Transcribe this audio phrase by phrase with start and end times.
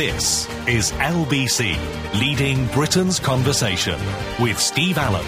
[0.00, 1.76] This is LBC,
[2.18, 4.00] leading Britain's conversation
[4.40, 5.26] with Steve Allen.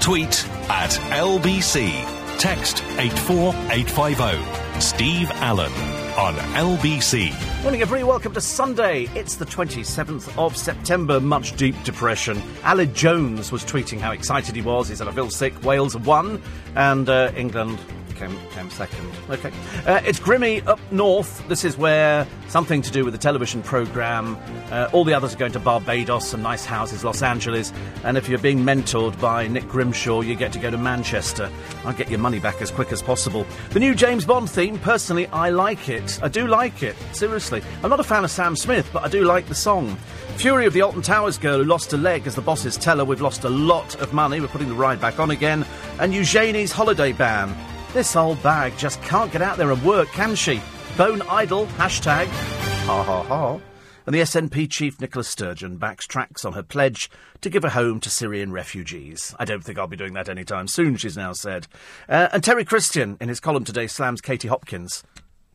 [0.00, 1.92] Tweet at LBC.
[2.36, 4.80] Text 84850.
[4.80, 5.70] Steve Allen
[6.18, 7.62] on LBC.
[7.62, 8.02] Morning, everybody.
[8.02, 9.04] Welcome to Sunday.
[9.14, 11.20] It's the 27th of September.
[11.20, 12.38] Much deep depression.
[12.64, 14.88] Aled Jones was tweeting how excited he was.
[14.88, 15.62] He said, I feel sick.
[15.62, 16.42] Wales won,
[16.74, 17.78] and uh, England
[18.18, 19.10] came, came second.
[19.30, 19.50] Okay.
[19.86, 21.46] Uh, it's Grimmy up north.
[21.48, 24.36] This is where something to do with the television programme.
[24.70, 27.72] Uh, all the others are going to Barbados, some nice houses, Los Angeles.
[28.04, 31.50] And if you're being mentored by Nick Grimshaw, you get to go to Manchester.
[31.84, 33.46] I'll get your money back as quick as possible.
[33.70, 36.18] The new James Bond theme, personally, I like it.
[36.22, 36.96] I do like it.
[37.12, 37.62] Seriously.
[37.82, 39.96] I'm not a fan of Sam Smith, but I do like the song.
[40.36, 43.04] Fury of the Alton Towers girl who lost a leg, as the bosses tell her,
[43.04, 44.40] we've lost a lot of money.
[44.40, 45.64] We're putting the ride back on again.
[45.98, 47.54] And Eugenie's holiday ban.
[47.94, 50.60] This old bag just can't get out there and work, can she?
[50.98, 52.26] Bone idle, hashtag.
[52.26, 53.58] Ha ha ha.
[54.04, 57.98] And the SNP chief Nicola Sturgeon backs tracks on her pledge to give a home
[58.00, 59.34] to Syrian refugees.
[59.38, 61.66] I don't think I'll be doing that anytime soon, she's now said.
[62.10, 65.02] Uh, and Terry Christian, in his column today, slams Katie Hopkins.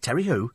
[0.01, 0.51] Terry who?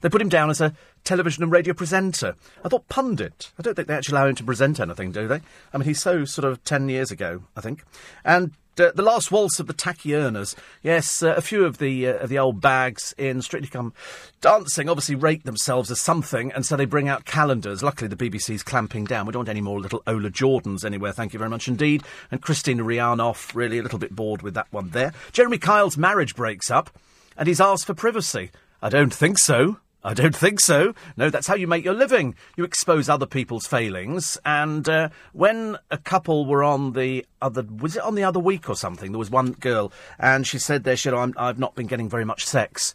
[0.00, 0.74] They put him down as a
[1.04, 2.34] television and radio presenter.
[2.64, 3.52] I thought pundit.
[3.56, 5.40] I don't think they actually allow him to present anything, do they?
[5.72, 7.84] I mean, he's so sort of ten years ago, I think.
[8.24, 10.54] And uh, the last waltz of the tacky earners.
[10.82, 13.92] Yes, uh, a few of the uh, of the old bags in Strictly Come
[14.40, 17.82] Dancing obviously rate themselves as something, and so they bring out calendars.
[17.82, 19.26] Luckily, the BBC's clamping down.
[19.26, 21.12] We don't want any more little Ola Jordans anywhere.
[21.12, 22.02] Thank you very much indeed.
[22.30, 25.12] And Kristina Rihanoff, really a little bit bored with that one there.
[25.32, 26.90] Jeremy Kyle's marriage breaks up,
[27.36, 28.50] and he's asked for privacy.
[28.82, 29.76] I don't think so.
[30.02, 30.94] I don't think so.
[31.18, 32.34] No, that's how you make your living.
[32.56, 34.38] You expose other people's failings.
[34.46, 38.70] And uh, when a couple were on the other, was it on the other week
[38.70, 39.12] or something?
[39.12, 42.24] There was one girl, and she said there, she said, I've not been getting very
[42.24, 42.94] much sex.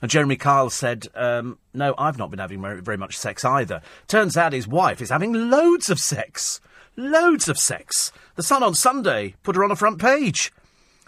[0.00, 3.80] And Jeremy Kyle said, um, No, I've not been having very, much sex either.
[4.06, 6.60] Turns out his wife is having loads of sex.
[6.96, 8.12] Loads of sex.
[8.36, 10.52] The Sun on Sunday put her on a front page.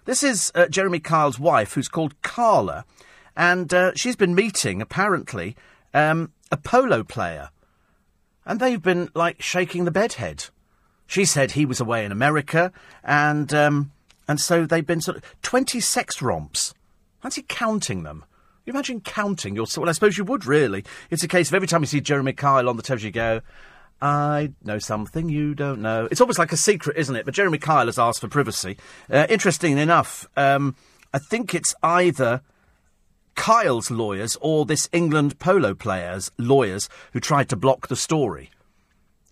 [0.06, 2.84] This is uh, Jeremy Kyle's wife, who's called Carla
[3.36, 5.56] and uh, she's been meeting apparently
[5.92, 7.50] um, a polo player,
[8.44, 10.46] and they've been like shaking the bedhead.
[11.06, 12.72] She said he was away in America,
[13.04, 13.92] and um,
[14.26, 16.74] and so they've been sort of twenty sex romps.
[17.22, 18.24] Fancy counting them.
[18.64, 19.66] You imagine counting your.
[19.76, 20.84] Well, I suppose you would really.
[21.10, 23.40] It's a case of every time you see Jeremy Kyle on the television, you go.
[24.02, 26.06] I know something you don't know.
[26.10, 27.24] It's almost like a secret, isn't it?
[27.24, 28.76] But Jeremy Kyle has asked for privacy.
[29.10, 30.76] Uh, interesting enough, um,
[31.14, 32.42] I think it's either
[33.36, 38.50] Kyle's lawyers or this England polo player's lawyers who tried to block the story.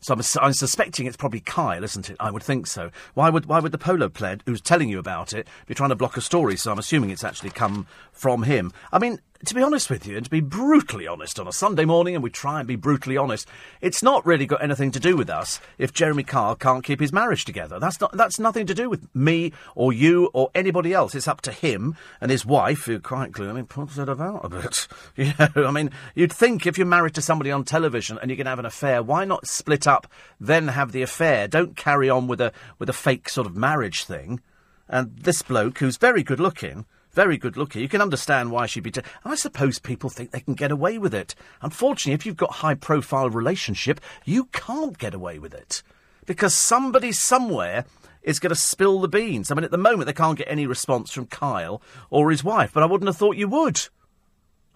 [0.01, 2.17] So I'm, I'm, suspecting it's probably Kyle, isn't it?
[2.21, 2.91] I would think so.
[3.15, 5.97] Why would why would the polo player who's telling you about it be trying to
[5.97, 6.57] block a story?
[6.57, 8.71] So I'm assuming it's actually come from him.
[8.93, 11.85] I mean, to be honest with you, and to be brutally honest on a Sunday
[11.85, 13.49] morning, and we try and be brutally honest,
[13.81, 17.13] it's not really got anything to do with us if Jeremy Kyle can't keep his
[17.13, 17.79] marriage together.
[17.79, 21.15] That's not that's nothing to do with me or you or anybody else.
[21.15, 24.45] It's up to him and his wife, who quite clearly I mean, puts it about
[24.45, 24.89] a bit.
[25.17, 28.37] You know, I mean, you'd think if you're married to somebody on television and you're
[28.37, 30.11] going to have an affair, why not split up,
[30.41, 31.47] then have the affair?
[31.47, 34.41] Don't carry on with a with a fake sort of marriage thing.
[34.89, 37.81] And this bloke, who's very good looking, very good looking.
[37.81, 38.93] You can understand why she'd be.
[39.25, 41.35] I suppose people think they can get away with it.
[41.63, 45.83] Unfortunately, if you've got high profile relationship, you can't get away with it
[46.27, 47.85] because somebody somewhere
[48.23, 49.51] is going to spill the beans.
[49.51, 51.81] I mean, at the moment they can't get any response from Kyle
[52.11, 53.89] or his wife, but I wouldn't have thought you would.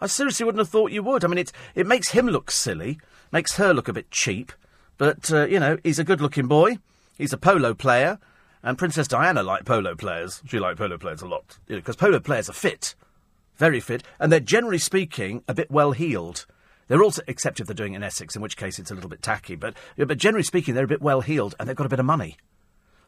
[0.01, 1.25] I seriously wouldn't have thought you would.
[1.25, 3.01] I mean, it it makes him look silly,
[3.33, 4.53] makes her look a bit cheap,
[4.97, 6.79] but uh, you know, he's a good-looking boy.
[7.17, 8.19] He's a polo player.
[8.63, 10.43] And Princess Diana liked polo players.
[10.47, 11.59] She liked polo players a lot.
[11.67, 12.95] Because you know, polo players are fit.
[13.57, 14.03] Very fit.
[14.19, 16.47] And they're generally speaking a bit well heeled.
[16.89, 19.11] They're also, except if they're doing it in Essex, in which case it's a little
[19.11, 19.57] bit tacky.
[19.57, 22.07] But, but generally speaking, they're a bit well heeled and they've got a bit of
[22.07, 22.37] money.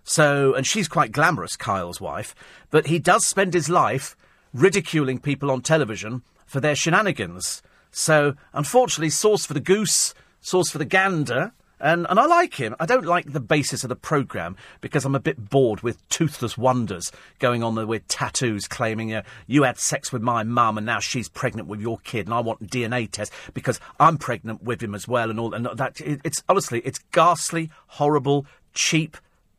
[0.05, 2.35] So, and she's quite glamorous, Kyle's wife.
[2.71, 4.17] But he does spend his life
[4.53, 7.63] ridiculing people on television for their shenanigans.
[7.91, 11.53] So, unfortunately, sauce for the goose, sauce for the gander.
[11.81, 12.77] And, and I like him.
[12.79, 16.59] I don't like the basis of the programme because I'm a bit bored with toothless
[16.59, 20.87] wonders going on there with tattoos claiming uh, you had sex with my mum and
[20.87, 24.83] now she's pregnant with your kid and I want DNA test because I'm pregnant with
[24.83, 25.55] him as well and all.
[25.55, 29.17] And that it, it's honestly, it's ghastly, horrible, cheap,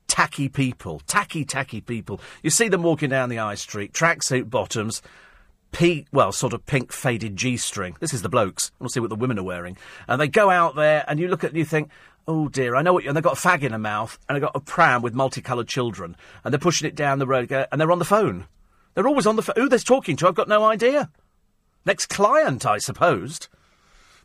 [0.07, 1.01] tacky people.
[1.07, 2.21] Tacky, tacky people.
[2.43, 5.01] You see them walking down the high street, tracksuit bottoms,
[5.71, 7.95] pink, well, sort of pink faded G string.
[7.99, 8.71] This is the blokes.
[8.81, 9.77] To see what the women are wearing.
[10.07, 11.89] And they go out there and you look at and you think,
[12.27, 13.09] oh dear, I know what you.
[13.09, 15.67] And they've got a fag in their mouth, and they've got a pram with multicoloured
[15.67, 18.45] children, and they're pushing it down the road, uh, and they're on the phone.
[18.93, 19.55] They're always on the phone.
[19.57, 21.09] Who they're talking to, I've got no idea.
[21.85, 23.47] Next client, I supposed.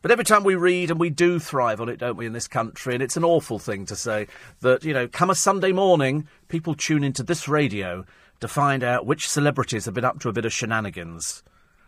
[0.02, 2.48] But every time we read, and we do thrive on it, don't we, in this
[2.48, 2.94] country?
[2.94, 4.28] And it's an awful thing to say
[4.60, 8.04] that, you know, come a Sunday morning, people tune into this radio
[8.40, 11.42] to find out which celebrities have been up to a bit of shenanigans.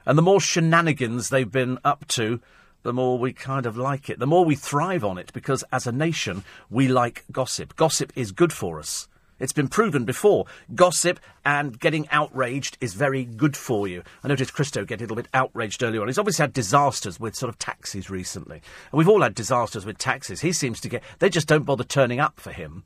[0.07, 2.41] And the more shenanigans they've been up to,
[2.83, 4.19] the more we kind of like it.
[4.19, 7.77] The more we thrive on it, because as a nation, we like gossip.
[7.77, 9.09] Gossip is good for us.
[9.39, 10.47] It's been proven before.
[10.75, 14.03] Gossip and getting outraged is very good for you.
[14.25, 16.09] I noticed Christo get a little bit outraged earlier on.
[16.09, 18.61] He's obviously had disasters with sort of taxis recently.
[18.91, 20.41] And we've all had disasters with taxis.
[20.41, 21.03] He seems to get.
[21.21, 22.85] They just don't bother turning up for him.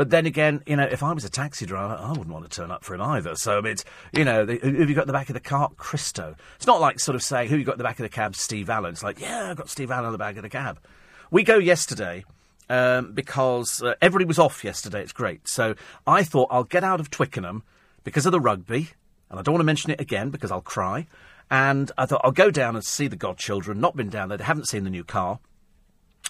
[0.00, 2.56] But then again, you know, if I was a taxi driver, I wouldn't want to
[2.56, 3.34] turn up for him either.
[3.34, 5.70] So it's, you know, the, who have you got in the back of the car?
[5.76, 6.36] Christo.
[6.56, 8.34] It's not like sort of saying, who you got in the back of the cab?
[8.34, 8.92] Steve Allen.
[8.92, 10.80] It's like, yeah, I've got Steve Allen in the back of the cab.
[11.30, 12.24] We go yesterday
[12.70, 15.02] um, because uh, everybody was off yesterday.
[15.02, 15.46] It's great.
[15.46, 15.74] So
[16.06, 17.62] I thought I'll get out of Twickenham
[18.02, 18.88] because of the rugby,
[19.28, 21.08] and I don't want to mention it again because I'll cry.
[21.50, 23.80] And I thought I'll go down and see the godchildren.
[23.80, 24.38] Not been down there.
[24.38, 25.40] They haven't seen the new car.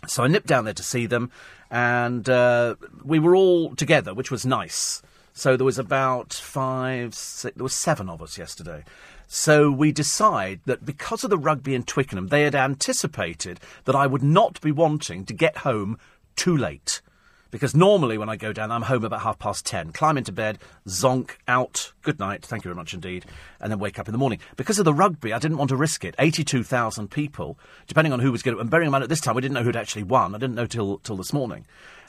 [0.06, 1.30] So I nipped down there to see them,
[1.70, 5.02] and uh, we were all together, which was nice.
[5.32, 8.84] So there was about five, six, there was seven of us yesterday.
[9.26, 14.06] So we decide that because of the rugby in Twickenham, they had anticipated that I
[14.06, 15.98] would not be wanting to get home
[16.34, 17.00] too late.
[17.50, 19.92] Because normally when I go down, I'm home about half past ten.
[19.92, 23.24] Climb into bed, zonk, out, good night, thank you very much indeed,
[23.60, 24.40] and then wake up in the morning.
[24.56, 26.14] Because of the rugby, I didn't want to risk it.
[26.18, 28.60] 82,000 people, depending on who was going to.
[28.60, 30.34] And bearing in mind at this time, we didn't know who'd actually won.
[30.34, 31.66] I didn't know till, till this morning.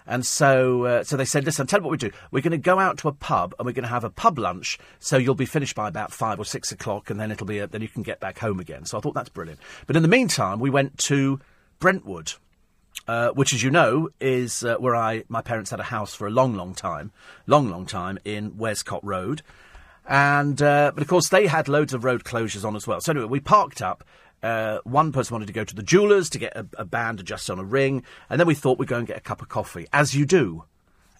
[0.07, 2.11] And so, uh, so they said, listen, tell you what we do.
[2.31, 4.39] We're going to go out to a pub and we're going to have a pub
[4.39, 4.79] lunch.
[4.99, 7.67] So you'll be finished by about five or six o'clock, and then it'll be a,
[7.67, 8.85] then you can get back home again.
[8.85, 9.59] So I thought that's brilliant.
[9.87, 11.39] But in the meantime, we went to
[11.79, 12.33] Brentwood
[13.11, 16.27] uh, which, as you know, is uh, where I my parents had a house for
[16.27, 17.11] a long, long time,
[17.45, 19.41] long, long time in Westcott Road,
[20.07, 23.01] and uh, but of course they had loads of road closures on as well.
[23.01, 24.05] So anyway, we parked up.
[24.41, 27.51] Uh, one person wanted to go to the jewellers to get a, a band adjusted
[27.51, 29.87] on a ring, and then we thought we'd go and get a cup of coffee,
[29.91, 30.63] as you do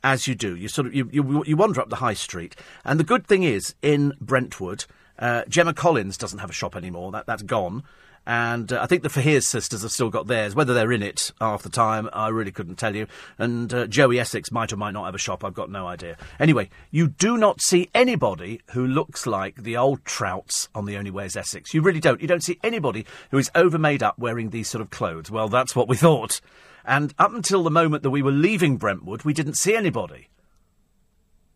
[0.01, 0.55] as you do.
[0.55, 2.55] You sort of you, you, you, wander up the high street,
[2.85, 4.85] and the good thing is in Brentwood,
[5.19, 7.11] uh, Gemma Collins doesn't have a shop anymore.
[7.11, 7.83] That that's gone.
[8.25, 10.53] And uh, I think the Faiers sisters have still got theirs.
[10.53, 13.07] Whether they're in it half the time, I really couldn't tell you.
[13.39, 15.43] And uh, Joey Essex might or might not have a shop.
[15.43, 16.17] I've got no idea.
[16.39, 21.25] Anyway, you do not see anybody who looks like the old trouts on The Only
[21.25, 21.73] is Essex.
[21.73, 22.21] You really don't.
[22.21, 25.31] You don't see anybody who is over made up wearing these sort of clothes.
[25.31, 26.41] Well, that's what we thought.
[26.85, 30.29] And up until the moment that we were leaving Brentwood, we didn't see anybody.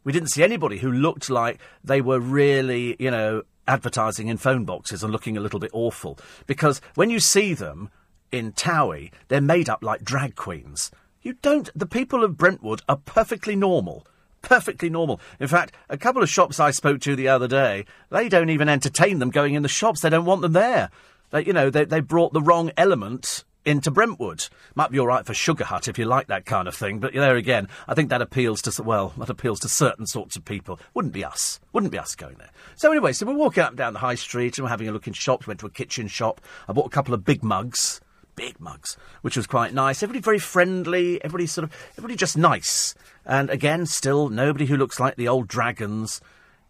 [0.04, 4.66] We didn't see anybody who looked like they were really, you know, advertising in phone
[4.66, 6.18] boxes and looking a little bit awful.
[6.48, 7.90] Because when you see them
[8.32, 10.92] in Towie, they're made up like drag queens.
[11.22, 11.70] You don't.
[11.76, 14.06] The people of Brentwood are perfectly normal.
[14.42, 15.20] Perfectly normal.
[15.40, 18.70] In fact, a couple of shops I spoke to the other day, they don't even
[18.70, 20.02] entertain them going in the shops.
[20.02, 20.92] They don't want them there.
[21.32, 24.48] They, you know, they, they brought the wrong element into Brentwood.
[24.76, 27.14] Might be all right for Sugar Hut if you like that kind of thing, but
[27.14, 30.80] there again, I think that appeals to well, that appeals to certain sorts of people.
[30.94, 31.60] Wouldn't be us.
[31.74, 32.52] Wouldn't be us going there.
[32.76, 34.92] So anyway, so we're walking up and down the high street and we're having a
[34.92, 35.48] look in shops.
[35.48, 36.42] Went to a kitchen shop.
[36.68, 38.02] I bought a couple of big mugs.
[38.36, 40.04] Big mugs, which was quite nice.
[40.04, 41.24] Everybody very friendly.
[41.24, 42.94] Everybody sort of, everybody just nice.
[43.26, 46.20] And again, still nobody who looks like the old dragons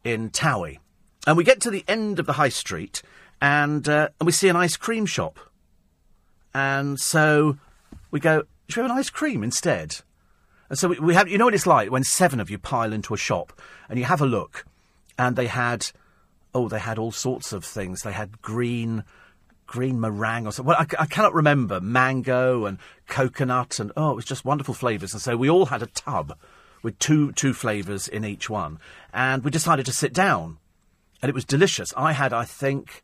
[0.04, 0.78] in Towie.
[1.26, 3.02] And we get to the end of the high street,
[3.42, 5.40] and uh, and we see an ice cream shop.
[6.56, 7.58] And so
[8.12, 9.98] we go, should we have an ice cream instead?
[10.70, 12.94] And so we, we have, you know what it's like when seven of you pile
[12.94, 13.52] into a shop
[13.90, 14.66] and you have a look
[15.20, 15.88] and they had,
[16.54, 18.04] oh, they had all sorts of things.
[18.04, 19.04] They had green,
[19.68, 20.70] green meringue or something.
[20.70, 21.82] Well, I, I cannot remember.
[21.82, 25.12] Mango and coconut and, oh, it was just wonderful flavours.
[25.12, 26.38] And so we all had a tub
[26.84, 28.80] with two, two flavours in each one.
[29.14, 30.60] And we decided to sit down.
[31.22, 31.94] And it was delicious.
[31.98, 33.02] I had, I think,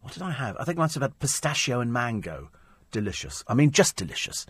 [0.00, 0.56] what did I have?
[0.58, 2.48] I think I must have had pistachio and mango
[2.90, 3.44] delicious.
[3.48, 4.46] I mean, just delicious.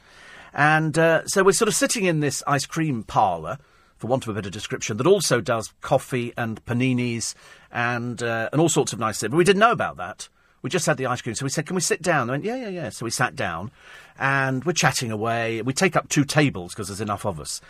[0.53, 3.59] And uh, so we're sort of sitting in this ice cream parlour,
[3.97, 7.35] for want of a better description, that also does coffee and paninis
[7.71, 9.31] and uh, and all sorts of nice things.
[9.31, 10.29] But we didn't know about that.
[10.63, 12.45] We just had the ice cream, so we said, "Can we sit down?" They went,
[12.45, 13.71] "Yeah, yeah, yeah." So we sat down,
[14.19, 15.63] and we're chatting away.
[15.63, 17.61] We take up two tables because there's enough of us.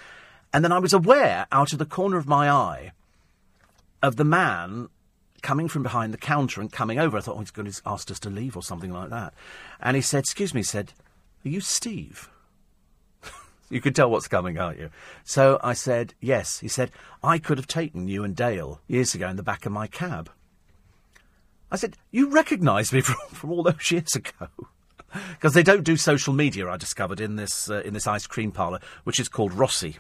[0.53, 2.93] And then I was aware, out of the corner of my eye,
[4.03, 4.89] of the man
[5.47, 7.17] coming from behind the counter and coming over.
[7.17, 9.33] I thought, oh, he's going to ask us to leave or something like that.
[9.81, 10.93] And he said, excuse me, he said,
[11.45, 12.29] are you Steve?
[13.71, 14.91] you can tell what's coming, aren't you?
[15.23, 16.59] So I said, yes.
[16.59, 16.91] He said,
[17.23, 20.31] I could have taken you and Dale years ago in the back of my cab.
[21.71, 24.49] I said, you recognise me from, from all those years ago.
[25.31, 28.51] Because they don't do social media, I discovered in this uh, in this ice cream
[28.51, 29.97] parlour, which is called Rossi,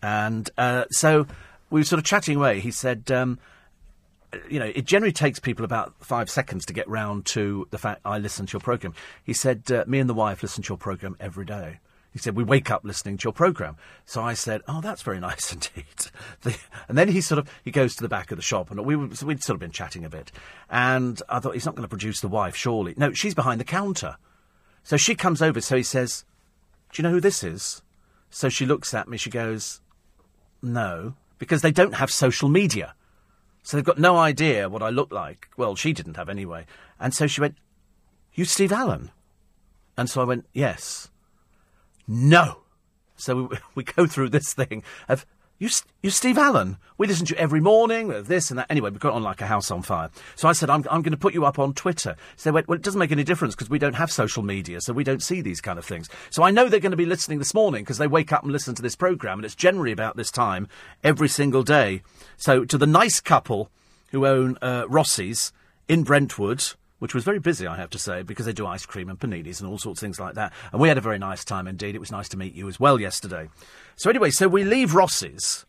[0.00, 1.26] and uh, so
[1.68, 2.60] we were sort of chatting away.
[2.60, 3.38] He said, um,
[4.48, 8.00] you know, it generally takes people about five seconds to get round to the fact
[8.04, 8.94] I listen to your programme.
[9.24, 11.80] He said, uh, me and the wife listen to your programme every day.
[12.12, 13.76] He said, we wake up listening to your programme.
[14.04, 15.84] So I said, oh, that's very nice indeed.
[16.42, 16.56] The,
[16.88, 19.14] and then he sort of, he goes to the back of the shop and we
[19.14, 20.32] so we'd sort of been chatting a bit.
[20.70, 22.94] And I thought, he's not going to produce the wife, surely.
[22.96, 24.16] No, she's behind the counter.
[24.82, 26.24] So she comes over, so he says,
[26.92, 27.82] do you know who this is?
[28.30, 29.80] So she looks at me, she goes,
[30.62, 32.94] no, because they don't have social media.
[33.68, 35.50] So they've got no idea what I look like.
[35.58, 36.64] Well, she didn't have anyway.
[36.98, 37.56] And so she went,
[38.32, 39.10] You Steve Allen?
[39.94, 41.10] And so I went, Yes.
[42.06, 42.60] No.
[43.16, 45.26] So we, we go through this thing of,
[45.58, 45.68] you,
[46.02, 46.78] you Steve Allen?
[46.96, 48.70] We listen to you every morning, with this and that.
[48.70, 50.08] Anyway, we got on like a house on fire.
[50.34, 52.16] So I said, I'm, I'm going to put you up on Twitter.
[52.36, 54.80] So they went, well, it doesn't make any difference because we don't have social media,
[54.80, 56.08] so we don't see these kind of things.
[56.30, 58.52] So I know they're going to be listening this morning because they wake up and
[58.52, 60.68] listen to this programme, and it's generally about this time
[61.04, 62.02] every single day.
[62.38, 63.70] So to the nice couple
[64.10, 65.52] who own uh, Rossi's
[65.88, 66.64] in Brentwood,
[67.00, 69.60] which was very busy, I have to say, because they do ice cream and paninis
[69.60, 70.52] and all sorts of things like that.
[70.72, 71.94] And we had a very nice time indeed.
[71.94, 73.48] It was nice to meet you as well yesterday.
[73.96, 75.66] So anyway, so we leave Rossi's,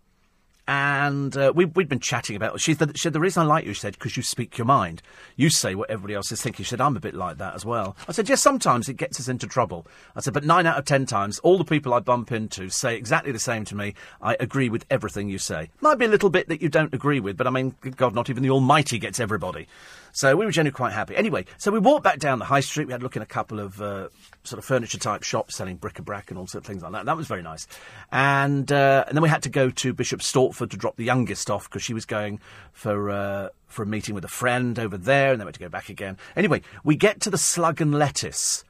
[0.70, 2.62] and uh, we, we'd been chatting about.
[2.62, 4.66] She said, she said, the reason I like you, she said, because you speak your
[4.66, 5.02] mind.
[5.36, 6.64] You say what everybody else is thinking.
[6.64, 7.98] She said, I'm a bit like that as well.
[8.08, 9.88] I said, yes, sometimes it gets us into trouble.
[10.16, 12.96] I said, but nine out of ten times, all the people I bump into say
[12.96, 13.96] exactly the same to me.
[14.22, 15.72] I agree with everything you say.
[15.82, 18.30] Might be a little bit that you don't agree with, but I mean, God, not
[18.30, 19.68] even the Almighty gets everybody.
[20.12, 21.16] So we were generally quite happy.
[21.16, 22.88] Anyway, so we walked back down the high street.
[22.88, 24.10] We had a look in a couple of uh,
[24.44, 27.06] sort of furniture type shops selling bric-a-brac and all sorts of things like that.
[27.06, 27.68] That was very nice.
[28.12, 31.50] And uh, and then we had to go to Bishop Stortford to drop the youngest
[31.50, 32.40] off because she was going
[32.74, 35.60] for uh, for a meeting with a friend over there, and then we had to
[35.60, 36.18] go back again.
[36.36, 38.64] Anyway, we get to the Slug and Lettuce,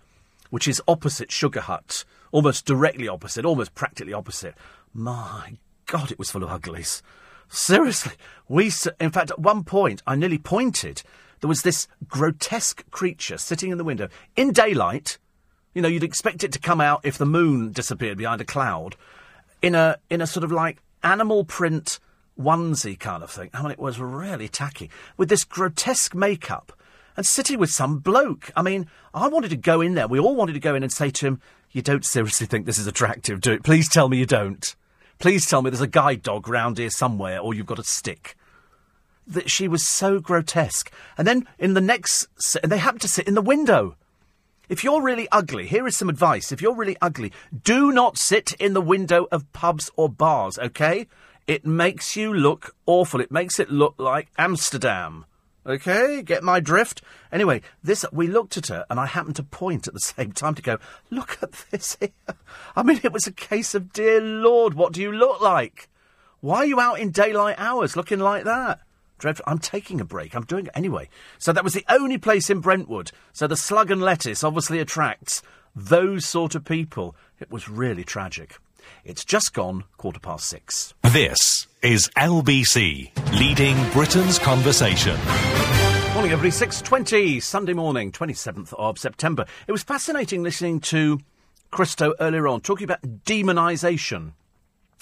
[0.50, 4.56] which is opposite Sugar Hut, almost directly opposite, almost practically opposite.
[4.94, 7.02] My God, it was full of uglies.
[7.48, 8.14] Seriously,
[8.48, 8.72] we.
[9.00, 11.02] In fact, at one point, I nearly pointed
[11.42, 15.18] there was this grotesque creature sitting in the window in daylight.
[15.74, 18.96] You know, you'd expect it to come out if the moon disappeared behind a cloud,
[19.62, 22.00] in a in a sort of like animal print
[22.40, 23.50] onesie kind of thing.
[23.54, 26.74] I mean, it was really tacky with this grotesque makeup
[27.16, 28.52] and sitting with some bloke.
[28.56, 30.08] I mean, I wanted to go in there.
[30.08, 31.42] We all wanted to go in and say to him,
[31.72, 33.64] "You don't seriously think this is attractive, do it?
[33.64, 34.76] Please tell me you don't.
[35.20, 38.38] Please tell me there's a guide dog round here somewhere, or you've got a stick."
[39.30, 40.92] That she was so grotesque.
[41.18, 42.28] And then in the next,
[42.62, 43.96] and they happened to sit in the window.
[44.68, 46.52] If you're really ugly, here is some advice.
[46.52, 47.32] If you're really ugly,
[47.64, 51.08] do not sit in the window of pubs or bars, okay?
[51.48, 53.22] It makes you look awful.
[53.22, 55.26] It makes it look like Amsterdam.
[55.66, 57.02] Okay, get my drift?
[57.32, 60.56] Anyway, this we looked at her and I happened to point at the same time
[60.56, 60.78] to go,
[61.10, 62.10] look at this here.
[62.76, 65.90] I mean, it was a case of, dear Lord, what do you look like?
[66.42, 68.80] Why are you out in daylight hours looking like that?
[69.20, 69.46] Dreadful.
[69.48, 70.36] I'm taking a break.
[70.36, 71.10] I'm doing it anyway.
[71.38, 73.12] So that was the only place in Brentwood.
[73.34, 75.44] So the slug and lettuce obviously attracts
[75.76, 77.16] those sort of people.
[77.40, 78.58] It was really tragic.
[79.04, 80.94] It's just gone quarter past six.
[81.04, 85.18] This is LBC, leading Britain's conversation.
[86.14, 86.50] Morning, everybody.
[86.50, 89.46] 6.20, Sunday morning, 27th of September.
[89.68, 91.20] It was fascinating listening to
[91.72, 94.34] Christo earlier on, talking about demonisation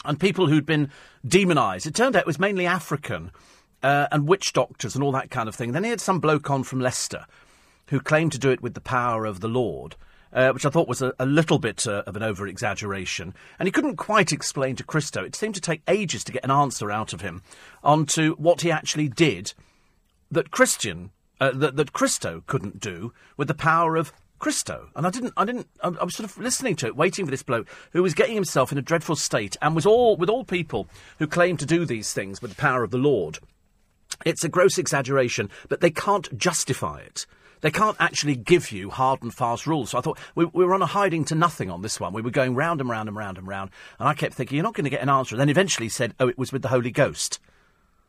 [0.05, 0.89] and people who'd been
[1.25, 1.85] demonised.
[1.87, 3.31] It turned out it was mainly African
[3.87, 5.71] uh, and witch doctors and all that kind of thing.
[5.71, 7.25] Then he had some bloke on from Leicester
[7.87, 9.95] who claimed to do it with the power of the Lord.
[10.33, 13.33] Uh, which I thought was a, a little bit uh, of an over exaggeration.
[13.57, 15.23] And he couldn't quite explain to Christo.
[15.23, 17.41] It seemed to take ages to get an answer out of him
[17.81, 19.53] onto what he actually did
[20.29, 24.89] that Christian, uh, that, that Christo couldn't do with the power of Christo.
[24.97, 27.31] And I didn't, I didn't, I, I was sort of listening to it, waiting for
[27.31, 30.43] this bloke who was getting himself in a dreadful state and was all, with all
[30.43, 30.89] people
[31.19, 33.39] who claim to do these things with the power of the Lord.
[34.25, 37.25] It's a gross exaggeration, but they can't justify it.
[37.61, 39.91] They can't actually give you hard and fast rules.
[39.91, 42.13] So I thought we, we, were on a hiding to nothing on this one.
[42.13, 43.71] We were going round and round and round and round.
[43.99, 45.35] And I kept thinking, you're not going to get an answer.
[45.35, 47.39] And then eventually he said, oh, it was with the Holy Ghost.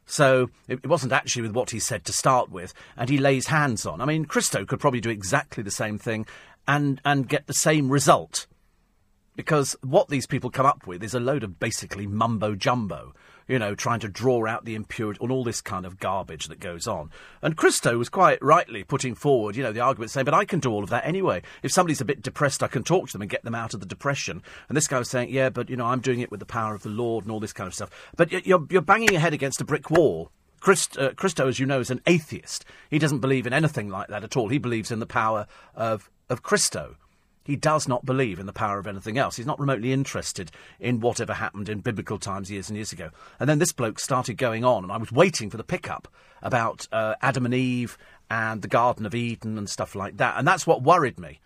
[0.04, 2.74] So it, it wasn't actually with what he said to start with.
[2.96, 4.00] And he lays hands on.
[4.00, 6.26] I mean, Christo could probably do exactly the same thing
[6.66, 8.46] and, and get the same result.
[9.34, 13.14] Because what these people come up with is a load of basically mumbo jumbo
[13.48, 16.60] you know, trying to draw out the impurity and all this kind of garbage that
[16.60, 17.10] goes on.
[17.42, 20.60] And Christo was quite rightly putting forward, you know, the argument saying, but I can
[20.60, 21.42] do all of that anyway.
[21.62, 23.80] If somebody's a bit depressed, I can talk to them and get them out of
[23.80, 24.42] the depression.
[24.68, 26.74] And this guy was saying, yeah, but, you know, I'm doing it with the power
[26.74, 27.90] of the Lord and all this kind of stuff.
[28.16, 30.30] But you're, you're banging your head against a brick wall.
[30.60, 32.64] Christ, uh, Christo, as you know, is an atheist.
[32.90, 34.48] He doesn't believe in anything like that at all.
[34.48, 36.96] He believes in the power of, of Christo.
[37.48, 39.36] He does not believe in the power of anything else.
[39.36, 43.08] He's not remotely interested in whatever happened in biblical times years and years ago.
[43.40, 46.08] And then this bloke started going on, and I was waiting for the pickup
[46.42, 47.96] about uh, Adam and Eve
[48.30, 50.36] and the Garden of Eden and stuff like that.
[50.36, 51.40] And that's what worried me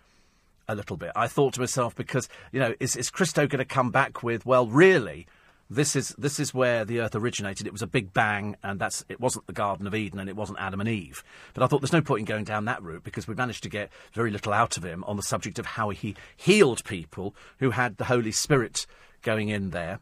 [0.67, 1.13] a little bit.
[1.15, 4.45] I thought to myself, because, you know, is, is Christo going to come back with,
[4.45, 5.25] well, really,
[5.73, 7.67] this is this is where the earth originated.
[7.67, 10.35] It was a big bang, and that's it wasn't the Garden of Eden, and it
[10.35, 11.23] wasn't Adam and Eve.
[11.53, 13.69] But I thought there's no point in going down that route because we managed to
[13.69, 17.71] get very little out of him on the subject of how he healed people who
[17.71, 18.85] had the Holy Spirit
[19.21, 19.99] going in there.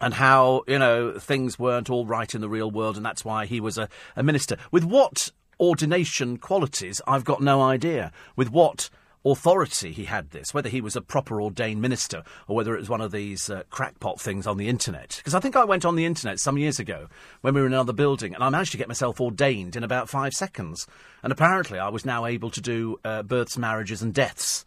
[0.00, 3.46] And how, you know, things weren't all right in the real world, and that's why
[3.46, 4.56] he was a, a minister.
[4.72, 8.10] With what ordination qualities, I've got no idea.
[8.34, 8.90] With what
[9.24, 12.90] authority he had this, whether he was a proper ordained minister or whether it was
[12.90, 15.14] one of these uh, crackpot things on the internet.
[15.16, 17.08] Because I think I went on the internet some years ago
[17.40, 20.08] when we were in another building and I managed to get myself ordained in about
[20.08, 20.86] five seconds.
[21.22, 24.64] And apparently I was now able to do uh, births, marriages, and deaths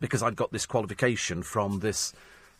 [0.00, 2.12] because I'd got this qualification from this.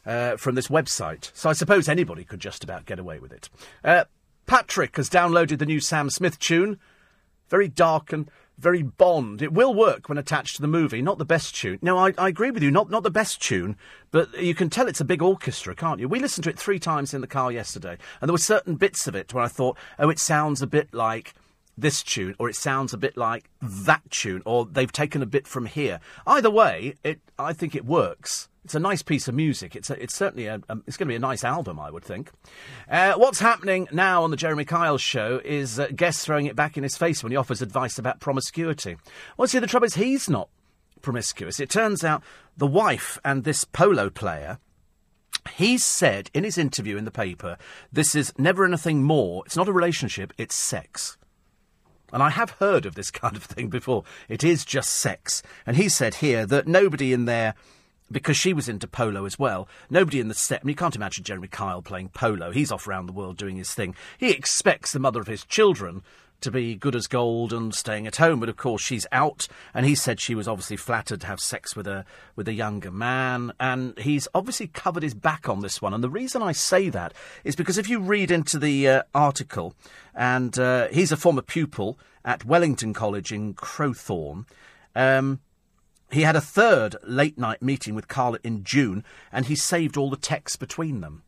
[0.06, 1.30] Uh, from this website.
[1.32, 3.48] So I suppose anybody could just about get away with it.
[3.82, 4.04] Uh,
[4.44, 6.78] Patrick has downloaded the new Sam Smith tune.
[7.48, 9.42] Very dark and very Bond.
[9.42, 11.02] It will work when attached to the movie.
[11.02, 11.78] Not the best tune.
[11.82, 12.70] No, I, I agree with you.
[12.70, 13.76] Not not the best tune,
[14.10, 16.08] but you can tell it's a big orchestra, can't you?
[16.08, 19.06] We listened to it three times in the car yesterday, and there were certain bits
[19.06, 21.34] of it where I thought, oh, it sounds a bit like
[21.76, 25.46] this tune, or it sounds a bit like that tune, or they've taken a bit
[25.46, 26.00] from here.
[26.26, 28.48] Either way, it I think it works.
[28.64, 29.76] It's a nice piece of music.
[29.76, 32.04] It's a, it's certainly a, a, it's going to be a nice album, I would
[32.04, 32.30] think.
[32.88, 36.78] Uh, what's happening now on the Jeremy Kyle show is uh, guests throwing it back
[36.78, 38.96] in his face when he offers advice about promiscuity.
[39.36, 40.48] Well, see, the trouble is he's not
[41.02, 41.60] promiscuous.
[41.60, 42.22] It turns out
[42.56, 44.58] the wife and this polo player.
[45.56, 47.58] He said in his interview in the paper,
[47.92, 49.42] "This is never anything more.
[49.44, 50.32] It's not a relationship.
[50.38, 51.18] It's sex."
[52.14, 54.04] And I have heard of this kind of thing before.
[54.28, 55.42] It is just sex.
[55.66, 57.54] And he said here that nobody in there
[58.12, 59.66] because she was into polo as well.
[59.90, 62.52] Nobody in the set, I mean, you can't imagine Jeremy Kyle playing polo.
[62.52, 63.96] He's off around the world doing his thing.
[64.16, 66.02] He expects the mother of his children
[66.44, 69.48] to be good as gold and staying at home, but of course she's out.
[69.74, 72.04] And he said she was obviously flattered to have sex with a
[72.36, 75.92] with a younger man, and he's obviously covered his back on this one.
[75.92, 79.74] And the reason I say that is because if you read into the uh, article,
[80.14, 84.46] and uh, he's a former pupil at Wellington College in Crowthorne.
[84.94, 85.40] Um,
[86.10, 90.10] he had a third late night meeting with Carla in June, and he saved all
[90.10, 91.22] the texts between them.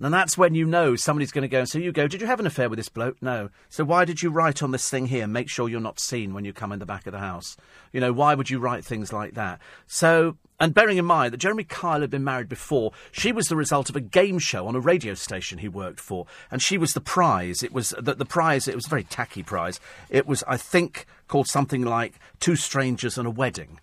[0.00, 2.26] And that's when you know somebody's going to go and say, You go, did you
[2.28, 3.20] have an affair with this bloke?
[3.20, 3.50] No.
[3.68, 6.44] So why did you write on this thing here, make sure you're not seen when
[6.44, 7.56] you come in the back of the house?
[7.92, 9.60] You know, why would you write things like that?
[9.86, 13.56] So, and bearing in mind that Jeremy Kyle had been married before, she was the
[13.56, 16.94] result of a game show on a radio station he worked for, and she was
[16.94, 17.62] the prize.
[17.62, 19.80] It was the, the prize, it was a very tacky prize.
[20.10, 23.80] It was, I think, called something like Two Strangers and a Wedding.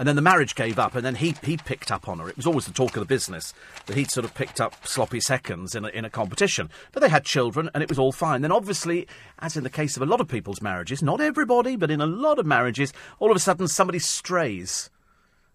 [0.00, 2.28] And then the marriage gave up, and then he, he picked up on her.
[2.30, 3.52] It was always the talk of the business
[3.84, 6.70] that he'd sort of picked up sloppy seconds in a, in a competition.
[6.92, 8.40] But they had children, and it was all fine.
[8.40, 9.06] Then, obviously,
[9.40, 12.06] as in the case of a lot of people's marriages, not everybody, but in a
[12.06, 14.88] lot of marriages, all of a sudden somebody strays.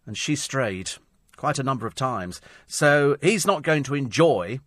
[0.05, 0.91] And she strayed
[1.37, 2.39] quite a number of times.
[2.67, 4.59] So he's not going to enjoy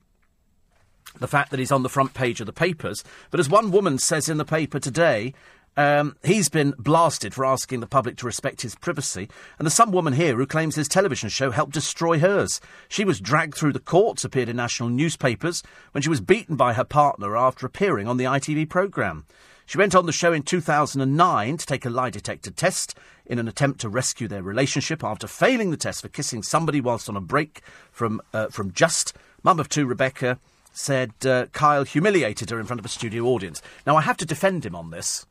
[1.20, 3.04] the fact that he's on the front page of the papers.
[3.30, 5.34] But as one woman says in the paper today,
[5.78, 9.92] um, he's been blasted for asking the public to respect his privacy, and there's some
[9.92, 12.60] woman here who claims his television show helped destroy hers.
[12.88, 15.62] She was dragged through the courts, appeared in national newspapers,
[15.92, 19.24] when she was beaten by her partner after appearing on the ITV programme.
[19.66, 23.46] She went on the show in 2009 to take a lie detector test in an
[23.46, 27.20] attempt to rescue their relationship after failing the test for kissing somebody whilst on a
[27.20, 27.62] break
[27.92, 29.14] from, uh, from Just.
[29.44, 30.40] Mum of two, Rebecca,
[30.72, 33.62] said uh, Kyle humiliated her in front of a studio audience.
[33.86, 35.24] Now, I have to defend him on this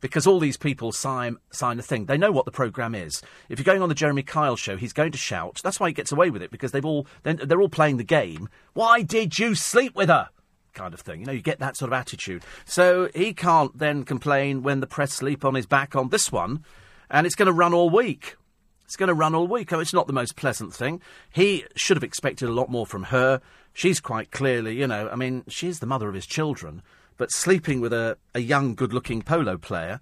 [0.00, 2.06] because all these people sign sign a thing.
[2.06, 3.22] They know what the program is.
[3.48, 5.60] If you're going on the Jeremy Kyle show, he's going to shout.
[5.62, 8.04] That's why he gets away with it because they've all they're, they're all playing the
[8.04, 8.48] game.
[8.74, 10.30] Why did you sleep with her?
[10.74, 11.20] Kind of thing.
[11.20, 12.44] You know, you get that sort of attitude.
[12.64, 16.64] So he can't then complain when the press sleep on his back on this one,
[17.10, 18.36] and it's going to run all week.
[18.84, 19.70] It's going to run all week.
[19.72, 21.02] Oh, it's not the most pleasant thing.
[21.30, 23.42] He should have expected a lot more from her.
[23.74, 26.82] She's quite clearly, you know, I mean, she's the mother of his children.
[27.18, 30.00] But sleeping with a, a young, good looking polo player,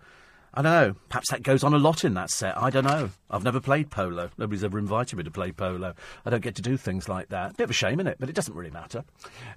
[0.54, 0.94] I don't know.
[1.08, 2.56] Perhaps that goes on a lot in that set.
[2.56, 3.10] I don't know.
[3.30, 4.30] I've never played polo.
[4.38, 5.94] Nobody's ever invited me to play polo.
[6.24, 7.56] I don't get to do things like that.
[7.56, 8.16] Bit of a shame, isn't it?
[8.20, 9.04] But it doesn't really matter.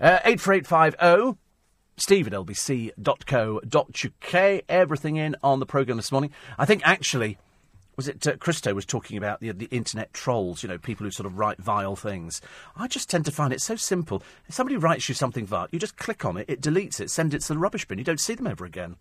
[0.02, 1.40] Uh, 84850
[1.96, 2.94] steve at lbc.co.uk.
[4.70, 6.32] Everything in on the programme this morning.
[6.58, 7.38] I think actually
[8.00, 11.12] was it uh, Christo was talking about the, the internet trolls, you know, people who
[11.12, 12.40] sort of write vile things.
[12.78, 14.24] I just tend to find it so simple.
[14.48, 17.34] If somebody writes you something vile, you just click on it, it deletes it, send
[17.34, 17.98] it to the rubbish bin.
[17.98, 18.96] You don't see them ever again.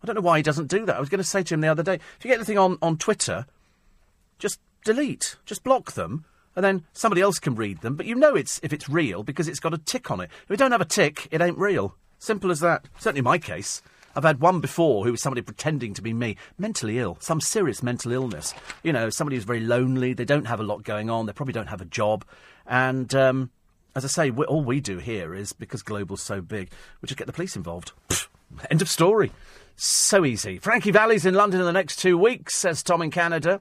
[0.00, 0.94] I don't know why he doesn't do that.
[0.94, 2.78] I was going to say to him the other day, if you get anything on,
[2.80, 3.46] on Twitter,
[4.38, 5.34] just delete.
[5.44, 7.96] Just block them, and then somebody else can read them.
[7.96, 10.30] But you know it's if it's real because it's got a tick on it.
[10.44, 11.96] If it don't have a tick, it ain't real.
[12.20, 12.84] Simple as that.
[13.00, 13.82] Certainly my case.
[14.16, 17.82] I've had one before who was somebody pretending to be me, mentally ill, some serious
[17.82, 18.54] mental illness.
[18.82, 21.52] You know, somebody who's very lonely, they don't have a lot going on, they probably
[21.52, 22.24] don't have a job.
[22.66, 23.50] And um,
[23.94, 27.18] as I say, we, all we do here is, because Global's so big, we just
[27.18, 27.92] get the police involved.
[28.08, 28.28] Pfft,
[28.70, 29.32] end of story.
[29.76, 30.58] So easy.
[30.58, 33.60] Frankie Valli's in London in the next two weeks, says Tom in Canada.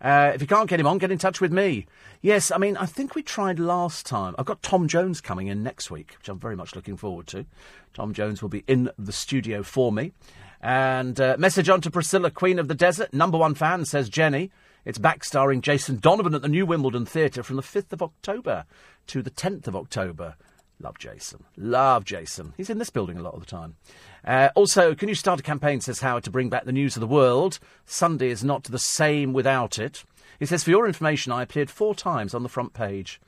[0.00, 1.86] Uh, if you can't get him on, get in touch with me.
[2.20, 4.34] Yes, I mean, I think we tried last time.
[4.38, 7.46] I've got Tom Jones coming in next week, which I'm very much looking forward to.
[7.94, 10.12] Tom Jones will be in the studio for me.
[10.60, 14.50] And uh, message on to Priscilla, Queen of the Desert, number one fan, says Jenny.
[14.84, 18.64] It's back starring Jason Donovan at the New Wimbledon Theatre from the 5th of October
[19.08, 20.36] to the 10th of October.
[20.78, 21.44] Love Jason.
[21.56, 22.52] Love Jason.
[22.56, 23.76] He's in this building a lot of the time.
[24.24, 27.00] Uh, also, can you start a campaign, says Howard, to bring back the news of
[27.00, 27.58] the world?
[27.84, 30.04] Sunday is not the same without it.
[30.38, 33.20] He says, for your information, I appeared four times on the front page.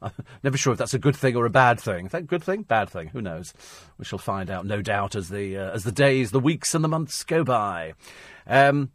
[0.42, 2.06] Never sure if that's a good thing or a bad thing.
[2.06, 2.62] Is that a good thing?
[2.62, 3.08] Bad thing?
[3.08, 3.54] Who knows?
[3.98, 6.84] We shall find out, no doubt, as the uh, as the days, the weeks, and
[6.84, 7.94] the months go by.
[8.46, 8.90] Um,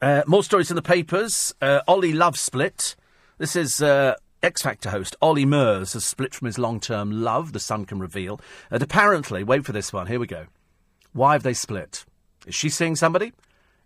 [0.00, 1.54] uh, more stories in the papers.
[1.60, 2.94] Uh, Ollie Love split.
[3.38, 7.54] This is uh, X Factor host Ollie Murs has split from his long term love,
[7.54, 8.38] the Sun can reveal.
[8.70, 10.48] And apparently, wait for this one, here we go.
[11.14, 12.04] Why have they split?
[12.46, 13.32] Is she seeing somebody?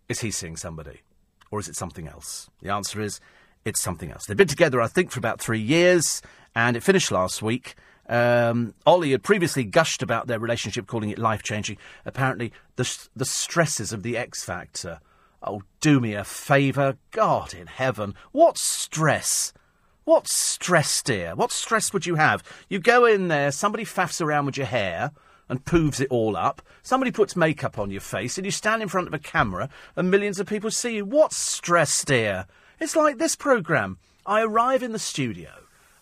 [0.09, 1.03] Is he seeing somebody?
[1.53, 2.51] Or is it something else?
[2.61, 3.21] The answer is
[3.64, 4.27] it's something else.
[4.27, 6.23] They've been together, I think, for about three years,
[6.57, 7.77] and it finished last week.
[8.09, 11.77] Um, Ollie had previously gushed about their relationship, calling it life changing.
[12.05, 14.99] Apparently, the, the stresses of the X Factor.
[15.40, 16.97] Oh, do me a favour.
[17.12, 18.16] God in heaven.
[18.33, 19.53] What stress?
[20.09, 21.35] What stress, dear?
[21.35, 22.42] What stress would you have?
[22.71, 25.11] You go in there, somebody faffs around with your hair
[25.51, 26.62] and poofs it all up.
[26.83, 30.11] Somebody puts makeup on your face, and you stand in front of a camera, and
[30.11, 31.05] millions of people see you.
[31.05, 32.47] What stress, dear?
[32.81, 33.99] It's like this programme.
[34.25, 35.51] I arrive in the studio.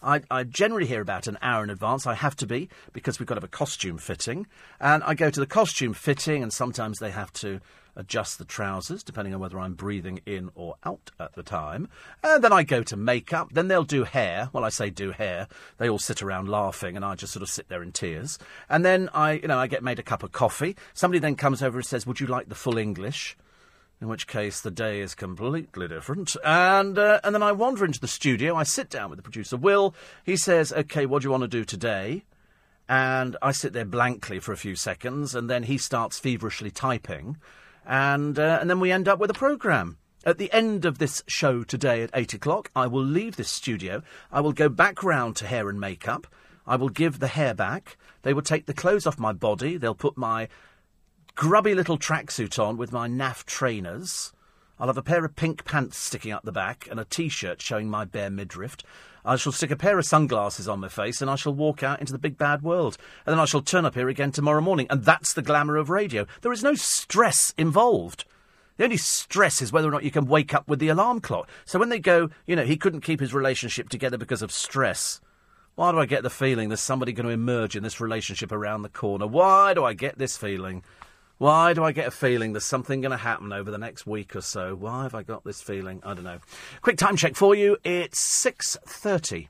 [0.01, 2.07] I, I, generally hear about an hour in advance.
[2.07, 4.47] I have to be because we've got to have a costume fitting.
[4.79, 7.61] And I go to the costume fitting, and sometimes they have to
[7.97, 11.89] adjust the trousers depending on whether I'm breathing in or out at the time.
[12.23, 13.49] And then I go to makeup.
[13.53, 14.51] Then they'll do hair.
[14.53, 15.49] Well, I say do hair.
[15.79, 18.39] They all sit around laughing, and I just sort of sit there in tears.
[18.69, 20.77] And then I, you know, I get made a cup of coffee.
[20.95, 23.37] Somebody then comes over and says, "Would you like the full English?"
[24.01, 26.37] in which case the day is completely different.
[26.45, 28.55] And uh, and then I wander into the studio.
[28.55, 29.95] I sit down with the producer, Will.
[30.25, 32.25] He says, "Okay, what do you want to do today?"
[32.89, 37.37] And I sit there blankly for a few seconds, and then he starts feverishly typing,
[37.87, 39.99] and uh, and then we end up with a program.
[40.25, 44.03] At the end of this show today at eight o'clock, I will leave this studio.
[44.33, 46.27] I will go back round to hair and makeup.
[46.67, 47.97] I will give the hair back.
[48.23, 49.77] They will take the clothes off my body.
[49.77, 50.49] They'll put my
[51.37, 54.33] grubby little tracksuit on with my naff trainers.
[54.79, 57.63] I'll have a pair of pink pants sticking up the back and a t shirt
[57.63, 58.77] showing my bare midriff.
[59.25, 61.99] I shall stick a pair of sunglasses on my face and I shall walk out
[61.99, 62.97] into the big bad world.
[63.25, 64.87] And then I shall turn up here again tomorrow morning.
[64.89, 66.27] And that's the glamour of radio.
[66.43, 68.25] There is no stress involved.
[68.77, 71.49] The only stress is whether or not you can wake up with the alarm clock.
[71.65, 75.21] So when they go, you know, he couldn't keep his relationship together because of stress.
[75.75, 78.83] Why do I get the feeling there's somebody going to emerge in this relationship around
[78.83, 79.27] the corner?
[79.27, 80.85] Why do I get this feeling?
[81.39, 84.35] Why do I get a feeling there's something going to happen over the next week
[84.35, 84.75] or so?
[84.75, 86.01] Why have I got this feeling?
[86.03, 86.39] I don't know.
[86.81, 87.77] Quick time check for you.
[87.85, 89.49] It's 6.30.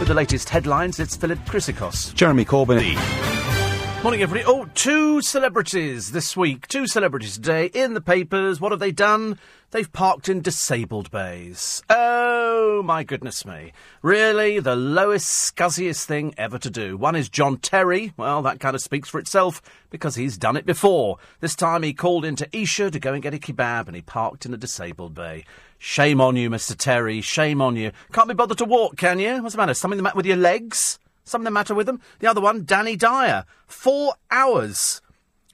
[0.00, 2.12] With the latest headlines, it's Philip Chrysikos.
[2.14, 3.55] Jeremy Corbyn.
[4.02, 4.44] Morning, everybody.
[4.46, 6.68] Oh, two celebrities this week.
[6.68, 8.60] Two celebrities today in the papers.
[8.60, 9.36] What have they done?
[9.72, 11.82] They've parked in disabled bays.
[11.90, 13.72] Oh, my goodness me.
[14.02, 16.96] Really, the lowest, scuzziest thing ever to do.
[16.96, 18.12] One is John Terry.
[18.16, 21.18] Well, that kind of speaks for itself because he's done it before.
[21.40, 24.46] This time he called into Esher to go and get a kebab and he parked
[24.46, 25.44] in a disabled bay.
[25.78, 26.76] Shame on you, Mr.
[26.76, 27.22] Terry.
[27.22, 27.90] Shame on you.
[28.12, 29.42] Can't be bothered to walk, can you?
[29.42, 29.74] What's the matter?
[29.74, 31.00] Something the matter with your legs?
[31.26, 32.00] Something the matter with them?
[32.20, 33.44] The other one, Danny Dyer.
[33.66, 35.02] Four hours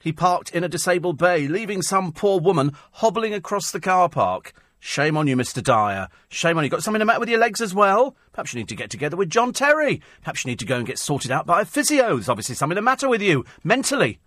[0.01, 4.53] he parked in a disabled bay, leaving some poor woman hobbling across the car park.
[4.79, 5.63] Shame on you, Mr.
[5.63, 6.09] Dyer.
[6.29, 6.69] Shame on you.
[6.69, 8.15] Got something the matter with your legs as well?
[8.33, 10.01] Perhaps you need to get together with John Terry.
[10.21, 12.15] Perhaps you need to go and get sorted out by a physio.
[12.15, 14.19] There's obviously something the matter with you, mentally.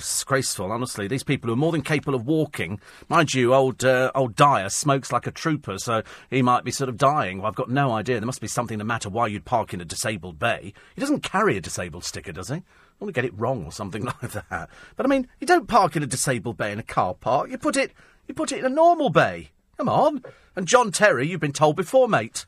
[0.00, 1.06] Disgraceful, honestly.
[1.06, 2.80] These people who are more than capable of walking.
[3.10, 6.88] Mind you, old uh, old Dyer smokes like a trooper, so he might be sort
[6.88, 7.38] of dying.
[7.38, 8.18] Well, I've got no idea.
[8.18, 10.72] There must be something the matter why you'd park in a disabled bay.
[10.94, 12.54] He doesn't carry a disabled sticker, does he?
[12.54, 12.62] I
[12.98, 14.70] want to get it wrong or something like that.
[14.96, 17.50] But I mean, you don't park in a disabled bay in a car park.
[17.50, 17.92] You put it,
[18.26, 19.50] you put it in a normal bay.
[19.76, 20.22] Come on.
[20.56, 22.46] And John Terry, you've been told before, mate.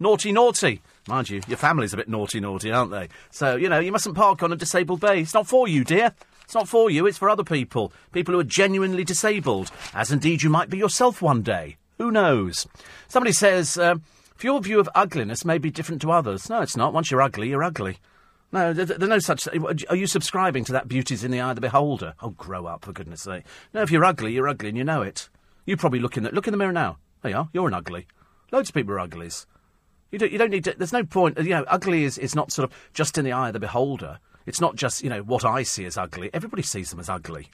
[0.00, 0.80] Naughty, naughty.
[1.06, 3.10] Mind you, your family's a bit naughty, naughty, aren't they?
[3.30, 5.20] So, you know, you mustn't park on a disabled bay.
[5.20, 6.14] It's not for you, dear.
[6.50, 7.92] It's not for you, it's for other people.
[8.10, 9.70] People who are genuinely disabled.
[9.94, 11.76] As indeed you might be yourself one day.
[11.98, 12.66] Who knows?
[13.06, 14.02] Somebody says, um,
[14.40, 16.50] your view of ugliness may be different to others.
[16.50, 16.92] No, it's not.
[16.92, 17.98] Once you're ugly, you're ugly.
[18.50, 19.46] No, there's no such.
[19.88, 22.14] Are you subscribing to that beauty's in the eye of the beholder?
[22.20, 23.44] Oh, grow up, for goodness sake.
[23.72, 25.28] No, if you're ugly, you're ugly and you know it.
[25.66, 26.96] You probably look in the, look in the mirror now.
[27.22, 27.48] There you are.
[27.52, 28.08] You're an ugly.
[28.50, 29.46] Loads of people are uglies.
[30.10, 30.74] You don't, you don't need to.
[30.76, 31.38] There's no point.
[31.38, 34.18] You know, ugly is, is not sort of just in the eye of the beholder.
[34.46, 36.30] It's not just, you know, what I see as ugly.
[36.32, 37.48] Everybody sees them as ugly.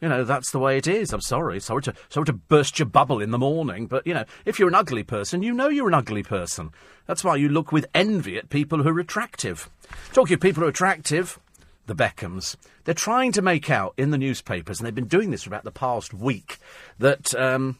[0.00, 1.12] You know, that's the way it is.
[1.12, 1.58] I'm sorry.
[1.58, 4.68] Sorry to, sorry to burst your bubble in the morning, but, you know, if you're
[4.68, 6.70] an ugly person, you know you're an ugly person.
[7.06, 9.68] That's why you look with envy at people who are attractive.
[10.12, 11.40] Talking of people who are attractive,
[11.86, 12.56] the Beckhams.
[12.84, 15.64] They're trying to make out in the newspapers, and they've been doing this for about
[15.64, 16.58] the past week,
[16.98, 17.78] that, um,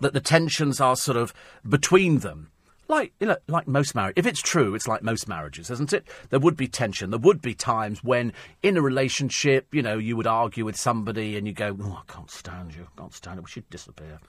[0.00, 1.32] that the tensions are sort of
[1.68, 2.50] between them
[2.88, 4.14] like you know, like most marriage.
[4.16, 6.06] If it's true, it's like most marriages, isn't it?
[6.30, 7.10] There would be tension.
[7.10, 11.36] There would be times when, in a relationship, you know, you would argue with somebody
[11.36, 12.86] and you go, "Oh, I can't stand you.
[12.96, 13.42] I can't stand it.
[13.42, 14.20] We should disappear."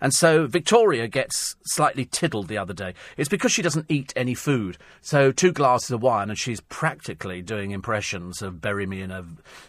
[0.00, 2.94] And so Victoria gets slightly tiddled the other day.
[3.16, 4.78] It's because she doesn't eat any food.
[5.00, 9.24] So two glasses of wine, and she's practically doing impressions of "bury me in a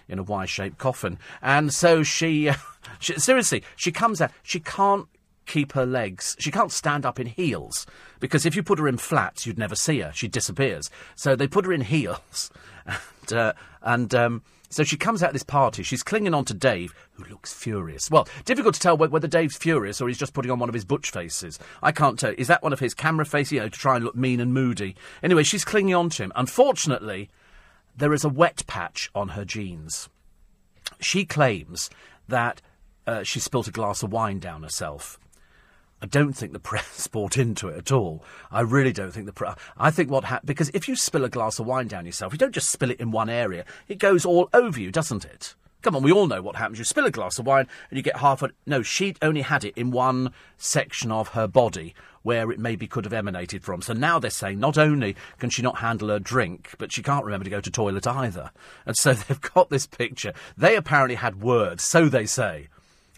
[0.08, 2.52] in a Y-shaped coffin." And so she,
[3.00, 4.32] she seriously, she comes out.
[4.44, 5.08] She can't
[5.48, 6.36] keep her legs.
[6.40, 7.88] She can't stand up in heels
[8.20, 10.12] because if you put her in flats, you'd never see her.
[10.14, 10.90] She disappears.
[11.16, 12.52] So they put her in heels,
[12.86, 15.82] and, uh, and um, so she comes out of this party.
[15.84, 18.12] She's clinging on to Dave, who looks furious.
[18.12, 20.86] Well, difficult to tell whether Dave's furious or he's just putting on one of his
[20.86, 21.58] butch faces.
[21.82, 22.34] I can't tell.
[22.38, 24.54] Is that one of his camera faces, you know, to try and look mean and
[24.54, 24.96] moody?
[25.24, 26.32] Anyway, she's clinging on to him.
[26.36, 27.30] Unfortunately,
[27.96, 30.10] there is a wet patch on her jeans.
[31.00, 31.90] She claims
[32.28, 32.62] that
[33.06, 35.18] uh, she spilt a glass of wine down herself.
[36.02, 38.24] I don't think the press bought into it at all.
[38.52, 39.58] I really don't think the press.
[39.78, 42.40] I think what happened because if you spill a glass of wine down yourself, you
[42.40, 45.56] don't just spill it in one area; it goes all over you, doesn't it?
[45.84, 46.80] Come on, we all know what happens.
[46.80, 48.50] You spill a glass of wine and you get half a.
[48.66, 53.06] No, she only had it in one section of her body where it maybe could
[53.06, 53.82] have emanated from.
[53.82, 57.24] So now they're saying not only can she not handle her drink, but she can't
[57.24, 58.52] remember to go to toilet either.
[58.86, 60.34] And so they've got this picture.
[60.58, 62.68] They apparently had words, so they say,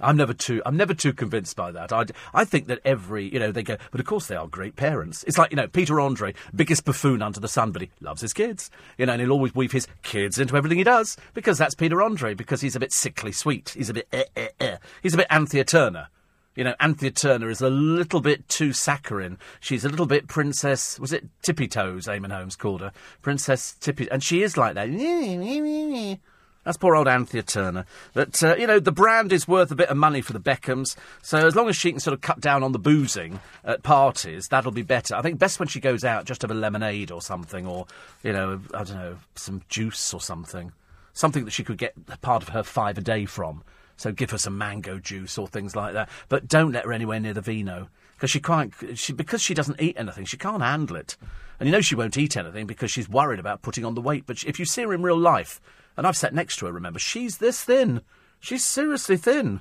[0.02, 0.62] I'm never too.
[0.66, 1.92] I'm never too convinced by that.
[1.92, 3.78] I, I think that every, you know, they go.
[3.92, 5.24] But of course, they are great parents.
[5.26, 8.34] It's like you know, Peter Andre, biggest buffoon under the sun, but he loves his
[8.34, 8.70] kids.
[8.98, 12.02] You know, and he'll always weave his kids into everything he does because that's Peter
[12.02, 12.34] Andre.
[12.34, 13.70] Because he's a bit sickly sweet.
[13.70, 14.08] He's a bit.
[14.12, 14.78] Eh, eh, eh.
[15.02, 16.08] He's a bit Anthea Turner.
[16.56, 19.38] You know, Anthea Turner is a little bit too saccharine.
[19.60, 21.00] She's a little bit Princess.
[21.00, 22.06] Was it Tippy Toes?
[22.08, 24.90] Eamonn Holmes called her Princess Tippy, and she is like that.
[26.64, 27.86] That's poor old Anthea Turner.
[28.14, 30.96] But, uh, you know, the brand is worth a bit of money for the Beckhams.
[31.22, 34.48] So as long as she can sort of cut down on the boozing at parties,
[34.50, 35.16] that'll be better.
[35.16, 37.88] I think best when she goes out, just have a lemonade or something, or,
[38.24, 40.74] you know, I don't know, some juice or something.
[41.14, 43.64] Something that she could get part of her five a day from.
[43.96, 46.10] So give her some mango juice or things like that.
[46.28, 47.90] But don't let her anywhere near the vino.
[48.16, 51.16] Because she can't, she, because she doesn't eat anything, she can't handle it.
[51.60, 54.26] And you know she won't eat anything because she's worried about putting on the weight.
[54.26, 55.62] But if you see her in real life,
[56.00, 58.00] and I've sat next to her, remember, she's this thin.
[58.40, 59.60] She's seriously thin.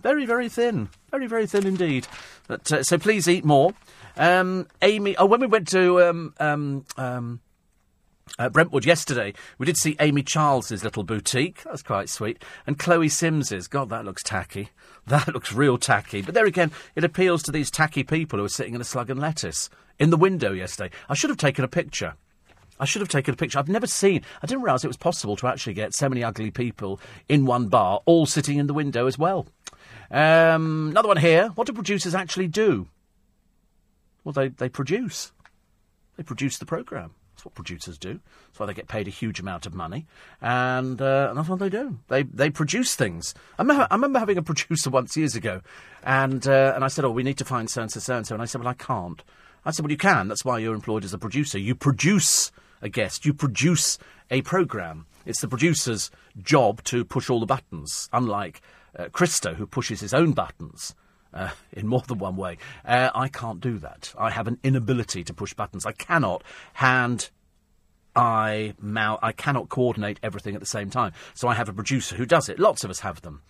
[0.00, 0.90] Very, very thin.
[1.10, 2.06] Very, very thin indeed.
[2.46, 3.74] But, uh, so please eat more.
[4.16, 7.40] Um, Amy, oh, when we went to um, um, um,
[8.38, 11.64] uh, Brentwood yesterday, we did see Amy Charles's little boutique.
[11.64, 12.44] That's quite sweet.
[12.64, 13.66] And Chloe Sims's.
[13.66, 14.70] God, that looks tacky.
[15.08, 16.22] That looks real tacky.
[16.22, 19.10] But there again, it appeals to these tacky people who are sitting in a slug
[19.10, 19.68] and lettuce
[19.98, 20.94] in the window yesterday.
[21.08, 22.14] I should have taken a picture.
[22.82, 23.60] I should have taken a picture.
[23.60, 26.50] I've never seen, I didn't realise it was possible to actually get so many ugly
[26.50, 29.46] people in one bar, all sitting in the window as well.
[30.10, 31.50] Um, another one here.
[31.54, 32.88] What do producers actually do?
[34.24, 35.30] Well, they, they produce.
[36.16, 37.12] They produce the programme.
[37.36, 38.18] That's what producers do.
[38.48, 40.06] That's why they get paid a huge amount of money,
[40.40, 42.00] and, uh, and that's what they do.
[42.08, 43.32] They they produce things.
[43.60, 45.60] I remember, I remember having a producer once years ago,
[46.02, 48.26] and uh, and I said, "Oh, we need to find so and so, so and
[48.26, 49.22] so," and I said, "Well, I can't."
[49.64, 50.28] I said, "Well, you can.
[50.28, 51.58] That's why you're employed as a producer.
[51.58, 53.24] You produce a guest.
[53.24, 53.98] You produce
[54.30, 55.06] a programme.
[55.24, 56.10] It's the producer's
[56.42, 58.60] job to push all the buttons, unlike
[58.98, 60.94] uh, Christo, who pushes his own buttons.
[61.32, 62.58] Uh, in more than one way.
[62.84, 64.12] Uh, I can't do that.
[64.18, 65.86] I have an inability to push buttons.
[65.86, 67.30] I cannot hand
[68.14, 69.18] eye, mouth.
[69.22, 71.12] I cannot coordinate everything at the same time.
[71.32, 72.58] So I have a producer who does it.
[72.58, 73.40] Lots of us have them.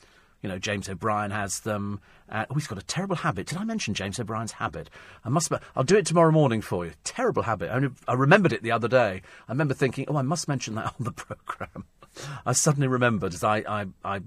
[0.42, 2.00] You know, James O'Brien has them.
[2.28, 3.46] Uh, oh, he's got a terrible habit.
[3.46, 4.90] Did I mention James O'Brien's habit?
[5.24, 5.52] I must.
[5.76, 6.92] I'll do it tomorrow morning for you.
[7.05, 7.70] Terrible habit.
[7.70, 9.22] I, only, I remembered it the other day.
[9.48, 11.85] I remember thinking, oh, I must mention that on the programme.
[12.44, 14.20] I suddenly remembered as I, I, I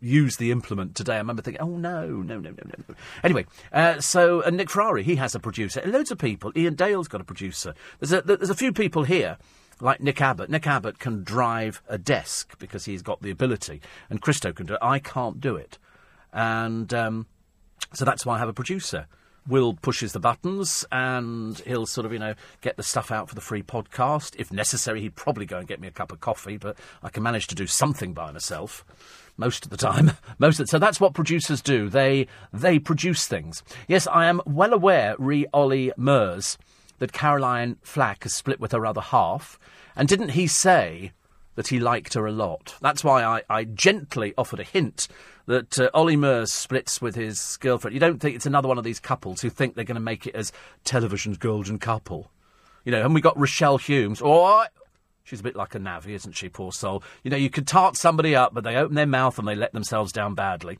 [0.00, 1.14] used the implement today.
[1.14, 2.56] I remember thinking, oh no, no, no, no,
[2.88, 2.94] no.
[3.22, 5.82] Anyway, uh, so uh, Nick Ferrari, he has a producer.
[5.86, 6.50] loads of people.
[6.56, 7.74] Iain Dale's got a producer.
[8.00, 9.38] There's a, there's a few people here
[9.82, 10.48] like Nick Abbott.
[10.48, 14.74] Nick Abbott can drive a desk because he's got the ability, and Christo can do
[14.74, 14.80] it.
[14.80, 15.78] I can't do it.
[16.32, 17.26] And um,
[17.92, 19.06] So that's why I have a producer.
[19.46, 23.34] Will pushes the buttons and he'll sort of, you know, get the stuff out for
[23.34, 24.36] the free podcast.
[24.38, 27.24] If necessary, he'd probably go and get me a cup of coffee, but I can
[27.24, 28.84] manage to do something by myself
[29.36, 30.12] most of the time.
[30.38, 31.88] Most of the, so that's what producers do.
[31.88, 33.62] They they produce things.
[33.88, 36.56] Yes, I am well aware, re Ollie Murs,
[37.02, 39.58] that Caroline Flack has split with her other half.
[39.96, 41.10] And didn't he say
[41.56, 42.76] that he liked her a lot?
[42.80, 45.08] That's why I, I gently offered a hint
[45.46, 47.94] that uh, Ollie Murs splits with his girlfriend.
[47.94, 50.28] You don't think it's another one of these couples who think they're going to make
[50.28, 50.52] it as
[50.84, 52.30] television's golden couple.
[52.84, 54.22] You know, and we got Rochelle Humes.
[54.22, 54.68] All right.
[55.24, 57.02] She's a bit like a navvy, isn't she, poor soul?
[57.22, 59.72] You know, you could tart somebody up, but they open their mouth and they let
[59.72, 60.78] themselves down badly.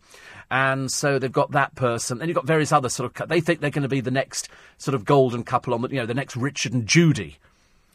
[0.51, 2.21] And so they've got that person.
[2.21, 3.29] And you've got various other sort of.
[3.29, 5.97] They think they're going to be the next sort of golden couple on the, you
[5.97, 7.39] know, the next Richard and Judy,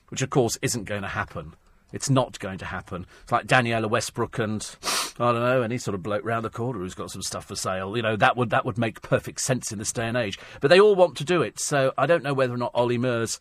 [0.09, 1.53] which of course isn't going to happen.
[1.93, 3.05] It's not going to happen.
[3.23, 4.75] It's like Danniella Westbrook and
[5.19, 7.55] I don't know any sort of bloke round the corner who's got some stuff for
[7.55, 7.95] sale.
[7.95, 10.37] You know that would that would make perfect sense in this day and age.
[10.59, 11.59] But they all want to do it.
[11.59, 13.39] So I don't know whether or not Ollie Murs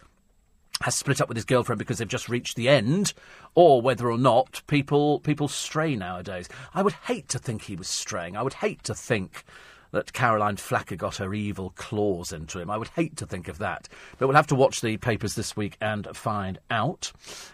[0.82, 3.14] has split up with his girlfriend because they've just reached the end,
[3.54, 6.48] or whether or not people people stray nowadays.
[6.74, 8.36] I would hate to think he was straying.
[8.36, 9.44] I would hate to think
[9.92, 12.70] that Caroline Flacker got her evil claws into him.
[12.70, 13.88] I would hate to think of that.
[14.18, 17.12] But we'll have to watch the papers this week and find out.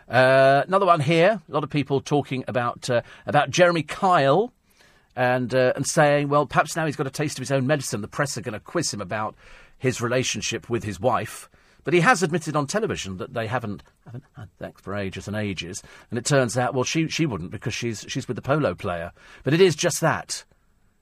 [0.09, 1.41] Uh, another one here.
[1.49, 4.53] A lot of people talking about uh, about Jeremy Kyle.
[5.15, 8.01] And, uh, and saying, well, perhaps now he's got a taste of his own medicine.
[8.01, 9.35] The press are going to quiz him about
[9.77, 11.51] his relationship with his wife.
[11.85, 15.37] But he has admitted on television that they haven't, haven't had sex for ages and
[15.37, 15.83] ages.
[16.11, 19.13] And it turns out, well, she, she wouldn't because she's, she's with the polo player.
[19.43, 20.45] But it is just that.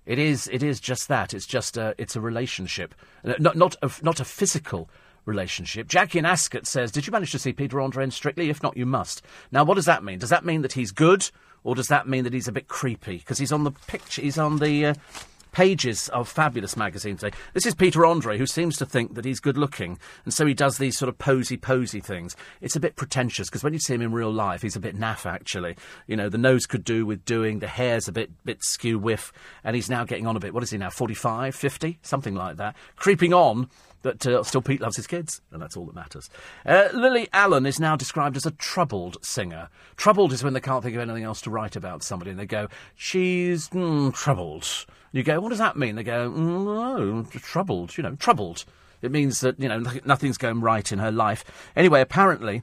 [0.07, 1.35] It is, it is just that.
[1.35, 4.89] It's just a, it's a relationship, uh, not, not, a, not a physical
[5.25, 5.87] relationship.
[5.87, 8.51] Jackie in Ascot says, Did you manage to see Peter Andre in Strictly?
[8.51, 9.23] If not, you must.
[9.53, 10.19] Now, what does that mean?
[10.19, 11.31] Does that mean that he's good,
[11.63, 13.19] or does that mean that he's a bit creepy?
[13.19, 14.95] Because he's on the picture, he's on the uh,
[15.53, 17.37] pages of Fabulous magazine today.
[17.55, 20.55] This is Peter Andre, who seems to think that he's good looking, and so he
[20.55, 22.37] does these sort of posy posy things.
[22.61, 24.99] It's a bit pretentious because when you see him in real life, he's a bit
[24.99, 25.77] naff actually.
[26.07, 29.33] You know, the nose could do with doing, the hair's a bit bit skew whiff,
[29.65, 30.55] and he's now getting on a bit.
[30.55, 30.91] What is he now?
[30.91, 31.99] 45, 50?
[32.03, 32.77] Something like that.
[32.97, 33.69] Creeping on
[34.03, 36.31] but uh, still Pete loves his kids, and that's all that matters.
[36.65, 39.69] Uh, Lily Allen is now described as a troubled singer.
[39.97, 42.47] Troubled is when they can't think of anything else to write about somebody, and they
[42.47, 44.87] go, she's mm, troubled.
[45.13, 45.97] You go, what does that mean?
[45.97, 48.65] They go, mm, oh, troubled, you know, troubled.
[49.03, 51.45] It means that, you know, nothing's going right in her life.
[51.75, 52.63] Anyway, apparently,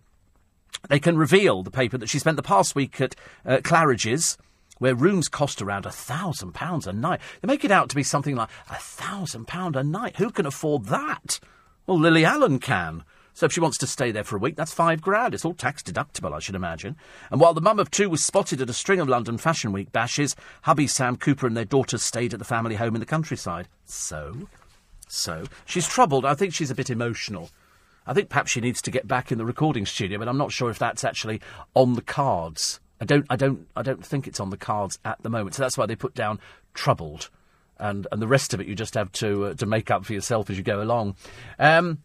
[0.89, 4.38] they can reveal the paper that she spent the past week at uh, Claridge's,
[4.80, 7.20] where rooms cost around a thousand pounds a night.
[7.42, 10.18] They make it out to be something like a thousand pound a night.
[10.18, 11.40] Who can afford that?
[11.86, 13.04] Well, Lily Allen can.
[13.34, 15.36] So if she wants to stay there for a week, that's five grand.
[15.36, 16.96] It's all tax deductible, I should imagine.
[17.30, 19.92] And while the mum of two was spotted at a string of London Fashion Week
[19.92, 23.68] bashes, hubby Sam Cooper and their daughters stayed at the family home in the countryside.
[23.86, 24.48] So?
[25.08, 25.44] So?
[25.66, 26.26] She's troubled.
[26.26, 27.52] I think she's a bit emotional.
[28.08, 30.52] I think perhaps she needs to get back in the recording studio, but I'm not
[30.52, 31.40] sure if that's actually
[31.76, 32.80] on the cards.
[32.99, 35.55] I don't, I don't, I don't think it's on the cards at the moment.
[35.55, 36.39] So that's why they put down
[36.73, 37.29] troubled,
[37.77, 40.13] and and the rest of it you just have to uh, to make up for
[40.13, 41.15] yourself as you go along.
[41.60, 41.99] Um,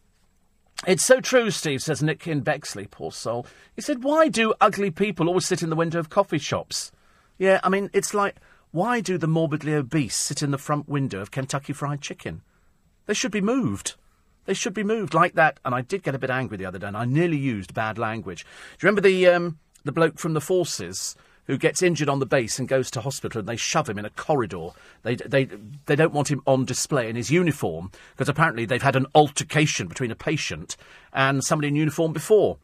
[0.87, 3.47] it's so true, Steve, says Nick in Bexley, poor soul.
[3.77, 6.91] He said, Why do ugly people always sit in the window of coffee shops?
[7.39, 8.37] Yeah, I mean, it's like,
[8.73, 12.43] why do the morbidly obese sit in the front window of Kentucky Fried Chicken?
[13.07, 13.95] They should be moved.
[14.45, 15.61] They should be moved like that.
[15.65, 17.97] And I did get a bit angry the other day, and I nearly used bad
[17.97, 18.43] language.
[18.43, 18.49] Do
[18.85, 21.17] you remember the, um, the bloke from the forces
[21.47, 24.05] who gets injured on the base and goes to hospital and they shove him in
[24.05, 24.69] a corridor.
[25.03, 25.49] They, they,
[25.87, 29.89] they don't want him on display in his uniform because apparently they've had an altercation
[29.89, 30.77] between a patient
[31.13, 32.59] and somebody in uniform before.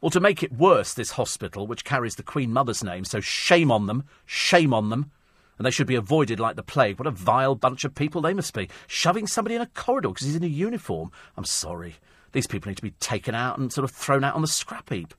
[0.00, 3.70] Well, to make it worse, this hospital, which carries the Queen Mother's name, so shame
[3.70, 5.12] on them, shame on them,
[5.58, 6.98] and they should be avoided like the plague.
[6.98, 8.68] What a vile bunch of people they must be.
[8.88, 11.12] Shoving somebody in a corridor because he's in a uniform.
[11.36, 11.96] I'm sorry.
[12.32, 14.90] These people need to be taken out and sort of thrown out on the scrap
[14.90, 15.14] heap.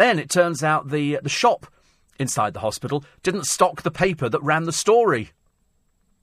[0.00, 1.66] Then it turns out the, the shop
[2.18, 5.32] inside the hospital didn't stock the paper that ran the story.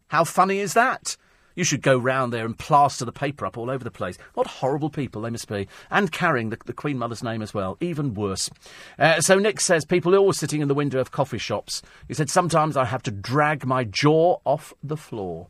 [0.07, 1.15] How funny is that?
[1.53, 4.17] You should go round there and plaster the paper up all over the place.
[4.33, 5.67] What horrible people they must be.
[5.91, 7.77] And carrying the, the Queen Mother's name as well.
[7.79, 8.49] Even worse.
[8.97, 11.83] Uh, so Nick says people are always sitting in the window of coffee shops.
[12.07, 15.49] He said, sometimes I have to drag my jaw off the floor.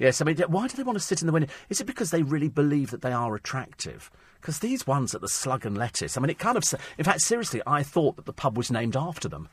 [0.00, 1.52] Yes, I mean, why do they want to sit in the window?
[1.68, 4.10] Is it because they really believe that they are attractive?
[4.40, 6.64] Because these ones at the Slug and Lettuce, I mean, it kind of.
[6.98, 9.48] In fact, seriously, I thought that the pub was named after them.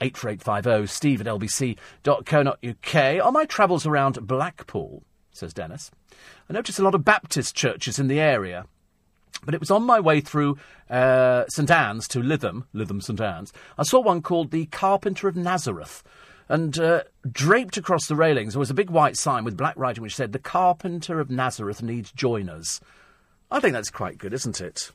[0.00, 3.26] 84850 steve at lbc.co.uk.
[3.26, 5.90] On my travels around Blackpool, says Dennis,
[6.48, 8.66] I noticed a lot of Baptist churches in the area.
[9.44, 13.52] But it was on my way through uh, St Anne's to Lytham, Lytham St Anne's.
[13.78, 16.02] I saw one called the Carpenter of Nazareth.
[16.48, 20.16] And uh, draped across the railings was a big white sign with black writing which
[20.16, 22.80] said, The carpenter of Nazareth needs joiners.
[23.50, 24.90] I think that's quite good, isn't it?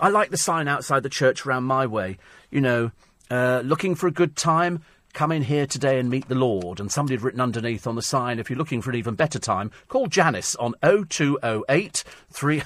[0.00, 2.18] I like the sign outside the church around my way.
[2.50, 2.90] You know,
[3.30, 4.82] uh, looking for a good time,
[5.12, 6.78] come in here today and meet the Lord.
[6.78, 9.38] And somebody had written underneath on the sign, if you're looking for an even better
[9.38, 12.62] time, call Janice on 0208 3.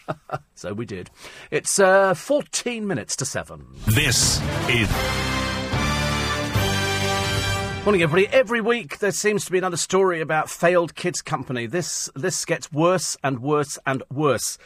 [0.54, 1.10] so we did.
[1.50, 3.66] It's uh, 14 minutes to 7.
[3.86, 4.88] This is
[7.90, 8.32] Morning, everybody.
[8.32, 11.66] Every week there seems to be another story about failed kids' company.
[11.66, 14.58] This this gets worse and worse and worse.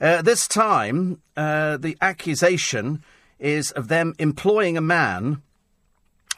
[0.00, 3.04] Uh, this time, uh, the accusation
[3.38, 5.42] is of them employing a man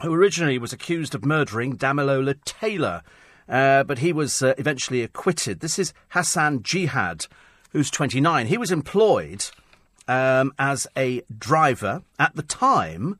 [0.01, 3.03] who originally was accused of murdering Damilola Taylor,
[3.47, 5.61] uh, but he was uh, eventually acquitted.
[5.61, 7.25] This is Hassan Jihad,
[7.71, 8.47] who's 29.
[8.47, 9.45] He was employed
[10.09, 13.17] um, as a driver at the time.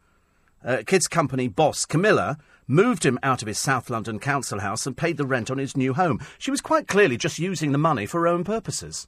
[0.61, 2.37] Uh, kids' company boss Camilla
[2.67, 5.77] moved him out of his South London council house and paid the rent on his
[5.77, 6.19] new home.
[6.37, 9.07] She was quite clearly just using the money for her own purposes.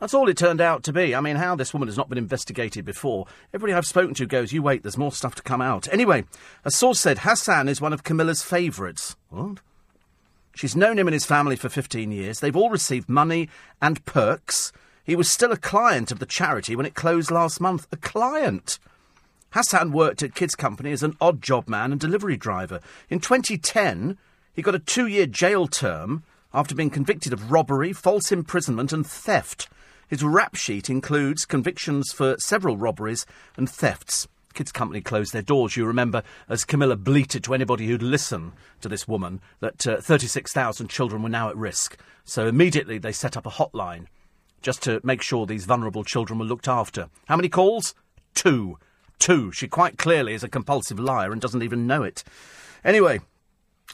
[0.00, 1.14] That's all it turned out to be.
[1.14, 3.26] I mean, how this woman has not been investigated before.
[3.52, 5.88] Everybody I've spoken to goes, you wait, there's more stuff to come out.
[5.92, 6.24] Anyway,
[6.64, 9.16] a source said Hassan is one of Camilla's favourites.
[9.28, 9.58] What?
[10.54, 12.40] She's known him and his family for 15 years.
[12.40, 13.48] They've all received money
[13.82, 14.72] and perks.
[15.04, 17.86] He was still a client of the charity when it closed last month.
[17.90, 18.78] A client!
[19.52, 22.80] Hassan worked at Kids Company as an odd job man and delivery driver.
[23.08, 24.18] In 2010,
[24.52, 26.22] he got a two year jail term
[26.52, 29.68] after being convicted of robbery, false imprisonment, and theft.
[30.08, 33.26] His rap sheet includes convictions for several robberies
[33.56, 34.26] and thefts.
[34.54, 38.88] Kids Company closed their doors, you remember, as Camilla bleated to anybody who'd listen to
[38.88, 41.98] this woman that uh, 36,000 children were now at risk.
[42.24, 44.06] So immediately they set up a hotline
[44.62, 47.08] just to make sure these vulnerable children were looked after.
[47.26, 47.94] How many calls?
[48.34, 48.78] Two.
[49.18, 49.52] Two.
[49.52, 52.24] She quite clearly is a compulsive liar and doesn't even know it.
[52.84, 53.20] Anyway,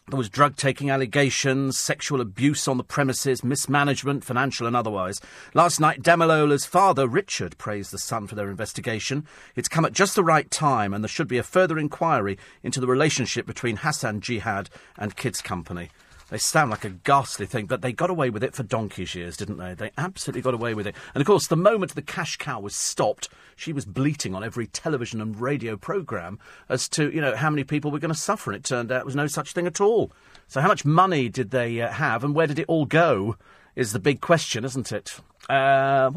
[0.08, 5.20] there was drug taking allegations, sexual abuse on the premises, mismanagement, financial and otherwise.
[5.54, 9.26] Last night, Damilola's father, Richard, praised the son for their investigation.
[9.56, 12.80] It's come at just the right time, and there should be a further inquiry into
[12.80, 14.68] the relationship between Hassan Jihad
[14.98, 15.88] and Kids Company.
[16.30, 19.36] They sound like a ghastly thing, but they got away with it for donkey's years,
[19.36, 19.74] didn't they?
[19.74, 20.94] They absolutely got away with it.
[21.14, 24.66] And of course, the moment the cash cow was stopped, she was bleating on every
[24.66, 28.50] television and radio programme as to, you know, how many people were going to suffer.
[28.50, 30.12] And it turned out it was no such thing at all.
[30.48, 33.36] So, how much money did they uh, have and where did it all go?
[33.76, 35.18] Is the big question, isn't it?
[35.48, 36.10] Uh,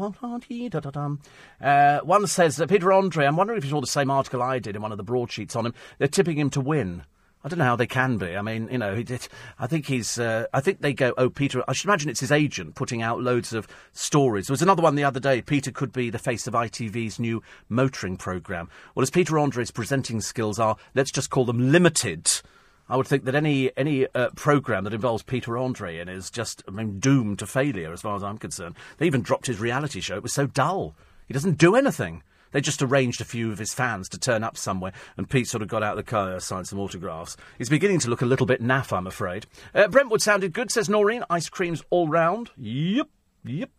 [1.60, 4.76] uh, one says Peter Andre, I'm wondering if you saw the same article I did
[4.76, 5.74] in one of the broadsheets on him.
[5.98, 7.02] They're tipping him to win.
[7.44, 8.36] I don't know how they can be.
[8.36, 9.02] I mean, you know,
[9.58, 10.18] I think he's.
[10.18, 11.14] Uh, I think they go.
[11.16, 11.62] Oh, Peter.
[11.68, 14.48] I should imagine it's his agent putting out loads of stories.
[14.48, 15.40] There was another one the other day.
[15.40, 18.68] Peter could be the face of ITV's new motoring programme.
[18.94, 22.28] Well, as Peter Andre's presenting skills are, let's just call them limited.
[22.88, 26.64] I would think that any any uh, program that involves Peter Andre in is just
[26.66, 28.74] I mean, doomed to failure, as far as I'm concerned.
[28.96, 30.16] They even dropped his reality show.
[30.16, 30.96] It was so dull.
[31.26, 32.22] He doesn't do anything.
[32.52, 35.62] They just arranged a few of his fans to turn up somewhere, and Pete sort
[35.62, 37.36] of got out of the car, signed some autographs.
[37.58, 39.46] He's beginning to look a little bit naff, I'm afraid.
[39.74, 41.24] Uh, Brentwood sounded good, says Noreen.
[41.30, 42.50] Ice creams all round.
[42.56, 43.08] Yep,
[43.44, 43.70] yep.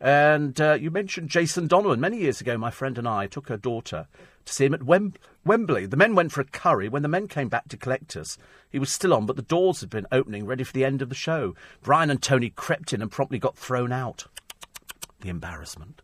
[0.00, 2.00] And uh, you mentioned Jason Donovan.
[2.00, 4.08] Many years ago, my friend and I took her daughter
[4.44, 5.86] to see him at Wem- Wembley.
[5.86, 6.88] The men went for a curry.
[6.88, 8.36] When the men came back to collect us,
[8.68, 11.08] he was still on, but the doors had been opening, ready for the end of
[11.08, 11.54] the show.
[11.82, 14.26] Brian and Tony crept in and promptly got thrown out.
[15.20, 16.02] The embarrassment.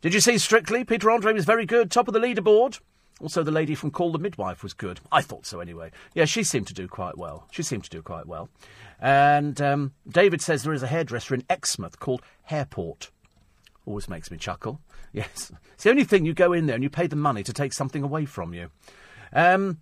[0.00, 0.84] Did you see Strictly?
[0.84, 2.80] Peter Andre was very good, top of the leaderboard.
[3.20, 5.00] Also, the lady from Call the Midwife was good.
[5.10, 5.90] I thought so anyway.
[6.14, 7.48] Yeah, she seemed to do quite well.
[7.50, 8.48] She seemed to do quite well.
[9.00, 13.10] And um, David says there is a hairdresser in Exmouth called Hairport.
[13.86, 14.80] Always makes me chuckle.
[15.10, 15.50] Yes.
[15.72, 17.72] It's the only thing you go in there and you pay the money to take
[17.72, 18.70] something away from you.
[19.32, 19.78] Um,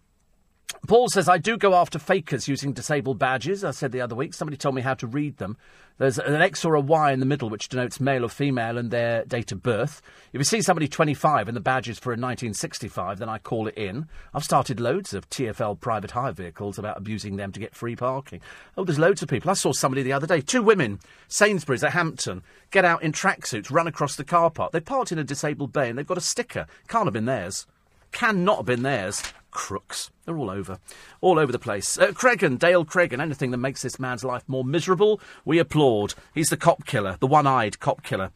[0.87, 3.65] Paul says, I do go after fakers using disabled badges.
[3.65, 5.57] I said the other week, somebody told me how to read them.
[5.99, 8.91] There's an X or a Y in the middle which denotes male or female and
[8.91, 10.03] their date of birth.
[10.33, 13.67] If you see somebody 25 and the badge is for a 1965, then I call
[13.67, 14.07] it in.
[14.35, 18.41] I've started loads of TFL private hire vehicles about abusing them to get free parking.
[18.77, 19.51] Oh, there's loads of people.
[19.51, 20.99] I saw somebody the other day, two women,
[21.29, 24.73] Sainsbury's at Hampton, get out in tracksuits, run across the car park.
[24.73, 26.67] They parked in a disabled bay and they've got a sticker.
[26.89, 27.67] Can't have been theirs.
[28.13, 29.23] Cannot have been theirs
[29.57, 30.11] crooks.
[30.27, 30.79] They're all over.
[31.23, 31.97] All over the place.
[31.97, 36.15] Uh, Cregan, Dale Cregan, anything that makes this man's life more miserable, we applaud.
[36.35, 38.31] He's the cop killer, the one eyed cop killer.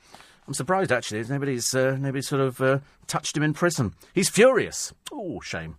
[0.48, 1.22] I'm surprised, actually.
[1.24, 3.92] Nobody's, uh, nobody's sort of uh, touched him in prison.
[4.14, 4.94] He's furious.
[5.12, 5.76] Oh, shame.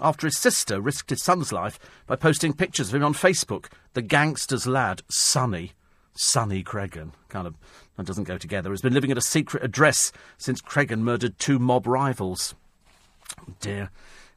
[0.00, 4.02] After his sister risked his son's life by posting pictures of him on Facebook, the
[4.02, 5.72] gangster's lad, Sonny,
[6.14, 7.56] Sonny Cregan, kind of,
[7.96, 11.58] that doesn't go together, has been living at a secret address since Cregan murdered two
[11.58, 12.54] mob rivals.
[13.40, 13.90] Oh dear.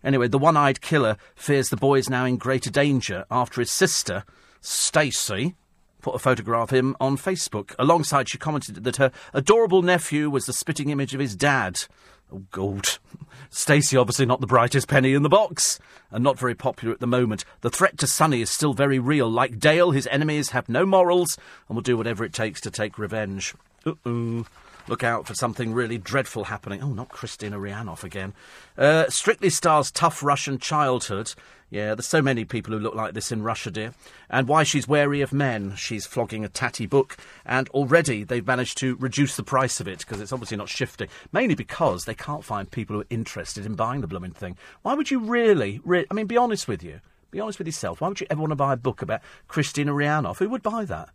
[0.04, 3.72] Anyway, the one eyed killer fears the boy is now in greater danger after his
[3.72, 4.24] sister,
[4.62, 5.56] Stacy,
[6.02, 7.74] put a photograph of him on Facebook.
[7.80, 11.86] Alongside, she commented that her adorable nephew was the spitting image of his dad.
[12.32, 12.90] Oh, God.
[13.50, 15.80] Stacy, obviously not the brightest penny in the box,
[16.12, 17.46] and not very popular at the moment.
[17.62, 19.30] The threat to Sonny is still very real.
[19.30, 21.38] Like Dale, his enemies have no morals
[21.68, 23.54] and will do whatever it takes to take revenge.
[23.86, 24.46] Uh-oh.
[24.88, 26.84] Look out for something really dreadful happening.
[26.84, 28.34] Oh, not Kristina Rihanoff again.
[28.78, 31.34] Uh, Strictly stars tough Russian childhood.
[31.70, 33.94] Yeah, there's so many people who look like this in Russia, dear.
[34.30, 35.74] And why she's wary of men.
[35.76, 40.00] She's flogging a tatty book, and already they've managed to reduce the price of it
[40.00, 41.08] because it's obviously not shifting.
[41.32, 44.58] Mainly because they can't find people who are interested in buying the blooming thing.
[44.84, 45.80] Why would you really?
[45.84, 47.00] Re- I mean, be honest with you.
[47.32, 48.02] Be honest with yourself.
[48.02, 50.38] Why would you ever want to buy a book about Kristina Rihanoff?
[50.38, 51.10] Who would buy that?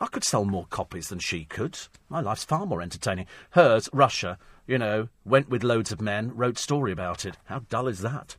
[0.00, 1.78] I could sell more copies than she could.
[2.08, 3.26] My life's far more entertaining.
[3.50, 7.36] Hers, Russia, you know, went with loads of men, wrote story about it.
[7.44, 8.36] How dull is that?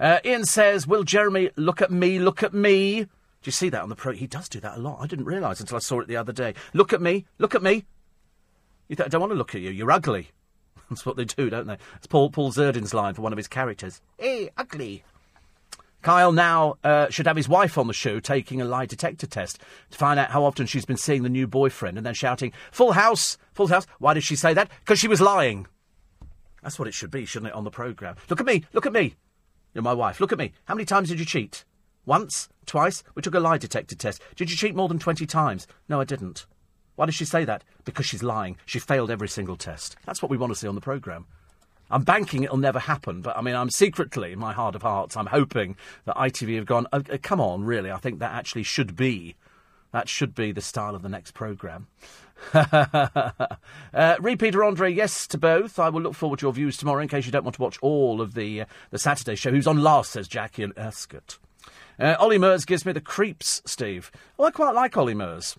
[0.00, 3.02] Uh, Ian says, Will Jeremy look at me, look at me?
[3.02, 3.08] Do
[3.44, 4.12] you see that on the pro?
[4.12, 4.98] He does do that a lot.
[5.00, 6.54] I didn't realise until I saw it the other day.
[6.72, 7.84] Look at me, look at me.
[8.88, 9.70] You th- I don't want to look at you.
[9.70, 10.30] You're ugly.
[10.90, 11.78] That's what they do, don't they?
[11.96, 14.00] It's Paul Paul Zerdin's line for one of his characters.
[14.18, 15.04] Hey, ugly.
[16.06, 19.58] Kyle now uh, should have his wife on the show taking a lie detector test
[19.90, 22.92] to find out how often she's been seeing the new boyfriend and then shouting, Full
[22.92, 23.36] house!
[23.54, 23.88] Full house!
[23.98, 24.70] Why did she say that?
[24.84, 25.66] Because she was lying.
[26.62, 28.14] That's what it should be, shouldn't it, on the programme?
[28.30, 28.62] Look at me!
[28.72, 29.16] Look at me!
[29.74, 30.20] You're my wife.
[30.20, 30.52] Look at me.
[30.66, 31.64] How many times did you cheat?
[32.04, 32.48] Once?
[32.66, 33.02] Twice?
[33.16, 34.22] We took a lie detector test.
[34.36, 35.66] Did you cheat more than 20 times?
[35.88, 36.46] No, I didn't.
[36.94, 37.64] Why did she say that?
[37.84, 38.58] Because she's lying.
[38.64, 39.96] She failed every single test.
[40.06, 41.26] That's what we want to see on the programme.
[41.90, 45.16] I'm banking it'll never happen, but I mean, I'm secretly, in my heart of hearts,
[45.16, 48.96] I'm hoping that ITV have gone, oh, come on, really, I think that actually should
[48.96, 49.36] be,
[49.92, 51.86] that should be the style of the next programme.
[52.54, 55.78] uh, Repeater Andre, yes to both.
[55.78, 57.78] I will look forward to your views tomorrow in case you don't want to watch
[57.80, 59.50] all of the, uh, the Saturday show.
[59.50, 61.38] Who's on last, says Jackie and Ascot.
[61.98, 64.10] Uh, Ollie Murs gives me the creeps, Steve.
[64.38, 65.56] I quite like Ollie Murs.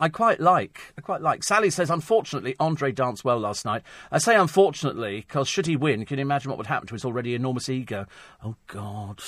[0.00, 0.94] I quite like.
[0.96, 1.42] I quite like.
[1.42, 3.82] Sally says, unfortunately, Andre danced well last night.
[4.10, 7.04] I say unfortunately because should he win, can you imagine what would happen to his
[7.04, 8.06] already enormous ego?
[8.44, 9.20] Oh God.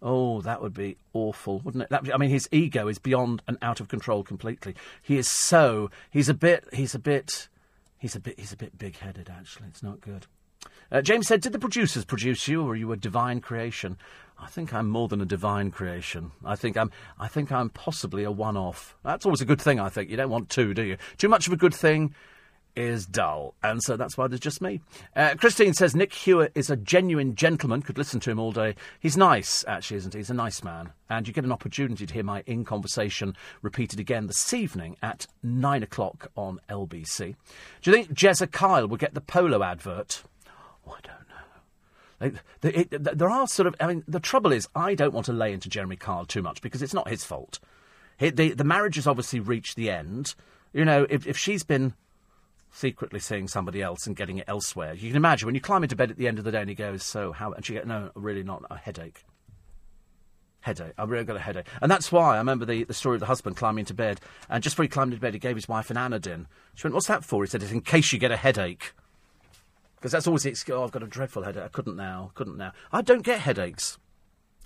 [0.00, 1.90] Oh, that would be awful, wouldn't it?
[1.90, 4.74] That, I mean, his ego is beyond and out of control completely.
[5.02, 5.90] He is so.
[6.10, 6.64] He's a bit.
[6.72, 7.48] He's a bit.
[7.98, 8.38] He's a bit.
[8.38, 9.28] He's a bit big-headed.
[9.28, 10.26] Actually, it's not good.
[10.90, 13.98] Uh, James said, "Did the producers produce you, or you a divine creation?"
[14.40, 16.30] I think I'm more than a divine creation.
[16.44, 16.90] I think I'm.
[17.18, 18.96] I think I'm possibly a one-off.
[19.02, 19.80] That's always a good thing.
[19.80, 20.96] I think you don't want two, do you?
[21.16, 22.14] Too much of a good thing
[22.76, 24.80] is dull, and so that's why there's just me.
[25.16, 27.82] Uh, Christine says Nick Hewer is a genuine gentleman.
[27.82, 28.76] Could listen to him all day.
[29.00, 30.20] He's nice, actually, isn't he?
[30.20, 33.98] He's a nice man, and you get an opportunity to hear my in conversation repeated
[33.98, 37.34] again this evening at nine o'clock on LBC.
[37.82, 40.22] Do you think Jezza Kyle will get the polo advert?
[40.88, 41.18] Oh, I don't.
[42.20, 43.76] It, it, there are sort of.
[43.80, 46.60] I mean, the trouble is, I don't want to lay into Jeremy Kyle too much
[46.60, 47.60] because it's not his fault.
[48.18, 50.34] He, the, the marriage has obviously reached the end.
[50.72, 51.94] You know, if, if she's been
[52.72, 55.96] secretly seeing somebody else and getting it elsewhere, you can imagine when you climb into
[55.96, 57.86] bed at the end of the day and he goes, "So how?" and she goes,
[57.86, 59.24] "No, really not a headache."
[60.60, 60.92] Headache.
[60.98, 61.68] I really got a headache.
[61.80, 64.20] And that's why I remember the, the story of the husband climbing into bed,
[64.50, 66.46] and just before he climbed into bed, he gave his wife an Anadin.
[66.74, 67.44] She went, What's that for?
[67.44, 68.92] He said, It's in case you get a headache.
[69.98, 70.76] Because that's always excuse.
[70.76, 71.64] Oh, I've got a dreadful headache.
[71.64, 72.30] I couldn't now.
[72.34, 72.72] Couldn't now.
[72.92, 73.98] I don't get headaches.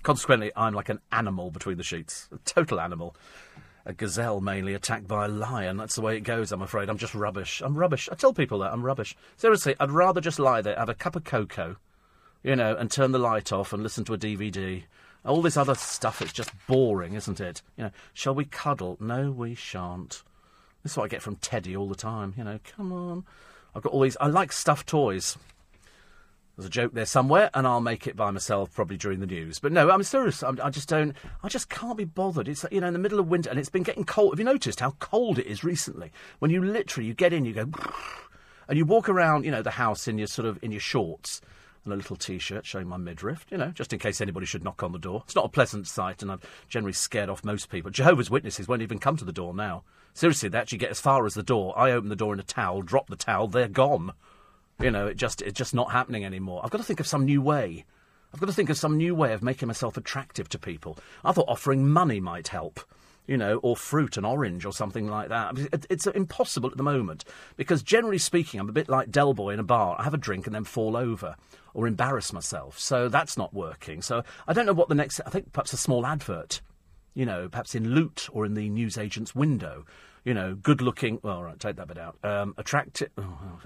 [0.03, 2.29] Consequently, I'm like an animal between the sheets.
[2.31, 3.15] A total animal.
[3.85, 5.77] A gazelle mainly attacked by a lion.
[5.77, 6.89] That's the way it goes, I'm afraid.
[6.89, 7.61] I'm just rubbish.
[7.63, 8.07] I'm rubbish.
[8.11, 8.71] I tell people that.
[8.71, 9.15] I'm rubbish.
[9.37, 11.77] Seriously, I'd rather just lie there, have a cup of cocoa,
[12.43, 14.83] you know, and turn the light off and listen to a DVD.
[15.25, 17.61] All this other stuff, it's just boring, isn't it?
[17.77, 18.97] You know, shall we cuddle?
[18.99, 20.23] No, we shan't.
[20.83, 22.33] This is what I get from Teddy all the time.
[22.37, 23.25] You know, come on.
[23.75, 24.17] I've got all these.
[24.19, 25.37] I like stuffed toys.
[26.55, 29.57] There's a joke there somewhere, and I'll make it by myself probably during the news.
[29.57, 30.43] But no, I'm serious.
[30.43, 31.15] I'm, i just don't.
[31.41, 32.47] I just can't be bothered.
[32.47, 34.33] It's you know in the middle of winter, and it's been getting cold.
[34.33, 36.11] Have you noticed how cold it is recently?
[36.39, 37.69] When you literally you get in, you go,
[38.67, 41.41] and you walk around, you know, the house in your sort of in your shorts
[41.83, 44.83] and a little t-shirt showing my midriff, you know, just in case anybody should knock
[44.83, 45.23] on the door.
[45.25, 47.91] It's not a pleasant sight, and I'm generally scared off most people.
[47.91, 49.83] Jehovah's Witnesses won't even come to the door now.
[50.13, 51.77] Seriously, they actually get as far as the door.
[51.77, 54.13] I open the door in a towel, drop the towel, they're gone.
[54.79, 56.61] You know, it just it's just not happening anymore.
[56.63, 57.85] I've got to think of some new way.
[58.33, 60.97] I've got to think of some new way of making myself attractive to people.
[61.23, 62.79] I thought offering money might help
[63.27, 65.57] you know, or fruit, an orange or something like that.
[65.89, 67.23] It's impossible at the moment
[67.55, 69.95] because, generally speaking, I'm a bit like Del Boy in a bar.
[69.99, 71.35] I have a drink and then fall over
[71.73, 72.77] or embarrass myself.
[72.77, 74.01] So that's not working.
[74.01, 75.21] So I don't know what the next.
[75.25, 76.61] I think perhaps a small advert,
[77.13, 79.85] you know, perhaps in Loot or in the newsagent's window.
[80.25, 81.19] you know, good looking.
[81.21, 82.17] Well, right, take that bit out.
[82.23, 83.09] Um, attractive.
[83.17, 83.59] Oh,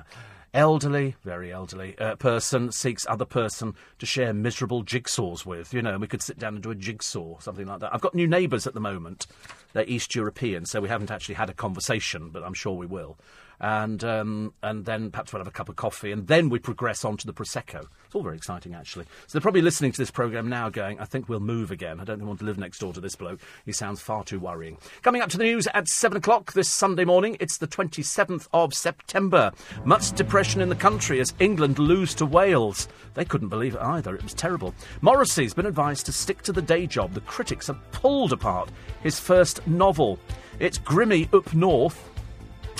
[0.53, 5.73] elderly, very elderly uh, person seeks other person to share miserable jigsaws with.
[5.73, 7.93] You know, we could sit down and do a jigsaw, something like that.
[7.93, 9.27] I've got new neighbours at the moment.
[9.73, 13.17] They're East European, so we haven't actually had a conversation, but I'm sure we will
[13.59, 17.03] and um, and then perhaps we'll have a cup of coffee, and then we progress
[17.03, 17.85] on to the prosecco.
[18.05, 19.05] It's all very exciting, actually.
[19.25, 21.99] So they're probably listening to this program now, going, "I think we'll move again.
[21.99, 23.39] I don't want to live next door to this bloke.
[23.65, 27.05] He sounds far too worrying." Coming up to the news at seven o'clock this Sunday
[27.05, 27.37] morning.
[27.39, 29.51] It's the twenty seventh of September.
[29.83, 32.87] Much depression in the country as England lose to Wales.
[33.15, 34.15] They couldn't believe it either.
[34.15, 34.73] It was terrible.
[35.01, 37.13] Morrissey's been advised to stick to the day job.
[37.13, 38.69] The critics have pulled apart
[39.01, 40.19] his first novel.
[40.59, 42.09] It's Grimmy up north.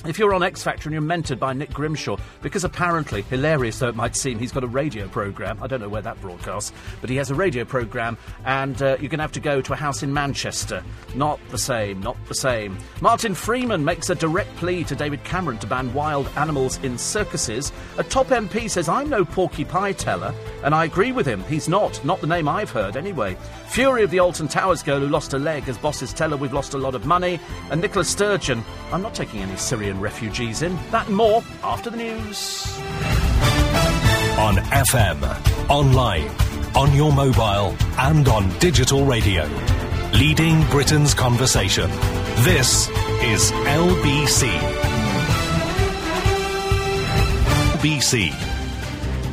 [0.08, 3.90] If you're on X Factor and you're mentored by Nick Grimshaw, because apparently, hilarious though
[3.90, 5.62] it might seem, he's got a radio programme.
[5.62, 9.10] I don't know where that broadcasts, but he has a radio programme, and uh, you're
[9.10, 10.82] going to have to go to a house in Manchester.
[11.14, 12.78] Not the same, not the same.
[13.02, 17.74] Martin Freeman makes a direct plea to David Cameron to ban wild animals in circuses.
[17.98, 20.34] A top MP says, I'm no Porky Pie teller,
[20.64, 21.44] and I agree with him.
[21.44, 22.04] He's not.
[22.06, 23.36] Not the name I've heard, anyway.
[23.68, 26.54] Fury of the Alton Towers girl who lost a leg as bosses tell her we've
[26.54, 27.40] lost a lot of money.
[27.70, 30.78] And Nicola Sturgeon, I'm not taking any Syrian refugees in.
[30.92, 32.66] That and more after the news.
[34.40, 36.30] On FM, online,
[36.76, 39.48] on your mobile, and on digital radio.
[40.14, 41.90] Leading Britain's conversation.
[42.44, 42.88] This
[43.22, 44.50] is LBC.
[47.78, 48.57] LBC.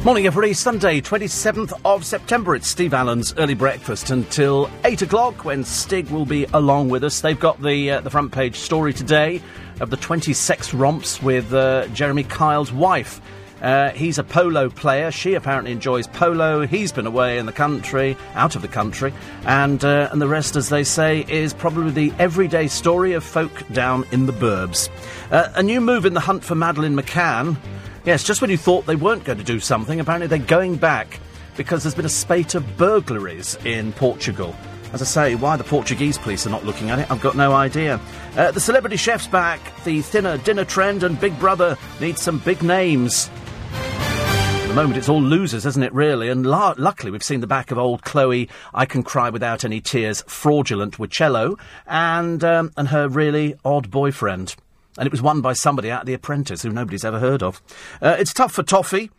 [0.05, 0.53] Morning, everybody.
[0.53, 2.55] Sunday, 27th of September.
[2.55, 7.23] It's Steve Allen's early breakfast until 8 o'clock when Stig will be along with us.
[7.23, 9.41] They've got the, uh, the front page story today
[9.81, 13.23] of the 20 sex romps with uh, Jeremy Kyle's wife.
[13.63, 15.11] Uh, he's a polo player.
[15.11, 16.67] She apparently enjoys polo.
[16.67, 19.11] He's been away in the country, out of the country,
[19.47, 23.67] and uh, and the rest, as they say, is probably the everyday story of folk
[23.73, 24.91] down in the burbs.
[25.31, 27.57] Uh, a new move in the hunt for Madeleine McCann.
[28.05, 31.21] Yes, just when you thought they weren't going to do something, apparently they're going back
[31.57, 34.55] because there's been a spate of burglaries in Portugal.
[34.93, 37.55] As I say, why the Portuguese police are not looking at it, I've got no
[37.55, 37.99] idea.
[38.37, 42.63] Uh, the celebrity chef's back, the thinner dinner trend, and Big Brother needs some big
[42.63, 43.31] names.
[43.73, 46.29] At the moment, it's all losers, isn't it, really?
[46.29, 49.81] And la- luckily, we've seen the back of old Chloe, I Can Cry Without Any
[49.81, 54.57] Tears, fraudulent with cello, and, um, and her really odd boyfriend
[54.99, 57.63] and it was won by somebody out of The Apprentice who nobody's ever heard of.
[58.01, 59.11] Uh, it's tough for Toffee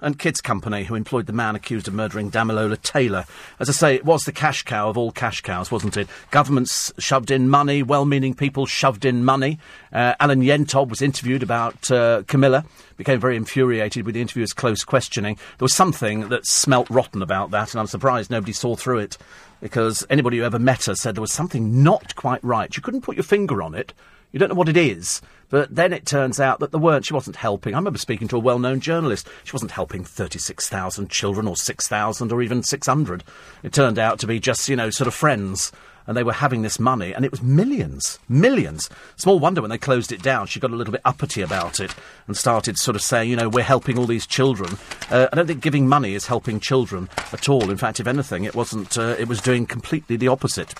[0.00, 3.24] and Kids Company, who employed the man accused of murdering Damilola Taylor.
[3.58, 6.08] As I say, it was the cash cow of all cash cows, wasn't it?
[6.30, 9.58] Governments shoved in money, well meaning people shoved in money.
[9.92, 12.64] Uh, Alan Yentob was interviewed about uh, Camilla,
[12.96, 15.34] became very infuriated with the interviewer's close questioning.
[15.34, 19.18] There was something that smelt rotten about that, and I'm surprised nobody saw through it,
[19.60, 22.74] because anybody who ever met her said there was something not quite right.
[22.76, 23.92] You couldn't put your finger on it.
[24.32, 25.20] You don't know what it is.
[25.50, 27.06] But then it turns out that there weren't.
[27.06, 27.74] She wasn't helping.
[27.74, 29.28] I remember speaking to a well known journalist.
[29.44, 33.24] She wasn't helping 36,000 children or 6,000 or even 600.
[33.62, 35.72] It turned out to be just, you know, sort of friends
[36.08, 38.88] and they were having this money, and it was millions, millions.
[39.16, 41.94] Small wonder when they closed it down, she got a little bit uppity about it
[42.26, 44.78] and started sort of saying, you know, we're helping all these children.
[45.10, 47.70] Uh, I don't think giving money is helping children at all.
[47.70, 48.96] In fact, if anything, it wasn't.
[48.96, 50.74] Uh, it was doing completely the opposite.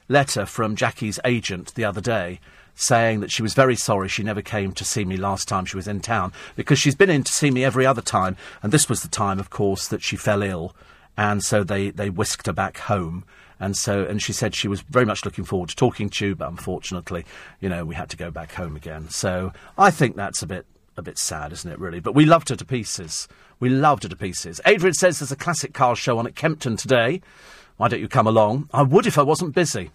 [0.08, 2.40] letter from Jackie's agent the other day
[2.80, 5.76] saying that she was very sorry she never came to see me last time she
[5.76, 8.88] was in town because she's been in to see me every other time, and this
[8.88, 10.74] was the time, of course, that she fell ill,
[11.16, 13.24] and so they, they whisked her back home.
[13.62, 16.34] And so, and she said she was very much looking forward to talking to you,
[16.34, 17.26] but unfortunately,
[17.60, 19.10] you know, we had to go back home again.
[19.10, 20.64] So I think that's a bit
[20.96, 22.00] a bit sad, isn't it, really?
[22.00, 23.28] But we loved her to pieces.
[23.58, 24.60] We loved her to pieces.
[24.64, 27.20] Adrian says there's a classic car show on at Kempton today.
[27.76, 28.70] Why don't you come along?
[28.72, 29.90] I would if I wasn't busy.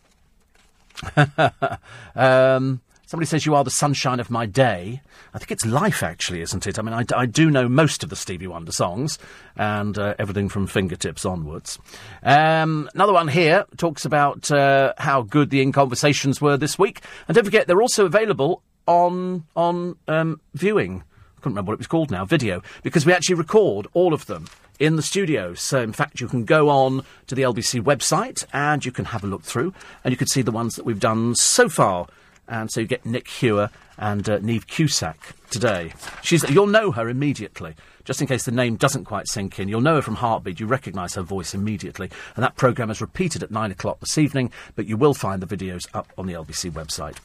[2.15, 5.01] um, somebody says you are the sunshine of my day.
[5.33, 6.79] I think it's life, actually, isn't it?
[6.79, 9.19] I mean, I, I do know most of the Stevie Wonder songs
[9.55, 11.79] and uh, everything from fingertips onwards.
[12.23, 17.01] Um, another one here talks about uh, how good the In Conversations were this week.
[17.27, 21.03] And don't forget, they're also available on on um, viewing.
[21.37, 24.25] I couldn't remember what it was called now, video, because we actually record all of
[24.25, 24.47] them
[24.79, 25.53] in the studio.
[25.53, 29.23] So, in fact, you can go on to the LBC website and you can have
[29.23, 29.73] a look through
[30.03, 32.07] and you can see the ones that we've done so far.
[32.47, 35.93] And so you get Nick Hewer and uh, Niamh Cusack today.
[36.21, 37.75] She's, you'll know her immediately.
[38.03, 40.59] Just in case the name doesn't quite sink in, you'll know her from Heartbeat.
[40.59, 42.11] You recognise her voice immediately.
[42.35, 45.57] And that programme is repeated at nine o'clock this evening, but you will find the
[45.57, 47.15] videos up on the LBC website.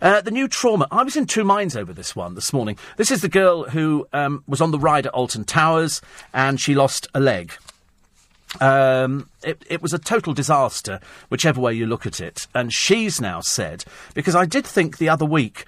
[0.00, 0.88] Uh, the new trauma.
[0.90, 2.78] I was in two minds over this one this morning.
[2.96, 6.00] This is the girl who um, was on the ride at Alton Towers
[6.32, 7.52] and she lost a leg.
[8.58, 10.98] Um, it, it, was a total disaster,
[11.28, 12.48] whichever way you look at it.
[12.52, 15.66] And she's now said, because I did think the other week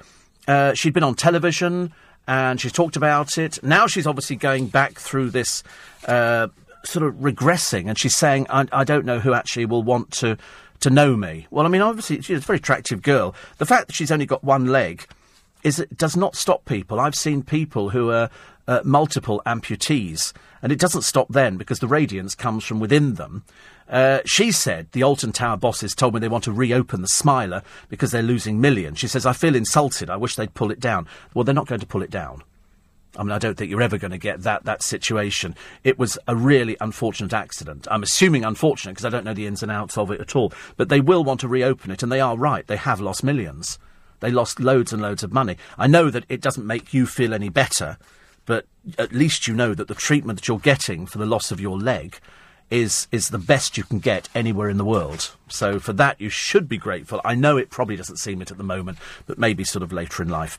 [0.48, 1.92] uh, she'd been on television
[2.26, 3.62] and she's talked about it.
[3.62, 5.62] Now she's obviously going back through this
[6.06, 6.48] uh,
[6.84, 10.36] sort of regressing, and she's saying, I, I, don't know who actually will want to,
[10.80, 11.46] to know me.
[11.50, 13.34] Well, I mean, obviously, she's a very attractive girl.
[13.58, 15.06] The fact that she's only got one leg
[15.62, 16.98] is it does not stop people.
[16.98, 18.30] I've seen people who are
[18.66, 20.32] uh, multiple amputees,
[20.62, 23.44] and it doesn't stop then because the radiance comes from within them.
[23.88, 27.62] Uh, she said the Alton Tower bosses told me they want to reopen the Smiler
[27.88, 28.98] because they're losing millions.
[28.98, 30.08] She says, I feel insulted.
[30.08, 31.06] I wish they'd pull it down.
[31.34, 32.42] Well, they're not going to pull it down.
[33.16, 35.54] I mean, I don't think you're ever going to get that, that situation.
[35.84, 37.86] It was a really unfortunate accident.
[37.90, 40.52] I'm assuming unfortunate because I don't know the ins and outs of it at all.
[40.78, 42.66] But they will want to reopen it, and they are right.
[42.66, 43.78] They have lost millions.
[44.20, 45.58] They lost loads and loads of money.
[45.76, 47.98] I know that it doesn't make you feel any better,
[48.46, 48.66] but
[48.98, 51.78] at least you know that the treatment that you're getting for the loss of your
[51.78, 52.18] leg
[52.70, 55.36] is is the best you can get anywhere in the world.
[55.48, 57.20] So for that, you should be grateful.
[57.24, 60.22] I know it probably doesn't seem it at the moment, but maybe sort of later
[60.22, 60.58] in life.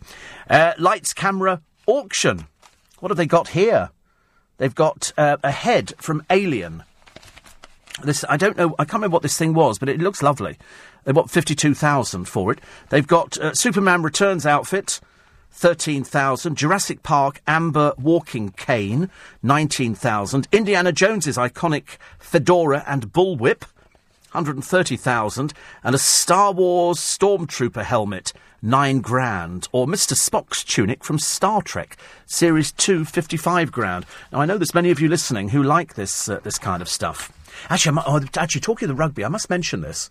[0.49, 2.45] Uh, lights, camera, auction.
[2.99, 3.89] What have they got here?
[4.57, 6.83] They've got uh, a head from Alien.
[8.03, 8.75] This I don't know.
[8.77, 10.57] I can't remember what this thing was, but it looks lovely.
[11.03, 12.59] They want fifty-two thousand for it.
[12.89, 14.99] They've got uh, Superman Returns outfit.
[15.53, 16.57] 13,000.
[16.57, 19.09] Jurassic Park Amber Walking Cane,
[19.43, 20.47] 19,000.
[20.51, 23.61] Indiana Jones's iconic fedora and bullwhip,
[24.31, 25.53] 130,000.
[25.83, 28.33] And a Star Wars Stormtrooper helmet,
[28.63, 29.69] 9 grand.
[29.71, 30.15] Or Mr.
[30.15, 34.05] Spock's tunic from Star Trek, Series 2, 55 grand.
[34.31, 36.89] Now, I know there's many of you listening who like this, uh, this kind of
[36.89, 37.31] stuff.
[37.69, 40.09] Actually, oh, actually, talking of the rugby, I must mention this.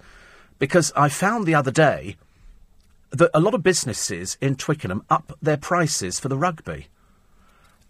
[0.61, 2.17] Because I found the other day
[3.13, 6.89] that a lot of businesses in Twickenham up their prices for the rugby.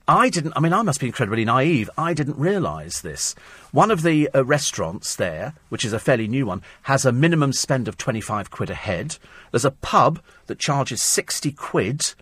[0.09, 1.89] I didn't, I mean, I must be incredibly naive.
[1.97, 3.37] I didn't realise this.
[3.71, 7.53] One of the uh, restaurants there, which is a fairly new one, has a minimum
[7.53, 9.17] spend of 25 quid a head.
[9.53, 12.15] There's a pub that charges 60 quid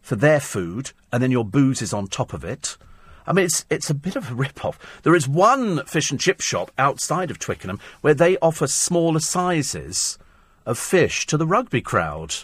[0.00, 2.78] for their food, and then your booze is on top of it.
[3.26, 5.00] I mean, it's, it's a bit of a rip-off.
[5.02, 10.16] There is one fish and chip shop outside of Twickenham where they offer smaller sizes
[10.66, 12.34] of fish to the rugby crowd.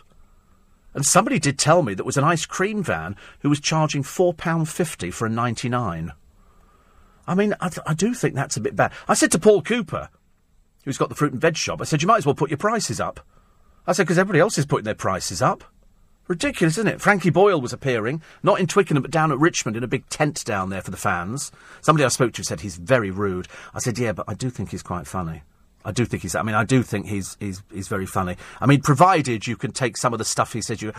[0.94, 5.12] And somebody did tell me that was an ice cream van who was charging £4.50
[5.12, 6.12] for a 99.
[7.26, 8.92] I mean, I, th- I do think that's a bit bad.
[9.08, 10.08] I said to Paul Cooper,
[10.84, 12.58] who's got the fruit and veg shop, I said, you might as well put your
[12.58, 13.20] prices up.
[13.86, 15.64] I said, because everybody else is putting their prices up.
[16.28, 17.00] Ridiculous, isn't it?
[17.00, 20.44] Frankie Boyle was appearing, not in Twickenham, but down at Richmond in a big tent
[20.44, 21.50] down there for the fans.
[21.80, 23.48] Somebody I spoke to said he's very rude.
[23.74, 25.42] I said, yeah, but I do think he's quite funny.
[25.84, 26.34] I do think he's.
[26.34, 28.36] I mean, I do think he's he's he's very funny.
[28.60, 30.82] I mean, provided you can take some of the stuff he says.
[30.82, 30.92] You,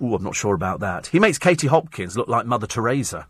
[0.00, 1.08] oh, I'm not sure about that.
[1.08, 3.26] He makes Katie Hopkins look like Mother Teresa.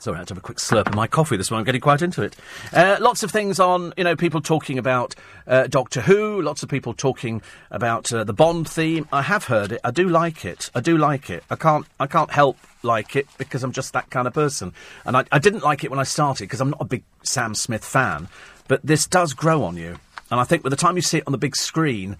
[0.00, 1.60] Sorry, I had to have a quick slurp of my coffee this morning.
[1.60, 2.34] I'm getting quite into it.
[2.72, 5.14] Uh, lots of things on, you know, people talking about
[5.46, 6.40] uh, Doctor Who.
[6.40, 9.06] Lots of people talking about uh, the Bond theme.
[9.12, 9.80] I have heard it.
[9.84, 10.70] I do like it.
[10.74, 11.44] I do like it.
[11.50, 11.86] I can't.
[12.00, 14.72] I can't help like it because I'm just that kind of person.
[15.04, 17.54] And I, I didn't like it when I started because I'm not a big Sam
[17.54, 18.28] Smith fan.
[18.68, 19.98] But this does grow on you,
[20.30, 22.16] and I think by the time you see it on the big screen,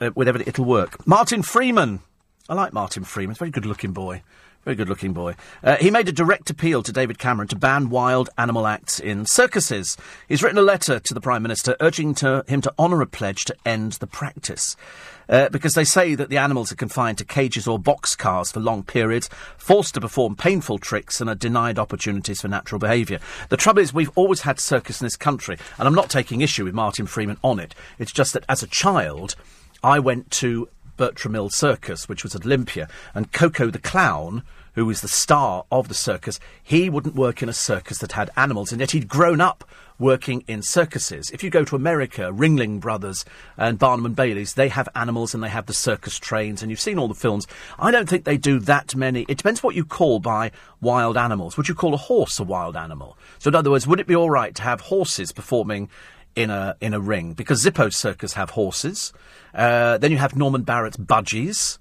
[0.00, 1.04] uh, with everything, it'll work.
[1.04, 1.98] Martin Freeman.
[2.48, 3.32] I like Martin Freeman.
[3.32, 4.22] He's a very good-looking boy.
[4.64, 5.34] Very good looking boy.
[5.62, 9.26] Uh, he made a direct appeal to David Cameron to ban wild animal acts in
[9.26, 9.98] circuses.
[10.26, 13.44] He's written a letter to the Prime Minister urging to, him to honour a pledge
[13.44, 14.74] to end the practice.
[15.28, 18.82] Uh, because they say that the animals are confined to cages or boxcars for long
[18.82, 23.18] periods, forced to perform painful tricks, and are denied opportunities for natural behaviour.
[23.50, 26.64] The trouble is, we've always had circus in this country, and I'm not taking issue
[26.64, 27.74] with Martin Freeman on it.
[27.98, 29.34] It's just that as a child,
[29.82, 34.42] I went to Bertram Mill Circus, which was at Olympia, and Coco the Clown,
[34.74, 38.30] who was the star of the circus, he wouldn't work in a circus that had
[38.36, 39.64] animals, and yet he'd grown up
[39.98, 41.30] working in circuses.
[41.30, 43.24] If you go to America, Ringling Brothers
[43.56, 46.80] and Barnum and Bailey's, they have animals and they have the circus trains, and you've
[46.80, 47.46] seen all the films.
[47.78, 49.24] I don't think they do that many.
[49.28, 51.56] It depends what you call by wild animals.
[51.56, 53.16] Would you call a horse a wild animal?
[53.38, 55.88] So, in other words, would it be all right to have horses performing
[56.36, 59.12] in a in a ring because Zippo Circus have horses.
[59.54, 61.78] Uh, then you have Norman Barrett's budgies.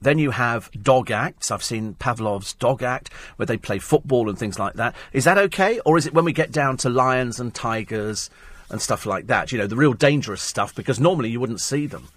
[0.00, 1.50] Then you have dog acts.
[1.50, 4.94] I've seen Pavlov's dog act where they play football and things like that.
[5.12, 8.30] Is that okay, or is it when we get down to lions and tigers
[8.70, 9.50] and stuff like that?
[9.50, 12.08] You know, the real dangerous stuff because normally you wouldn't see them.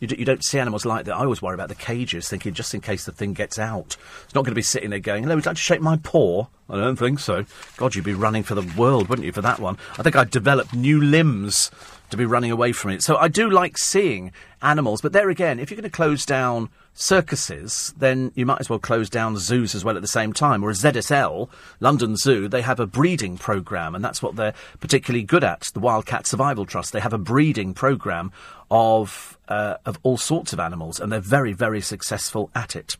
[0.00, 1.14] You, d- you don't see animals like that.
[1.14, 3.96] I always worry about the cages, thinking just in case the thing gets out.
[4.24, 5.96] It's not going to be sitting there going, hello, would you like to shake my
[5.96, 6.46] paw?
[6.70, 7.44] I don't think so.
[7.76, 9.76] God, you'd be running for the world, wouldn't you, for that one?
[9.98, 11.70] I think I'd develop new limbs
[12.10, 13.02] to be running away from it.
[13.02, 14.32] So I do like seeing
[14.62, 18.68] animals, but there again, if you're going to close down circuses, then you might as
[18.68, 20.60] well close down zoos as well at the same time.
[20.60, 21.48] Whereas ZSL,
[21.80, 25.70] London Zoo, they have a breeding programme, and that's what they're particularly good at.
[25.74, 28.32] The Wildcat Survival Trust, they have a breeding programme
[28.70, 32.96] of uh, of all sorts of animals, and they're very, very successful at it.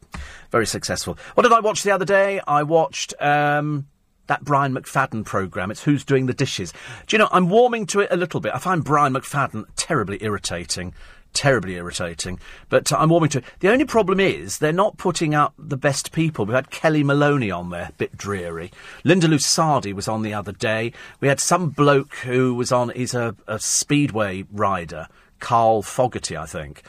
[0.51, 1.19] Very successful.
[1.35, 2.41] What did I watch the other day?
[2.47, 3.15] I watched.
[3.21, 3.87] Um,
[4.29, 5.71] that Brian McFadden programme.
[5.71, 6.73] It's Who's Doing the Dishes.
[7.07, 8.55] Do you know, I'm warming to it a little bit.
[8.55, 10.95] I find Brian McFadden terribly irritating.
[11.35, 12.41] Terribly irritating.
[12.69, 13.45] But uh, I'm warming to it.
[13.61, 16.47] The only problem is they're not putting out the best people.
[16.47, 18.71] We had Kellie Maloney on there, bit dreary.
[19.05, 20.93] Linda Lusardi was on the other day.
[21.21, 25.09] We had some bloke who was on, he's a, a speedway rider,
[25.39, 26.83] Carl Fogarty, I think.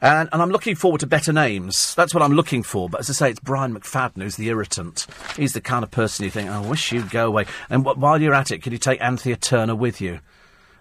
[0.00, 1.94] And, and I'm looking forward to better names.
[1.94, 2.88] That's what I'm looking for.
[2.88, 5.06] But as I say, it's Brian McFadden who's the irritant.
[5.36, 7.46] He's the kind of person you think, I wish you'd go away.
[7.68, 10.20] And wh- while you're at it, can you take Anthea Turner with you?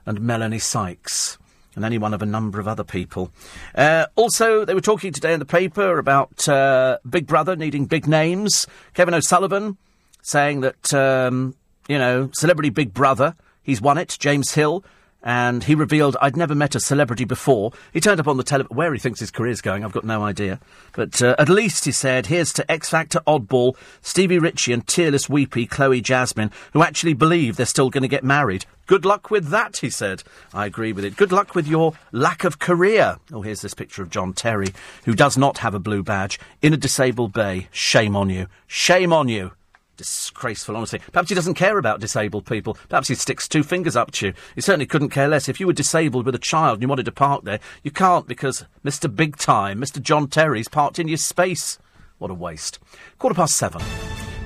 [0.05, 1.37] And Melanie Sykes?
[1.75, 3.31] And any one of a number of other people.
[3.75, 8.07] Uh, also, they were talking today in the paper about uh, Big Brother needing big
[8.07, 8.65] names.
[8.95, 9.77] Kevin O'Sullivan
[10.23, 11.55] saying that, um,
[11.87, 14.17] you know, Celebrity Big Brother, he's won it.
[14.19, 14.83] James Hill
[15.23, 17.71] and he revealed I'd never met a celebrity before.
[17.93, 18.75] He turned up on the television.
[18.75, 20.59] Where he thinks his career's going, I've got no idea.
[20.93, 25.29] But uh, at least he said, here's to X Factor Oddball, Stevie Ritchie, and Tearless
[25.29, 28.65] Weepy, Chloe Jasmine, who actually believe they're still going to get married.
[28.85, 30.23] Good luck with that, he said.
[30.53, 31.17] I agree with it.
[31.17, 33.17] Good luck with your lack of career.
[33.33, 34.67] Oh, here's this picture of John Terry,
[35.03, 37.67] who does not have a blue badge, in a disabled bay.
[37.71, 38.47] Shame on you.
[38.65, 39.51] Shame on you.
[39.97, 40.99] Disgraceful, honestly.
[41.11, 42.77] Perhaps he doesn't care about disabled people.
[42.87, 44.33] Perhaps he sticks two fingers up to you.
[44.53, 45.49] He certainly couldn't care less.
[45.49, 48.27] If you were disabled with a child and you wanted to park there, you can't
[48.27, 49.13] because Mr.
[49.13, 50.01] Big Time, Mr.
[50.01, 51.79] John Terry's parked in your space.
[52.19, 52.79] What a waste.
[53.17, 53.81] Quarter past seven.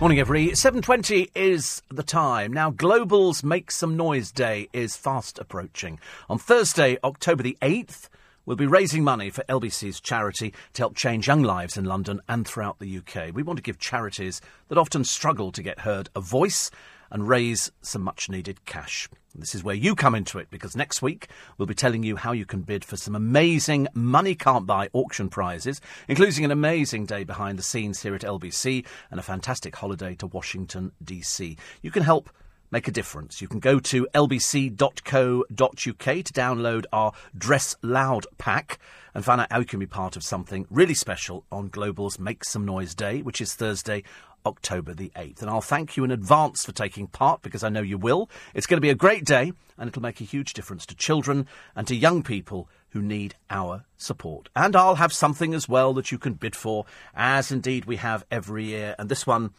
[0.02, 2.52] Morning, every 7.20 is the time.
[2.52, 6.00] Now, Global's Make Some Noise Day is fast approaching.
[6.28, 8.10] On Thursday, October the 8th,
[8.52, 12.46] We'll be raising money for LBC's charity to help change young lives in London and
[12.46, 13.34] throughout the UK.
[13.34, 16.70] We want to give charities that often struggle to get heard a voice
[17.10, 19.08] and raise some much needed cash.
[19.34, 22.34] This is where you come into it because next week we'll be telling you how
[22.34, 25.80] you can bid for some amazing money can't buy auction prizes,
[26.10, 30.28] including an amazing day behind the scenes here at LBC and a fantastic holiday to
[30.28, 31.56] Washington, D.C.
[31.82, 32.30] You can help
[32.72, 33.42] make a difference.
[33.42, 38.80] You can go to lbc.co.uk to download our Dress Loud pack
[39.14, 42.46] and find out how you can be part of something really special on Global's Make
[42.46, 44.04] Some Noise Day, which is Thursday,
[44.46, 45.42] October the 8th.
[45.42, 48.30] And I'll thank you in advance for taking part because I know you will.
[48.54, 51.48] It's going to be a great day and it'll make a huge difference to children
[51.76, 54.50] and to young people who need our support.
[54.56, 58.26] And I'll have something as well that you can bid for, as indeed we have
[58.30, 58.96] every year.
[58.98, 59.52] And this one,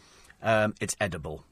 [0.43, 1.45] um, it's edible.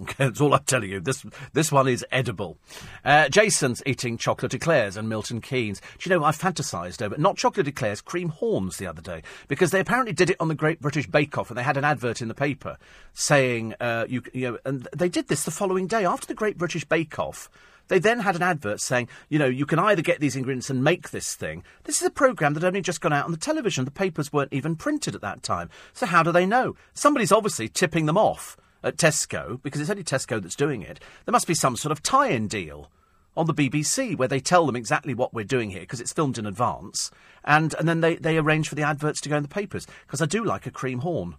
[0.00, 1.00] Okay, that's all I'm telling you.
[1.00, 2.58] This this one is edible.
[3.04, 5.80] Uh, Jason's eating chocolate eclairs and Milton Keynes.
[5.98, 9.70] Do you know, I fantasised over, not chocolate eclairs, cream horns the other day, because
[9.70, 12.22] they apparently did it on the Great British Bake Off and they had an advert
[12.22, 12.78] in the paper
[13.12, 16.58] saying, uh, you, you know, and they did this the following day after the Great
[16.58, 17.50] British Bake Off.
[17.88, 20.82] They then had an advert saying, you know, you can either get these ingredients and
[20.82, 21.62] make this thing.
[21.84, 23.84] This is a programme that only just gone out on the television.
[23.84, 25.68] The papers weren't even printed at that time.
[25.92, 26.76] So how do they know?
[26.94, 31.32] Somebody's obviously tipping them off at Tesco, because it's only Tesco that's doing it, there
[31.32, 32.90] must be some sort of tie in deal
[33.36, 36.38] on the BBC where they tell them exactly what we're doing here because it's filmed
[36.38, 37.10] in advance,
[37.44, 39.86] and, and then they, they arrange for the adverts to go in the papers.
[40.06, 41.36] Because I do like a cream horn.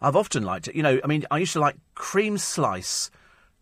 [0.00, 0.74] I've often liked it.
[0.74, 3.10] You know, I mean, I used to like cream slice,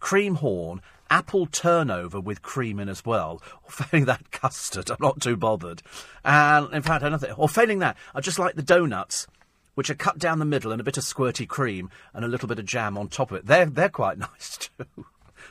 [0.00, 0.80] cream horn,
[1.10, 3.42] apple turnover with cream in as well.
[3.64, 4.90] Or failing that, custard.
[4.90, 5.82] I'm not too bothered.
[6.24, 7.32] And in fact, anything.
[7.32, 9.26] Or failing that, I just like the donuts,
[9.74, 12.48] which are cut down the middle and a bit of squirty cream and a little
[12.48, 13.46] bit of jam on top of it.
[13.46, 15.06] They're they're quite nice too.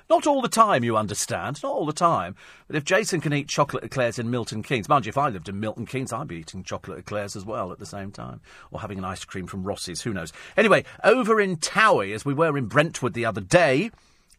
[0.09, 1.61] Not all the time, you understand.
[1.63, 2.36] Not all the time.
[2.67, 5.47] But if Jason can eat chocolate eclairs in Milton Keynes, mind you, if I lived
[5.47, 8.41] in Milton Keynes, I'd be eating chocolate eclairs as well at the same time.
[8.72, 10.34] Or having an ice cream from Rossi's, who knows.
[10.57, 13.91] Anyway, over in Towie, as we were in Brentwood the other day,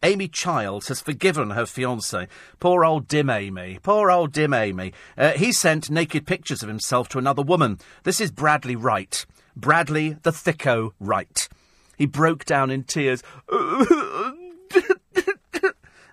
[0.03, 2.27] Amy Childs has forgiven her fiance.
[2.59, 3.79] Poor old dim Amy.
[3.83, 4.93] Poor old dim Amy.
[5.17, 7.79] Uh, he sent naked pictures of himself to another woman.
[8.03, 9.25] This is Bradley Wright.
[9.57, 11.49] Bradley the Thicko Wright.
[11.97, 13.23] He broke down in tears.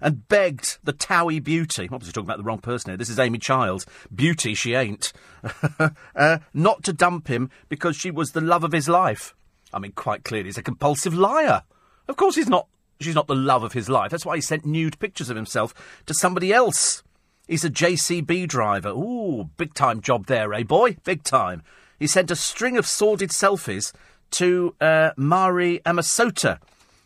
[0.01, 3.19] and begged the Towie beauty, I'm obviously talking about the wrong person here, this is
[3.19, 5.11] Amy Childs, beauty she ain't,
[6.15, 9.35] uh, not to dump him because she was the love of his life.
[9.73, 11.63] I mean, quite clearly, he's a compulsive liar.
[12.07, 12.67] Of course, he's not.
[13.01, 14.11] She's not the love of his life.
[14.11, 15.73] That's why he sent nude pictures of himself
[16.05, 17.01] to somebody else.
[17.47, 18.89] He's a JCB driver.
[18.89, 20.97] Ooh, big time job there, eh, boy?
[21.05, 21.63] Big time.
[21.99, 23.91] He sent a string of sordid selfies
[24.31, 26.59] to uh, Mari Amasota,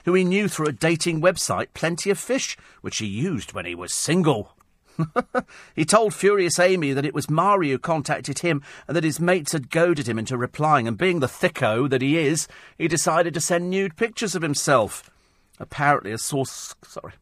[0.06, 3.76] who he knew through a dating website, Plenty of Fish, which he used when he
[3.76, 4.56] was single.
[5.76, 9.54] he told Furious Amy that it was Mari who contacted him and that his mates
[9.54, 13.42] had goaded him into replying, and being the thicko that he is, he decided to
[13.42, 15.10] send nude pictures of himself.
[15.60, 16.76] Apparently, a source.
[16.84, 17.14] Sorry.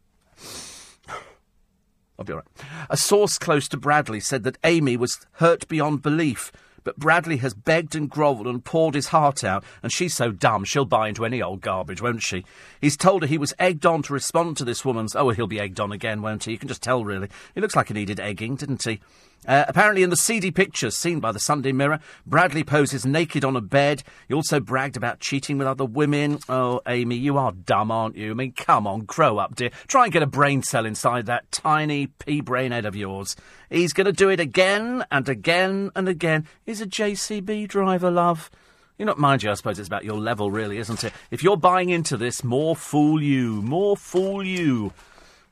[2.19, 2.65] I'll be all right.
[2.89, 6.51] A source close to Bradley said that Amy was hurt beyond belief
[6.83, 10.63] but Bradley has begged and grovelled and poured his heart out, and she's so dumb
[10.63, 12.45] she'll buy into any old garbage, won't she?
[12.79, 15.15] He's told her he was egged on to respond to this woman's.
[15.15, 16.51] Oh, he'll be egged on again, won't he?
[16.51, 17.29] You can just tell, really.
[17.55, 18.99] He looks like he needed egging, didn't he?
[19.47, 23.55] Uh, apparently, in the seedy pictures seen by the Sunday Mirror, Bradley poses naked on
[23.55, 24.03] a bed.
[24.27, 26.39] He also bragged about cheating with other women.
[26.47, 28.31] Oh, Amy, you are dumb, aren't you?
[28.31, 29.71] I mean, come on, grow up, dear.
[29.87, 33.35] Try and get a brain cell inside that tiny pea brain head of yours.
[33.69, 36.47] He's going to do it again and again and again.
[36.63, 38.51] He's a JCB driver, love.
[38.99, 41.13] You know, mind you, I suppose it's about your level, really, isn't it?
[41.31, 44.93] If you're buying into this, more fool you, more fool you.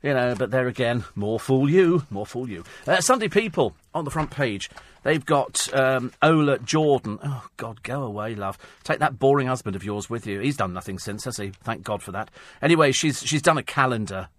[0.03, 2.63] You know, but there again, more fool you, more fool you.
[2.87, 4.69] Uh, Sunday People on the front page.
[5.03, 7.19] They've got um, Ola Jordan.
[7.23, 8.57] Oh, God, go away, love.
[8.83, 10.39] Take that boring husband of yours with you.
[10.39, 11.49] He's done nothing since, has he?
[11.63, 12.29] Thank God for that.
[12.61, 14.29] Anyway, she's she's done a calendar,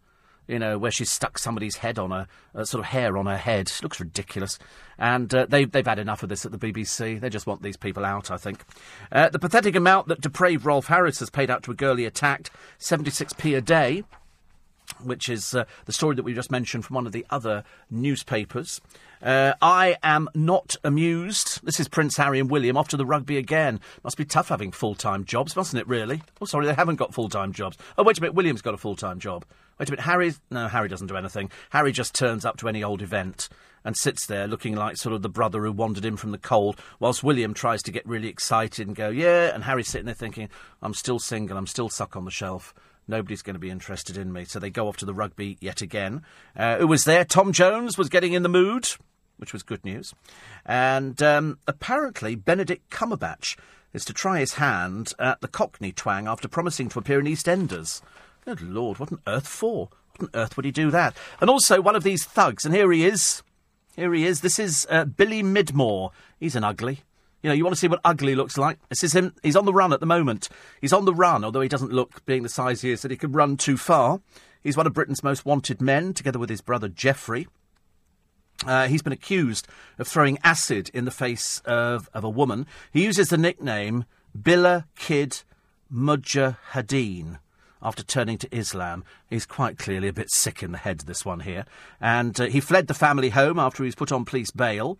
[0.46, 3.38] you know, where she's stuck somebody's head on her, uh, sort of hair on her
[3.38, 3.72] head.
[3.82, 4.58] Looks ridiculous.
[4.98, 7.18] And uh, they, they've had enough of this at the BBC.
[7.18, 8.62] They just want these people out, I think.
[9.10, 12.04] Uh, the pathetic amount that depraved Rolf Harris has paid out to a girl he
[12.04, 14.04] attacked, 76p a day
[15.04, 18.80] which is uh, the story that we just mentioned from one of the other newspapers.
[19.22, 21.64] Uh, I am not amused.
[21.64, 23.80] This is Prince Harry and William off to the rugby again.
[24.02, 26.22] Must be tough having full time jobs, mustn't it, really?
[26.40, 27.76] Oh, sorry, they haven't got full time jobs.
[27.98, 29.44] Oh, wait a minute, William's got a full time job.
[29.78, 30.40] Wait a minute, Harry's.
[30.50, 31.50] No, Harry doesn't do anything.
[31.70, 33.48] Harry just turns up to any old event
[33.84, 36.78] and sits there looking like sort of the brother who wandered in from the cold,
[36.98, 40.48] whilst William tries to get really excited and go, yeah, and Harry's sitting there thinking,
[40.82, 42.74] I'm still single, I'm still stuck on the shelf.
[43.08, 44.44] Nobody's going to be interested in me.
[44.44, 46.22] So they go off to the rugby yet again.
[46.54, 47.24] Uh, who was there?
[47.24, 48.88] Tom Jones was getting in the mood,
[49.40, 50.14] which was good news.
[50.64, 53.56] And um, apparently, Benedict Cumberbatch
[53.92, 58.02] is to try his hand at the Cockney twang after promising to appear in EastEnders.
[58.44, 59.88] Good Lord, what on earth for?
[60.16, 61.16] What on earth would he do that?
[61.40, 63.42] And also, one of these thugs, and here he is.
[63.96, 64.40] Here he is.
[64.40, 66.10] This is uh, Billy Midmore.
[66.38, 67.00] He's an ugly.
[67.42, 68.78] You know, you want to see what ugly looks like?
[68.90, 69.34] This is him.
[69.42, 70.48] He's on the run at the moment.
[70.80, 73.16] He's on the run, although he doesn't look, being the size he is, that he
[73.16, 74.20] could run too far.
[74.62, 77.48] He's one of Britain's most wanted men, together with his brother Jeffrey.
[78.66, 79.66] Uh, he's been accused
[79.98, 82.66] of throwing acid in the face of, of a woman.
[82.92, 84.04] He uses the nickname
[84.40, 85.42] Billah Kid
[85.92, 87.38] Mujahideen
[87.82, 89.04] after turning to Islam.
[89.28, 91.64] He's quite clearly a bit sick in the head, this one here.
[92.00, 94.98] And uh, he fled the family home after he was put on police bail.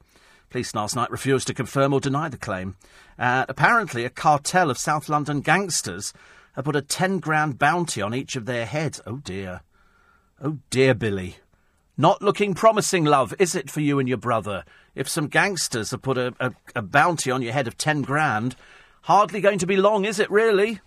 [0.49, 2.77] Police last night refused to confirm or deny the claim.
[3.19, 6.13] Uh, apparently, a cartel of South London gangsters
[6.55, 9.01] have put a 10 grand bounty on each of their heads.
[9.07, 9.61] Oh dear.
[10.43, 11.37] Oh dear, Billy.
[12.01, 14.65] Not looking promising, love, is it for you and your brother?
[14.95, 18.57] If some gangsters have put a, a, a bounty on your head of 10 grand,
[19.03, 20.81] hardly going to be long, is it really?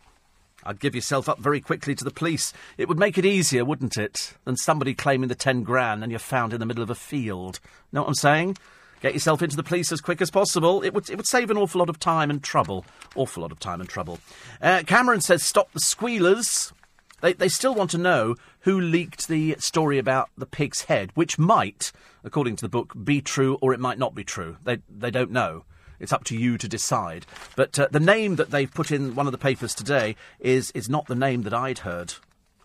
[0.64, 2.52] I'd give yourself up very quickly to the police.
[2.80, 6.18] It would make it easier, wouldn't it, than somebody claiming the 10 grand and you're
[6.18, 7.60] found in the middle of a field.
[7.92, 8.58] Know what I'm saying?
[9.00, 10.82] Get yourself into the police as quick as possible.
[10.82, 12.88] It would, it would save an awful lot of time and trouble.
[13.16, 14.18] Awful lot of time and trouble.
[14.60, 16.74] Uh, Cameron says, stop the squealers.
[17.22, 21.38] They, they still want to know who leaked the story about the pig's head, which
[21.38, 21.92] might,
[22.24, 24.58] according to the book, be true or it might not be true.
[24.64, 25.66] They, they don't know.
[26.00, 27.26] It's up to you to decide.
[27.56, 30.90] But uh, the name that they've put in one of the papers today is, is
[30.90, 32.16] not the name that I'd heard.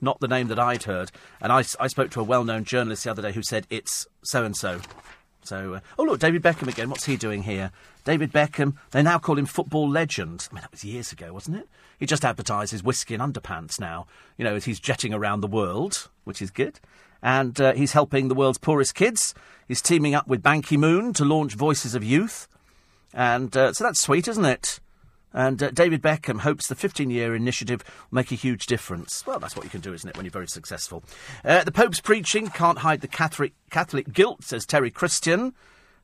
[0.01, 1.11] Not the name that I'd heard.
[1.41, 4.07] And I, I spoke to a well known journalist the other day who said it's
[4.23, 4.81] so and so.
[5.43, 6.91] So, uh, oh look, David Beckham again.
[6.91, 7.73] What's he doing here?
[8.05, 8.75] David Beckham.
[8.91, 10.47] They now call him football legend.
[10.51, 11.69] I mean, that was years ago, wasn't it?
[11.99, 14.07] He just advertises whiskey and underpants now.
[14.37, 16.81] You know, as he's jetting around the world, which is good.
[17.23, 19.35] And uh, he's helping the world's poorest kids.
[19.67, 22.49] He's teaming up with Ban Ki Moon to launch Voices of Youth.
[23.13, 24.81] And uh, so that's sweet, isn't it?
[25.33, 29.25] And uh, David Beckham hopes the 15 year initiative will make a huge difference.
[29.27, 31.03] Well, that's what you can do, isn't it, when you're very successful?
[31.45, 35.55] Uh, the Pope's preaching can't hide the Catholic, Catholic guilt, says Terry Christian.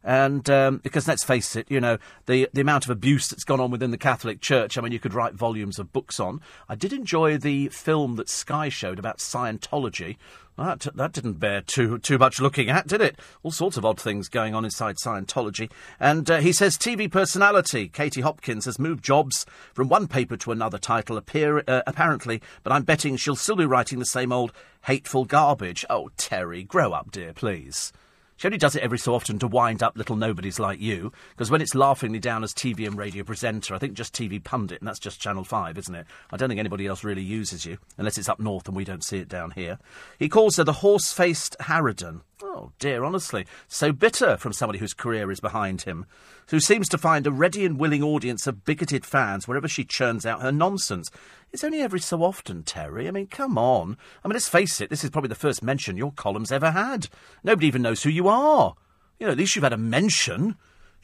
[0.05, 1.97] And um, because let's face it, you know,
[2.27, 5.01] the, the amount of abuse that's gone on within the Catholic Church, I mean, you
[5.01, 6.43] could write volumes of books on.
[6.69, 10.17] I did enjoy the film that Sky showed about Scientology.
[10.59, 13.19] That, that didn't bear too, too much looking at, did it?
[13.43, 15.71] All sorts of odd things going on inside Scientology.
[15.99, 20.53] And uh, he says TV personality Katie Hopkins has moved jobs from one paper to
[20.53, 24.53] another title, appear, uh, apparently, but I'm betting she'll still be writing the same old
[24.83, 25.85] hateful garbage.
[25.89, 27.93] Oh, Terry, grow up, dear, please.
[28.37, 31.51] She only does it every so often to wind up little nobodies like you, because
[31.51, 34.89] when it's laughingly down as TV and radio presenter, I think just TV pundit, and
[34.89, 36.07] that's just Channel 5, isn't it?
[36.31, 39.05] I don't think anybody else really uses you, unless it's up north and we don't
[39.05, 39.79] see it down here.
[40.19, 42.23] He calls her the horse faced Harridan.
[42.43, 43.47] Oh dear, honestly.
[43.69, 46.05] So bitter from somebody whose career is behind him,
[46.49, 50.27] who seems to find a ready and willing audience of bigoted fans wherever she churns
[50.27, 51.11] out her nonsense.
[51.53, 53.07] It's only every so often, Terry.
[53.07, 53.97] I mean, come on.
[54.25, 57.09] I mean, let's face it, this is probably the first mention your column's ever had.
[57.45, 58.75] Nobody even knows who you are.
[59.21, 60.57] You know, at least you've had a mention.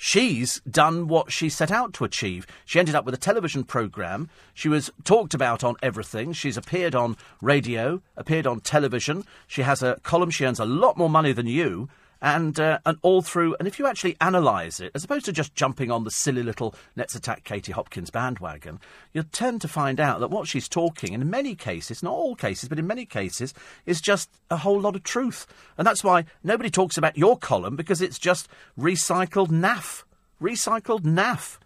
[0.03, 2.46] She's done what she set out to achieve.
[2.64, 4.30] She ended up with a television programme.
[4.55, 6.32] She was talked about on everything.
[6.32, 9.24] She's appeared on radio, appeared on television.
[9.46, 10.30] She has a column.
[10.30, 11.90] She earns a lot more money than you
[12.23, 13.57] and uh, and all through.
[13.59, 16.75] And if you actually analyse it, as opposed to just jumping on the silly little
[16.97, 18.81] "Let's attack Katie Hopkins" bandwagon,
[19.12, 22.68] you'll tend to find out that what she's talking, in many cases, not all cases,
[22.68, 23.55] but in many cases,
[23.87, 25.47] is just a whole lot of truth.
[25.79, 28.49] And that's why nobody talks about your column because it's just
[28.79, 30.05] recycled naff,
[30.41, 31.59] recycled naff.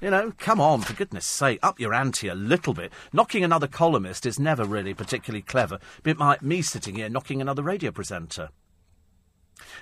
[0.00, 2.90] You know, come on, for goodness sake, up your ante a little bit.
[3.12, 5.78] Knocking another columnist is never really particularly clever.
[6.02, 8.48] Bit like me sitting here knocking another radio presenter.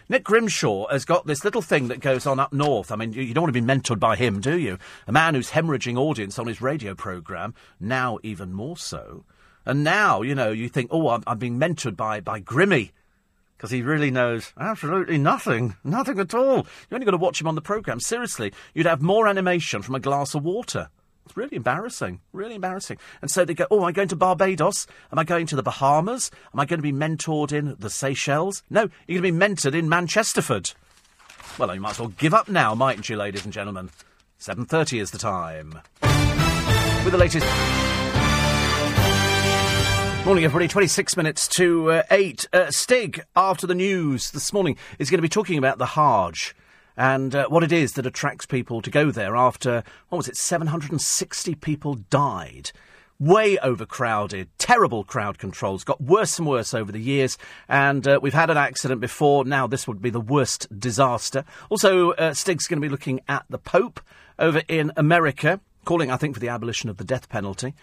[0.09, 2.91] Nick Grimshaw has got this little thing that goes on up north.
[2.91, 4.79] I mean, you, don't want to be mentored by him, do you?
[5.07, 9.24] A man who's hemorrhaging audience on his radio programme, now even more so.
[9.66, 12.93] And now, you know, you think, oh, I'm, I'm being mentored by, by Grimmy.
[13.57, 15.76] Because he really knows absolutely nothing.
[15.83, 16.59] Nothing at all.
[16.59, 17.99] You only got to watch him on the programme.
[17.99, 20.91] Seriously, you'd have more animation from a glass of water.
[21.29, 22.97] It's really embarrassing, really embarrassing.
[23.20, 24.87] And so they go, oh, am I going to Barbados?
[25.12, 26.31] Am I going to the Bahamas?
[26.55, 28.62] Am I going to be mentored in the Seychelles?
[28.70, 30.74] No, you're going to be mentored in Manchesterford.
[31.59, 33.91] Well, you might as well give up now, mightn't you, ladies and gentlemen?
[34.41, 35.81] 7.30 is the time.
[37.05, 37.45] With the latest...
[40.24, 40.66] Morning, everybody.
[40.66, 42.49] 26 minutes to uh, 8.
[42.55, 46.55] Uh, Stig, after the news this morning, is going to be talking about the Hajj
[46.99, 50.36] and uh, what it is that attracts people to go there after, what was it,
[50.36, 52.72] 760 people died.
[53.20, 57.38] Way overcrowded, terrible crowd controls, got worse and worse over the years,
[57.68, 59.44] and uh, we've had an accident before.
[59.44, 61.44] Now this would be the worst disaster.
[61.68, 64.01] Also, uh, Stig's going to be looking at the Pope
[64.38, 67.74] over in America, calling, I think, for the abolition of the death penalty.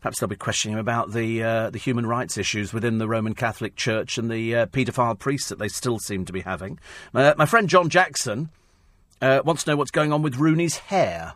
[0.00, 3.34] Perhaps they'll be questioning him about the uh, the human rights issues within the Roman
[3.34, 6.78] Catholic Church and the uh, paedophile priests that they still seem to be having.
[7.14, 8.50] Uh, my friend John Jackson
[9.22, 11.34] uh, wants to know what's going on with Rooney's hair.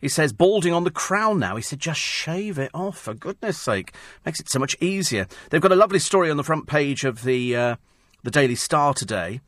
[0.00, 1.54] He says, balding on the crown now.
[1.54, 3.92] He said, just shave it off, for goodness sake.
[4.26, 5.28] Makes it so much easier.
[5.50, 7.76] They've got a lovely story on the front page of the, uh,
[8.24, 9.40] the Daily Star today.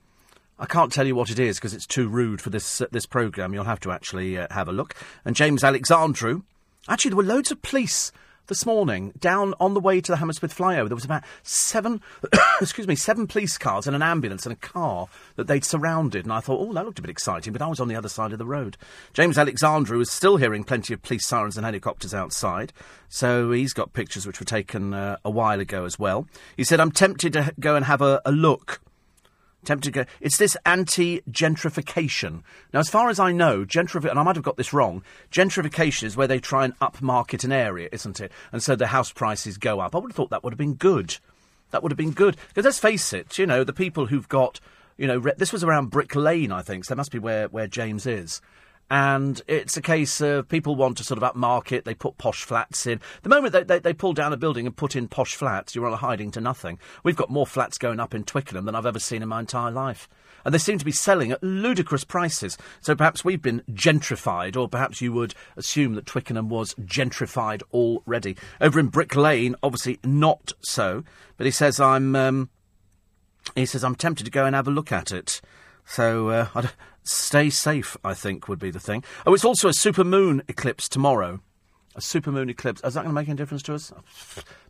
[0.56, 3.06] I can't tell you what it is because it's too rude for this, uh, this
[3.06, 3.52] programme.
[3.52, 4.94] You'll have to actually uh, have a look.
[5.24, 6.42] And James Alexandru.
[6.88, 8.12] Actually, there were loads of police
[8.46, 12.00] this morning, down on the way to the Hammersmith flyover, there was about seven,
[12.60, 16.24] excuse me, seven police cars and an ambulance and a car that they'd surrounded.
[16.24, 18.08] And I thought, oh, that looked a bit exciting, but I was on the other
[18.08, 18.76] side of the road.
[19.12, 22.72] James Alexandru is still hearing plenty of police sirens and helicopters outside.
[23.08, 26.26] So he's got pictures which were taken uh, a while ago as well.
[26.56, 28.80] He said, I'm tempted to go and have a, a look
[29.64, 30.10] tempted to go.
[30.20, 32.42] It's this anti-gentrification.
[32.72, 36.04] Now, as far as I know, gentrification, and I might have got this wrong, gentrification
[36.04, 38.30] is where they try and upmarket an area, isn't it?
[38.52, 39.94] And so the house prices go up.
[39.94, 41.16] I would have thought that would have been good.
[41.70, 42.36] That would have been good.
[42.48, 44.60] Because let's face it, you know, the people who've got,
[44.96, 47.48] you know, re- this was around Brick Lane, I think, so that must be where,
[47.48, 48.40] where James is.
[48.90, 52.86] And it's a case of people want to sort of upmarket, they put posh flats
[52.86, 53.00] in.
[53.22, 55.86] The moment they, they, they pull down a building and put in posh flats, you're
[55.86, 56.78] on a hiding to nothing.
[57.02, 59.70] We've got more flats going up in Twickenham than I've ever seen in my entire
[59.70, 60.08] life.
[60.44, 62.58] And they seem to be selling at ludicrous prices.
[62.82, 68.36] So perhaps we've been gentrified, or perhaps you would assume that Twickenham was gentrified already.
[68.60, 71.02] Over in Brick Lane, obviously not so.
[71.38, 72.14] But he says, I'm.
[72.14, 72.50] Um,
[73.54, 75.40] he says, I'm tempted to go and have a look at it.
[75.84, 76.70] So, uh, I'd
[77.04, 79.04] stay safe, I think, would be the thing.
[79.26, 81.40] Oh, it's also a super moon eclipse tomorrow.
[81.94, 82.82] A super moon eclipse.
[82.82, 83.92] Is that going to make any difference to us?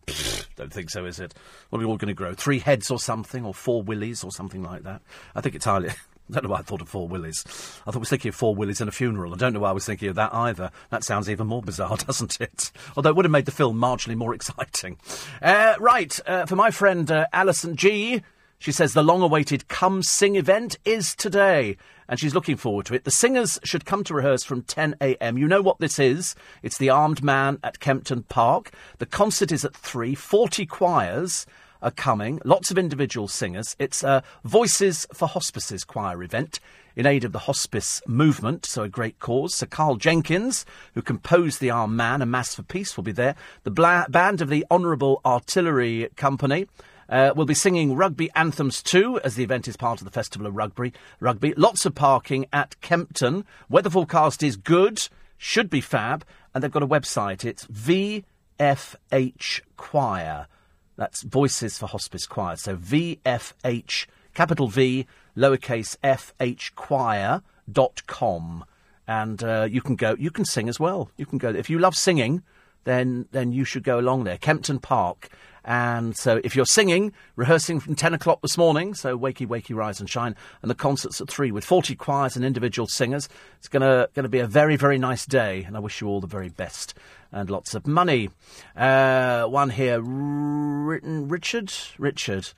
[0.56, 1.32] Don't think so, is it?
[1.70, 2.34] What are we all going to grow?
[2.34, 5.00] Three heads or something, or four willies or something like that?
[5.34, 5.90] I think it's highly.
[6.30, 7.44] I don't know why I thought of four willies.
[7.46, 9.34] I thought I was thinking of four willies and a funeral.
[9.34, 10.70] I don't know why I was thinking of that either.
[10.88, 12.72] That sounds even more bizarre, doesn't it?
[12.96, 14.96] Although it would have made the film marginally more exciting.
[15.42, 18.22] Uh, right, uh, for my friend uh, Alison G.,
[18.58, 21.76] she says the long awaited Come Sing event is today,
[22.08, 23.04] and she's looking forward to it.
[23.04, 25.38] The singers should come to rehearse from 10 a.m.
[25.38, 26.34] You know what this is?
[26.62, 28.70] It's the Armed Man at Kempton Park.
[28.98, 31.46] The concert is at 3, 40 choirs
[31.84, 33.76] are coming, lots of individual singers.
[33.78, 36.58] It's a Voices for Hospices choir event
[36.96, 39.54] in aid of the hospice movement, so a great cause.
[39.54, 40.64] Sir Karl Jenkins,
[40.94, 43.34] who composed The Armed Man, A Mass for Peace, will be there.
[43.64, 46.66] The bla- band of the Honourable Artillery Company.
[47.14, 50.48] Uh, we'll be singing rugby anthems too, as the event is part of the Festival
[50.48, 50.92] of Rugby.
[51.20, 51.54] Rugby.
[51.56, 53.44] Lots of parking at Kempton.
[53.68, 55.08] Weather forecast is good,
[55.38, 57.44] should be fab, and they've got a website.
[57.44, 60.48] It's VFH Choir.
[60.96, 62.56] That's Voices for Hospice Choir.
[62.56, 68.64] So VFH, capital V, lowercase FH Choir dot com.
[69.06, 71.10] And uh, you can go, you can sing as well.
[71.16, 72.42] You can go, if you love singing,
[72.82, 74.36] then, then you should go along there.
[74.36, 75.28] Kempton Park.
[75.64, 79.98] And so if you're singing, rehearsing from 10 o'clock this morning, so Wakey Wakey Rise
[80.00, 83.28] and Shine, and the concert's at 3 with 40 choirs and individual singers,
[83.58, 83.82] it's going
[84.12, 86.94] to be a very, very nice day, and I wish you all the very best
[87.32, 88.30] and lots of money.
[88.76, 91.72] Uh, one here, written Richard?
[91.98, 92.48] Richard.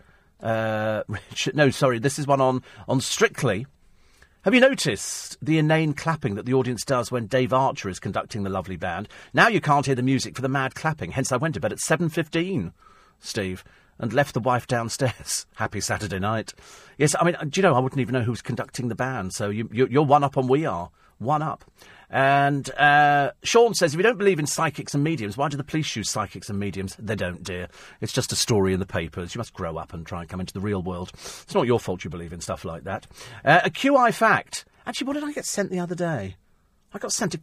[0.41, 1.57] Uh, Richard.
[1.57, 3.67] No, sorry, this is one on, on Strictly.
[4.43, 8.45] Have you noticed the inane clapping that the audience does when Dave Archer is conducting
[8.45, 9.09] the lovely band?
[9.35, 11.73] Now you can't hear the music for the mad clapping, hence I went to bed
[11.73, 12.73] at 7.15.
[13.21, 13.65] Steve,
[13.99, 15.47] and left the wife downstairs.
[15.55, 16.53] Happy Saturday night.
[16.99, 19.49] Yes, I mean, do you know, I wouldn't even know who's conducting the band, so
[19.49, 20.91] you, you, are one up on we are.
[21.19, 21.65] One up.
[22.11, 25.65] And uh, Sean says, if you don't believe in psychics and mediums, why do the
[25.65, 26.95] police use psychics and mediums?
[26.99, 27.69] They don't, dear.
[28.01, 29.35] It's just a story in the papers.
[29.35, 31.11] You must grow up and try and come into the real world.
[31.15, 33.07] It's not your fault you believe in stuff like that.
[33.45, 34.67] Uh, a QI fact.
[34.87, 36.37] Actually, what did I get sent the other day?
[36.93, 37.41] I got sent a,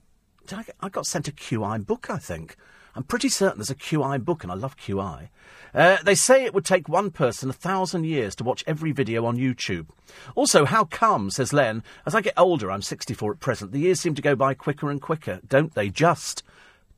[0.79, 2.55] I got sent a QI book, I think.
[2.95, 5.29] I'm pretty certain there's a QI book, and I love QI.
[5.73, 9.25] Uh, they say it would take one person a thousand years to watch every video
[9.25, 9.87] on YouTube.
[10.35, 13.99] Also, how come, says Len, as I get older, I'm 64 at present, the years
[13.99, 16.43] seem to go by quicker and quicker, don't they just?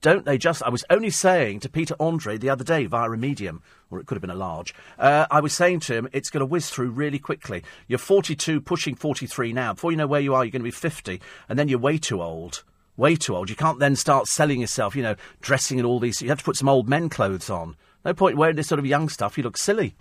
[0.02, 0.62] Don't they just?
[0.62, 4.06] I was only saying to Peter Andre the other day via a medium, or it
[4.06, 4.76] could have been a large.
[5.00, 7.64] Uh, I was saying to him, it's going to whiz through really quickly.
[7.88, 9.74] You're 42, pushing 43 now.
[9.74, 11.98] Before you know where you are, you're going to be 50, and then you're way
[11.98, 12.64] too old
[12.98, 13.50] way too old.
[13.50, 16.22] You can't then start selling yourself, you know, dressing in all these.
[16.22, 17.76] You have to put some old men clothes on.
[18.04, 19.38] No point wearing this sort of young stuff.
[19.38, 19.96] You look silly.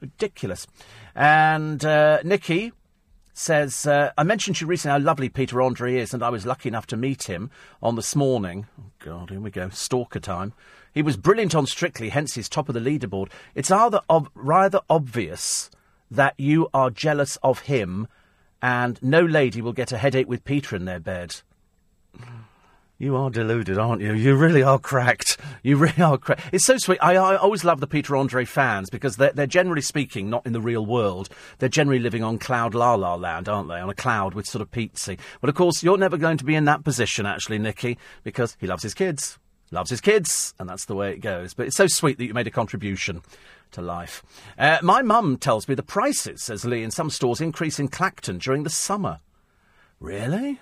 [0.00, 0.66] Ridiculous.
[1.14, 2.72] And uh, Nikki
[3.34, 6.46] says, uh, I mentioned to you recently how lovely Peter Andre is, and I was
[6.46, 7.50] lucky enough to meet him
[7.82, 8.66] on this morning.
[8.78, 9.68] Oh, God, here we go.
[9.70, 10.52] Stalker time.
[10.92, 13.30] He was brilliant on Strictly, hence he's top of the leaderboard.
[13.54, 15.70] It's rather, ob- rather obvious
[16.10, 18.08] that you are jealous of him,
[18.60, 21.42] and no lady will get a headache with Peter in their bed.
[23.00, 24.12] You are deluded, aren't you?
[24.12, 25.38] You really are cracked.
[25.62, 26.42] You really are cracked.
[26.52, 26.98] It's so sweet.
[27.00, 30.52] I, I always love the Peter Andre fans because they're, they're generally speaking not in
[30.52, 31.30] the real world.
[31.58, 33.80] They're generally living on cloud la la land, aren't they?
[33.80, 35.18] On a cloud with sort of Pizzi.
[35.40, 38.66] But of course, you're never going to be in that position, actually, Nicky, because he
[38.66, 39.38] loves his kids.
[39.70, 41.54] Loves his kids, and that's the way it goes.
[41.54, 43.22] But it's so sweet that you made a contribution
[43.70, 44.22] to life.
[44.58, 48.36] Uh, my mum tells me the prices, says Lee, in some stores increase in Clacton
[48.36, 49.20] during the summer.
[50.00, 50.60] Really?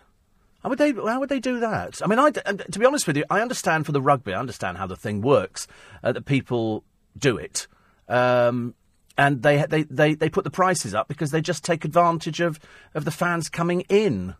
[0.63, 0.93] How would they?
[0.93, 2.01] How would they do that?
[2.03, 4.35] I mean, I, to be honest with you, I understand for the rugby.
[4.35, 5.69] I understand how the thing works.
[6.03, 6.85] Uh, that people
[7.17, 7.69] do it,
[8.09, 8.75] um,
[9.17, 12.59] and they, they they they put the prices up because they just take advantage of
[12.95, 14.35] of the fans coming in.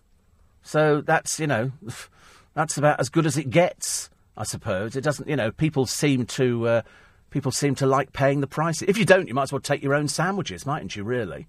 [0.63, 1.71] So that's you know,
[2.55, 4.97] that's about as good as it gets, I suppose.
[4.97, 6.83] It doesn't, you know, people seem to uh,
[7.31, 8.89] people seem to like paying the prices.
[8.89, 11.05] If you don't, you might as well take your own sandwiches, mightn't you?
[11.05, 11.47] Really.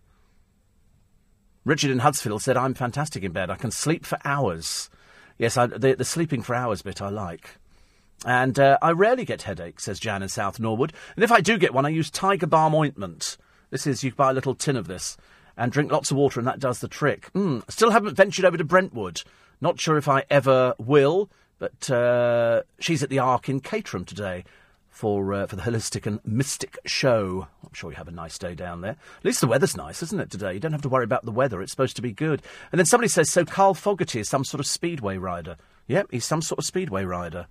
[1.65, 3.49] Richard in Hudsfield said, I'm fantastic in bed.
[3.49, 4.90] I can sleep for hours.
[5.38, 7.57] Yes, I, the, the sleeping for hours bit I like.
[8.26, 10.94] And uh, I rarely get headaches, says Jan in South Norwood.
[11.15, 13.38] And if I do get one, I use Tiger Balm ointment.
[13.69, 15.15] This is, you buy a little tin of this
[15.56, 17.31] and drink lots of water, and that does the trick.
[17.34, 19.23] Mm, still haven't ventured over to Brentwood.
[19.61, 21.30] Not sure if I ever will,
[21.60, 24.45] but uh, she's at the Ark in Caterham today
[24.90, 27.48] for uh, for the holistic and mystic show.
[27.64, 28.91] I'm sure you have a nice day down there.
[29.18, 30.53] At least the weather's nice, isn't it, today?
[30.53, 31.61] You don't have to worry about the weather.
[31.61, 32.41] It's supposed to be good.
[32.72, 35.57] And then somebody says, so Carl Fogarty is some sort of speedway rider.
[35.88, 37.48] Yep, he's some sort of speedway rider.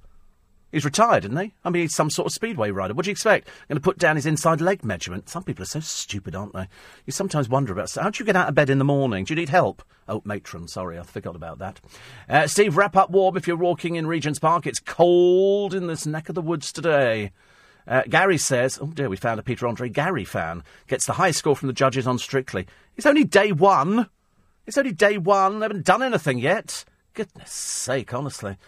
[0.70, 1.54] He's retired, isn't he?
[1.64, 2.92] I mean, he's some sort of speedway rider.
[2.92, 3.48] What do you expect?
[3.68, 5.28] Going to put down his inside leg measurement?
[5.28, 6.68] Some people are so stupid, aren't they?
[7.06, 9.24] You sometimes wonder about how do you get out of bed in the morning?
[9.24, 9.82] Do you need help?
[10.08, 11.80] Oh, matron, sorry, I forgot about that.
[12.28, 14.66] Uh, Steve, wrap up warm if you're walking in Regent's Park.
[14.66, 17.32] It's cold in this neck of the woods today.
[17.86, 20.62] Uh, Gary says, oh dear, we found a Peter Andre Gary fan.
[20.86, 22.66] Gets the highest score from the judges on Strictly.
[22.96, 24.10] It's only day one.
[24.66, 25.60] It's only day one.
[25.60, 26.84] They haven't done anything yet.
[27.14, 28.58] Goodness sake, honestly.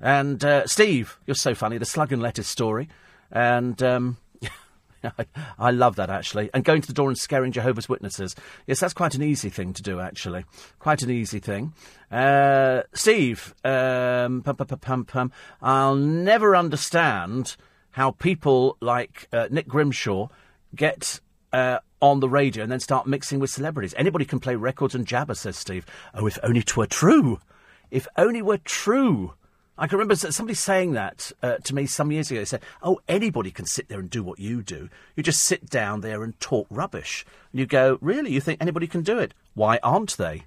[0.00, 1.78] And uh, Steve, you're so funny.
[1.78, 2.88] The slug and lettuce story,
[3.30, 4.16] and um,
[5.04, 5.26] I,
[5.58, 6.50] I, love that actually.
[6.54, 8.34] And going to the door and scaring Jehovah's Witnesses.
[8.66, 10.44] Yes, that's quite an easy thing to do actually.
[10.78, 11.72] Quite an easy thing.
[12.10, 17.56] Uh, Steve, um, pum, pum, pum, I'll never understand
[17.90, 20.28] how people like uh, Nick Grimshaw
[20.74, 21.20] get
[21.52, 23.94] uh, on the radio and then start mixing with celebrities.
[23.96, 25.86] Anybody can play records and jabber, says Steve.
[26.14, 27.40] Oh, if only 'twere true.
[27.90, 29.32] If only were true.
[29.78, 32.40] I can remember somebody saying that uh, to me some years ago.
[32.40, 34.88] They said, "Oh, anybody can sit there and do what you do.
[35.14, 38.32] You just sit down there and talk rubbish." And you go, "Really?
[38.32, 39.34] You think anybody can do it?
[39.54, 40.44] Why aren't they?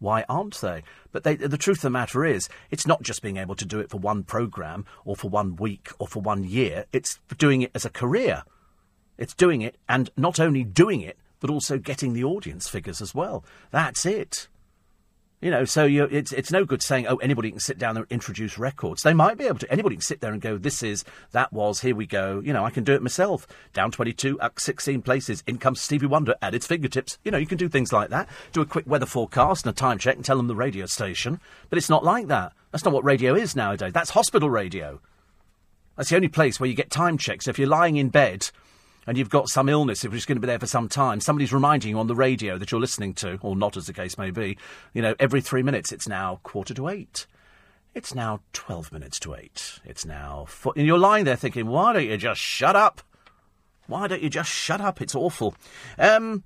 [0.00, 0.82] Why aren't they?"
[1.12, 3.78] But they, the truth of the matter is, it's not just being able to do
[3.78, 6.86] it for one program or for one week or for one year.
[6.92, 8.42] It's doing it as a career.
[9.16, 13.14] It's doing it, and not only doing it, but also getting the audience figures as
[13.14, 13.44] well.
[13.70, 14.48] That's it.
[15.42, 18.58] You know, so it's it's no good saying, oh, anybody can sit down and introduce
[18.58, 19.02] records.
[19.02, 19.72] They might be able to.
[19.72, 22.38] Anybody can sit there and go, this is, that was, here we go.
[22.38, 23.48] You know, I can do it myself.
[23.72, 25.42] Down 22, up 16 places.
[25.48, 27.18] In comes Stevie Wonder at its fingertips.
[27.24, 28.28] You know, you can do things like that.
[28.52, 31.40] Do a quick weather forecast and a time check and tell them the radio station.
[31.70, 32.52] But it's not like that.
[32.70, 33.92] That's not what radio is nowadays.
[33.92, 35.00] That's hospital radio.
[35.96, 37.48] That's the only place where you get time checks.
[37.48, 38.52] If you're lying in bed
[39.06, 41.52] and you've got some illness which is going to be there for some time, somebody's
[41.52, 44.30] reminding you on the radio that you're listening to, or not as the case may
[44.30, 44.56] be,
[44.94, 47.26] you know, every three minutes it's now quarter to eight.
[47.94, 49.80] It's now 12 minutes to eight.
[49.84, 50.46] It's now.
[50.48, 53.02] Four, and you're lying there thinking, why don't you just shut up?
[53.86, 55.02] Why don't you just shut up?
[55.02, 55.54] It's awful.
[55.98, 56.42] Um,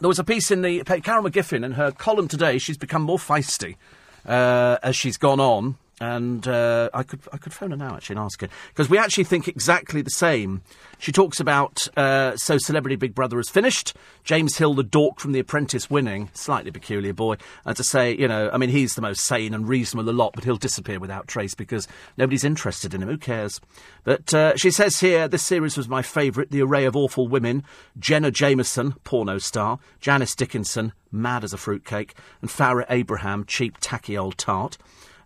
[0.00, 0.82] there was a piece in the.
[0.84, 3.76] Carol McGiffin, in her column today, she's become more feisty
[4.24, 8.16] uh, as she's gone on and uh, I could I could phone her now actually
[8.16, 10.62] and ask her because we actually think exactly the same.
[10.98, 13.94] She talks about uh, so Celebrity Big Brother has finished.
[14.24, 18.28] James Hill, the dork from The Apprentice, winning, slightly peculiar boy, and to say you
[18.28, 21.28] know I mean he's the most sane and reasonable a lot, but he'll disappear without
[21.28, 23.08] trace because nobody's interested in him.
[23.08, 23.60] Who cares?
[24.04, 26.50] But uh, she says here this series was my favourite.
[26.50, 27.64] The array of awful women:
[27.98, 34.16] Jenna Jameson, porno star, Janice Dickinson, mad as a fruitcake, and Farrah Abraham, cheap tacky
[34.16, 34.78] old tart.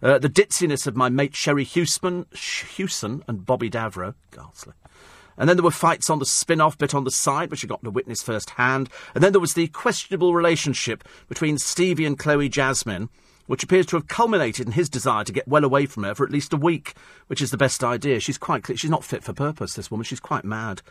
[0.02, 4.14] Uh, the ditziness of my mate Sherrie Hewson, Hewson and Bobby Davro.
[4.32, 4.74] Ghastly.
[5.38, 7.68] And then there were fights on the spin off bit on the side, which I
[7.68, 8.88] got to witness firsthand.
[9.14, 13.08] And then there was the questionable relationship between Stevie and Chloe Jasmine,
[13.46, 16.24] which appears to have culminated in his desire to get well away from her for
[16.24, 16.94] at least a week,
[17.28, 18.20] which is the best idea.
[18.20, 18.76] She's quite clear.
[18.76, 20.04] She's not fit for purpose, this woman.
[20.04, 20.82] She's quite mad.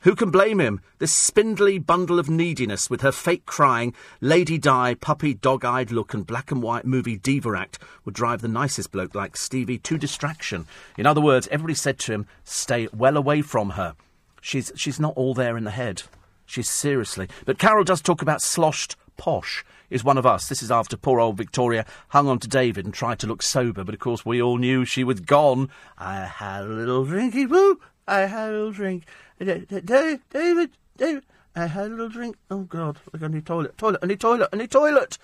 [0.00, 0.80] Who can blame him?
[0.98, 6.14] This spindly bundle of neediness with her fake crying, Lady Di, puppy, dog eyed look,
[6.14, 9.98] and black and white movie diva act would drive the nicest bloke like Stevie to
[9.98, 10.66] distraction.
[10.96, 13.94] In other words, everybody said to him, stay well away from her.
[14.40, 16.02] She's, she's not all there in the head.
[16.44, 17.28] She's seriously.
[17.44, 20.48] But Carol does talk about sloshed posh is one of us.
[20.48, 23.84] This is after poor old Victoria hung on to David and tried to look sober,
[23.84, 25.68] but of course we all knew she was gone.
[25.98, 29.04] I had a little drinky woo, I had a little drink.
[29.38, 31.24] David, David, David.
[31.54, 32.36] I had a little drink.
[32.50, 32.98] Oh, God.
[33.20, 33.76] I need toilet.
[33.78, 34.00] Toilet.
[34.02, 34.48] I need toilet.
[34.52, 35.18] I need toilet.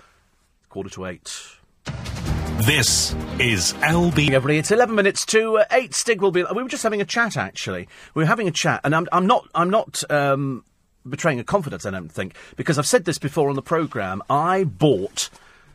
[0.69, 1.43] Quarter to eight.
[2.67, 4.31] This is LB.
[4.31, 5.95] Everybody, it's 11 minutes to uh, 8.
[5.95, 6.45] Stig will be.
[6.55, 7.89] We were just having a chat, actually.
[8.15, 9.49] We were having a chat, and I'm, I'm not.
[9.55, 10.03] I'm not.
[10.11, 10.65] Um,
[11.09, 14.23] betraying a confidence, I don't think, because I've said this before on the programme.
[14.31, 15.31] I bought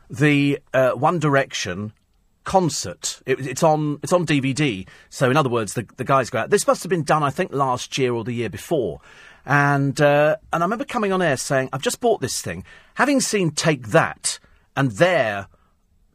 [0.10, 1.92] the uh, One Direction
[2.48, 3.22] concert.
[3.26, 4.88] It, it's on it's on DVD.
[5.10, 6.50] So in other words, the the guys go out.
[6.50, 9.02] This must have been done, I think, last year or the year before.
[9.46, 12.64] And uh, and I remember coming on air saying, "I've just bought this thing."
[12.96, 14.40] Having seen Take That
[14.78, 15.48] and their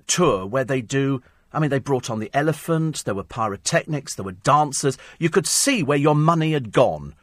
[0.07, 1.23] tour where they do.
[1.53, 3.05] I mean, they brought on the elephant.
[3.05, 4.15] There were pyrotechnics.
[4.15, 4.97] There were dancers.
[5.19, 7.15] You could see where your money had gone.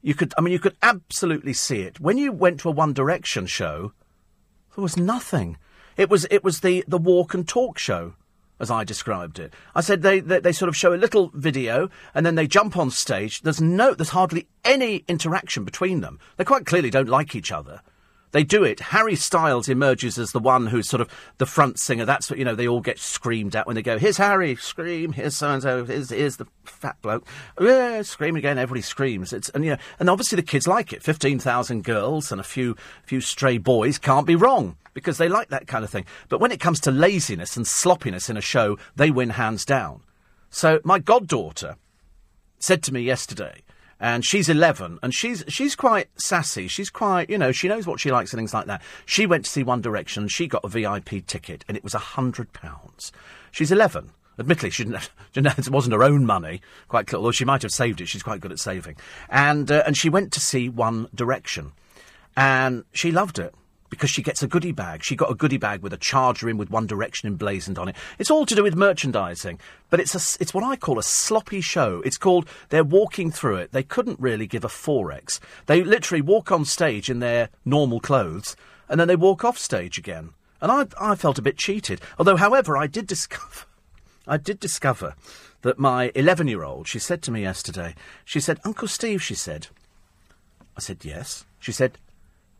[0.00, 0.32] You could.
[0.38, 3.92] I mean, you could absolutely see it when you went to a One Direction show.
[4.74, 5.58] There was nothing.
[5.98, 8.14] It was it was the the walk and talk show
[8.60, 9.52] as I described it.
[9.74, 12.76] I said they, they, they sort of show a little video and then they jump
[12.76, 13.42] on stage.
[13.42, 16.18] There's no, there's hardly any interaction between them.
[16.36, 17.82] They quite clearly don't like each other.
[18.32, 18.80] They do it.
[18.80, 21.08] Harry Styles emerges as the one who's sort of
[21.38, 22.04] the front singer.
[22.04, 25.12] That's what, you know, they all get screamed at when they go, here's Harry, scream,
[25.12, 27.26] here's so-and-so, here's, here's the fat bloke.
[27.58, 29.32] Yeah, scream again, everybody screams.
[29.32, 31.02] It's, and, you know, and obviously the kids like it.
[31.02, 35.66] 15,000 girls and a few, few stray boys can't be wrong because they like that
[35.66, 36.04] kind of thing.
[36.28, 40.02] But when it comes to laziness and sloppiness in a show, they win hands down.
[40.50, 41.76] So my goddaughter
[42.58, 43.62] said to me yesterday,
[44.00, 47.98] and she's 11 and she's she's quite sassy she's quite you know she knows what
[47.98, 50.68] she likes and things like that she went to see one direction she got a
[50.68, 53.10] vip ticket and it was a hundred pounds
[53.50, 57.44] she's 11 Admittedly, she didn't, didn't, it wasn't her own money, quite clear, although she
[57.44, 58.08] might have saved it.
[58.08, 58.96] She's quite good at saving.
[59.28, 61.72] And, uh, and she went to see One Direction.
[62.36, 63.52] And she loved it
[63.90, 65.02] because she gets a goodie bag.
[65.02, 67.96] She got a goodie bag with a charger in with One Direction emblazoned on it.
[68.18, 69.58] It's all to do with merchandising,
[69.90, 72.02] but it's a, it's what I call a sloppy show.
[72.04, 73.72] It's called they're walking through it.
[73.72, 75.40] They couldn't really give a forex.
[75.66, 78.56] They literally walk on stage in their normal clothes
[78.88, 80.30] and then they walk off stage again.
[80.60, 82.00] And I I felt a bit cheated.
[82.18, 83.66] Although, however, I did discover
[84.26, 85.14] I did discover
[85.62, 87.94] that my 11 year old, she said to me yesterday,
[88.24, 89.68] she said, Uncle Steve, she said.
[90.76, 91.46] I said, yes.
[91.58, 91.98] She said,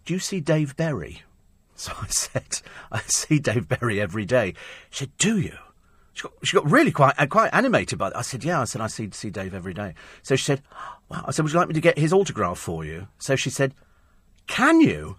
[0.09, 1.23] do you see Dave Berry?
[1.77, 2.61] So I said,
[2.91, 4.55] I see Dave Berry every day.
[4.91, 5.57] She said, Do you?
[6.13, 8.15] She got, she got really quite uh, quite animated by it.
[8.17, 8.61] I said, Yeah.
[8.61, 9.95] I said, I see, see Dave every day.
[10.25, 10.63] So she said,
[11.09, 11.25] Wow.
[11.29, 13.07] I said, Would you like me to get his autograph for you?
[13.19, 13.75] So she said,
[14.49, 15.19] Can you?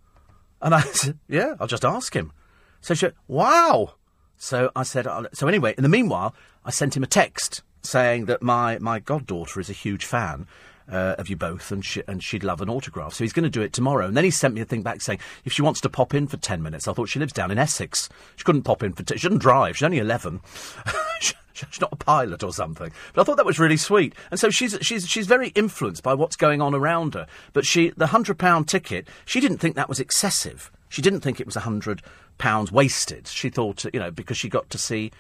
[0.62, 2.34] And I said, Yeah, I'll just ask him.
[2.82, 3.94] So she said, Wow.
[4.36, 6.36] So I said, So anyway, in the meanwhile,
[6.66, 10.46] I sent him a text saying that my, my goddaughter is a huge fan
[10.92, 13.14] uh, of you both, and, she, and she'd love an autograph.
[13.14, 14.08] So he's going to do it tomorrow.
[14.08, 16.28] And then he sent me a thing back saying if she wants to pop in
[16.28, 16.88] for 10 minutes.
[16.88, 18.10] I thought she lives down in Essex.
[18.36, 19.04] She couldn't pop in for.
[19.04, 19.78] She doesn't drive.
[19.78, 20.42] She's only 11.
[21.54, 22.92] she's not a pilot or something.
[23.14, 24.14] But I thought that was really sweet.
[24.32, 27.28] And so she's she's she's very influenced by what's going on around her.
[27.54, 30.72] But she the hundred pound ticket, she didn't think that was excessive.
[30.88, 32.02] She didn't think it was a hundred
[32.38, 33.28] pounds wasted.
[33.28, 35.12] She thought you know because she got to see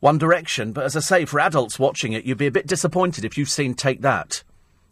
[0.00, 0.72] One Direction.
[0.72, 3.50] But as I say, for adults watching it, you'd be a bit disappointed if you've
[3.50, 4.42] seen Take That.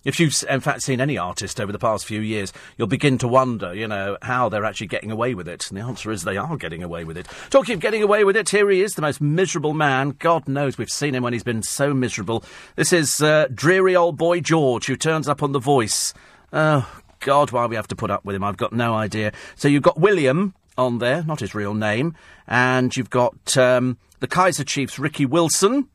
[0.06, 3.26] If you've, in fact, seen any artist over the past few years, you'll begin to
[3.26, 5.68] wonder, you know, how they're actually getting away with it.
[5.68, 7.26] And the answer is they are getting away with it.
[7.50, 10.10] Talking of getting away with it, here he is, the most miserable man.
[10.20, 12.44] God knows we've seen him when he's been so miserable.
[12.76, 16.14] This is uh, dreary old boy George, who turns up on The Voice.
[16.52, 16.88] Oh,
[17.18, 19.32] God, why we have to put up with him, I've got no idea.
[19.56, 22.14] So you've got William on there, not his real name,
[22.46, 25.88] and you've got um, the Kaiser Chiefs, Ricky Wilson,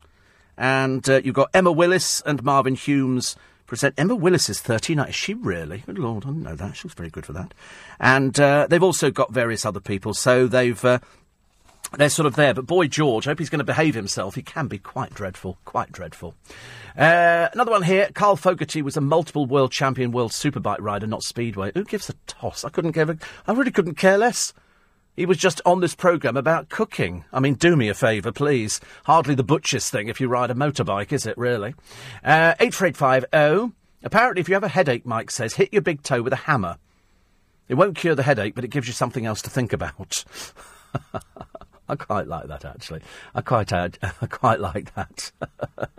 [0.58, 3.36] and uh, you've got Emma Willis and Marvin Humes
[3.72, 3.94] present.
[3.96, 5.08] Emma Willis is 39.
[5.08, 5.78] Is she really?
[5.86, 6.76] Good Lord, I didn't know that.
[6.76, 7.54] She very good for that.
[7.98, 10.84] And uh, they've also got various other people, so they've.
[10.84, 10.98] Uh,
[11.96, 14.34] they're sort of there, but boy George, I hope he's going to behave himself.
[14.34, 16.34] He can be quite dreadful, quite dreadful.
[16.96, 18.08] Uh, another one here.
[18.14, 21.70] Carl Fogarty was a multiple world champion world superbike rider, not speedway.
[21.74, 22.64] Who gives a toss?
[22.64, 24.54] I couldn't give a, I really couldn't care less.
[25.14, 27.24] He was just on this programme about cooking.
[27.32, 28.80] I mean, do me a favour, please.
[29.04, 31.74] Hardly the butcher's thing if you ride a motorbike, is it, really?
[32.24, 33.74] Uh, 84850.
[34.04, 36.78] Apparently, if you have a headache, Mike says, hit your big toe with a hammer.
[37.68, 40.24] It won't cure the headache, but it gives you something else to think about.
[41.88, 43.02] I quite like that, actually.
[43.34, 43.90] I quite, uh,
[44.22, 45.30] I quite like that.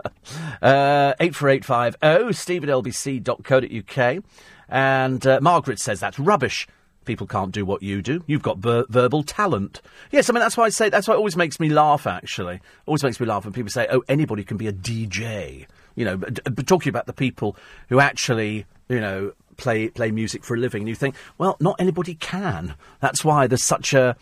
[0.60, 4.24] uh, 84850, steve at lbc.co.uk.
[4.68, 6.66] And uh, Margaret says that's rubbish.
[7.04, 8.22] People can't do what you do.
[8.26, 9.80] You've got ver- verbal talent.
[10.10, 12.60] Yes, I mean, that's why I say, that's why it always makes me laugh, actually.
[12.86, 15.66] Always makes me laugh when people say, oh, anybody can be a DJ.
[15.94, 17.56] You know, but, but talking about the people
[17.88, 20.82] who actually, you know, play, play music for a living.
[20.82, 22.74] And you think, well, not anybody can.
[23.00, 24.16] That's why there's such a,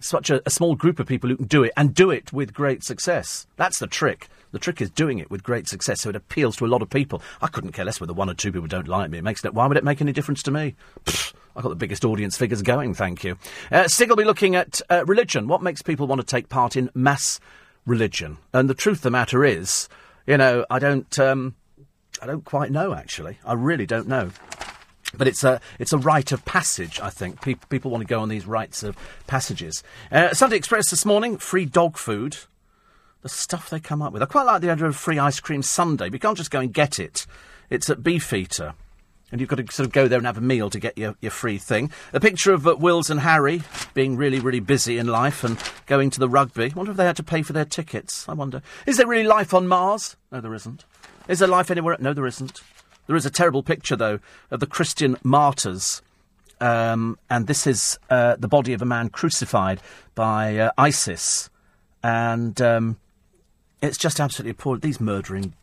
[0.00, 2.54] such a, a small group of people who can do it and do it with
[2.54, 3.46] great success.
[3.56, 4.28] That's the trick.
[4.50, 6.88] The trick is doing it with great success, so it appeals to a lot of
[6.88, 7.20] people.
[7.42, 9.18] I couldn't care less whether one or two people don't like me.
[9.18, 9.52] It makes it.
[9.52, 10.74] Why would it make any difference to me?
[11.04, 13.36] Pfft, I've got the biggest audience figures going, thank you.
[13.72, 15.48] Uh, Stig will be looking at uh, religion.
[15.48, 17.40] What makes people want to take part in mass
[17.84, 18.38] religion?
[18.52, 19.88] And the truth of the matter is,
[20.24, 21.56] you know, I don't, um,
[22.22, 22.94] I don't quite know.
[22.94, 24.30] Actually, I really don't know.
[25.16, 27.00] But it's a it's a rite of passage.
[27.00, 28.94] I think Pe- people want to go on these rites of
[29.26, 29.82] passages.
[30.12, 32.36] Uh, Sunday Express this morning: free dog food
[33.22, 34.22] the stuff they come up with.
[34.22, 36.10] I quite like the idea of free ice cream Sunday.
[36.12, 37.26] You can't just go and get it.
[37.68, 38.74] It's at Beefeater.
[39.30, 41.14] And you've got to sort of go there and have a meal to get your,
[41.20, 41.90] your free thing.
[42.12, 46.08] A picture of uh, Wills and Harry being really, really busy in life and going
[46.10, 46.72] to the rugby.
[46.72, 48.26] I wonder if they had to pay for their tickets.
[48.28, 48.62] I wonder.
[48.86, 50.16] Is there really life on Mars?
[50.32, 50.84] No, there isn't.
[51.28, 51.96] Is there life anywhere?
[52.00, 52.62] No, there isn't.
[53.06, 56.00] There is a terrible picture, though, of the Christian martyrs.
[56.60, 59.80] Um, and this is uh, the body of a man crucified
[60.14, 61.50] by uh, ISIS.
[62.02, 62.98] And um,
[63.80, 64.80] it's just absolutely appalling.
[64.80, 65.54] These murdering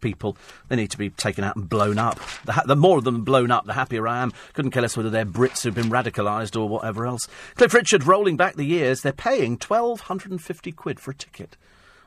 [0.00, 0.36] people.
[0.68, 2.18] They need to be taken out and blown up.
[2.44, 4.32] The, ha- the more of them blown up, the happier I am.
[4.52, 7.28] Couldn't care less whether they're Brits who've been radicalised or whatever else.
[7.56, 11.56] Cliff Richard rolling back the years, they're paying 1,250 quid for a ticket.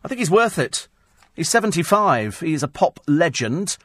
[0.04, 0.88] I think he's worth it.
[1.36, 2.40] He's 75.
[2.40, 3.78] He's a pop legend.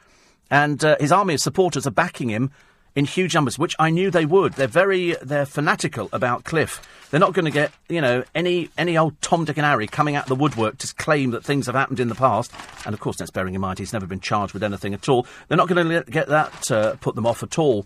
[0.51, 2.51] And uh, his army of supporters are backing him
[2.95, 4.53] in huge numbers, which I knew they would.
[4.53, 6.81] They're very, they're fanatical about Cliff.
[7.09, 10.15] They're not going to get, you know, any any old Tom, Dick, and Harry coming
[10.15, 12.51] out of the woodwork to claim that things have happened in the past.
[12.85, 15.25] And of course, that's bearing in mind he's never been charged with anything at all.
[15.47, 17.85] They're not going to get that uh, put them off at all.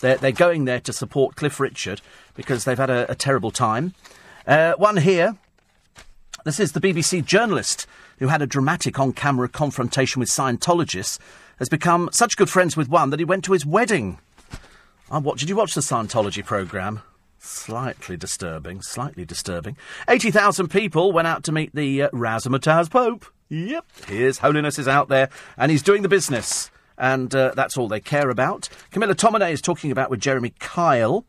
[0.00, 2.00] They're, they're going there to support Cliff Richard
[2.34, 3.94] because they've had a, a terrible time.
[4.46, 5.36] Uh, one here.
[6.44, 7.86] This is the BBC journalist
[8.18, 11.18] who had a dramatic on camera confrontation with Scientologists,
[11.58, 14.18] has become such good friends with one that he went to his wedding.
[15.10, 17.02] I watched, did you watch the Scientology programme?
[17.38, 19.76] Slightly disturbing, slightly disturbing.
[20.08, 23.26] 80,000 people went out to meet the uh, Razzmatazz Pope.
[23.50, 25.28] Yep, His Holiness is out there,
[25.58, 26.70] and he's doing the business.
[26.96, 28.68] And uh, that's all they care about.
[28.90, 31.26] Camilla Tominey is talking about with Jeremy Kyle.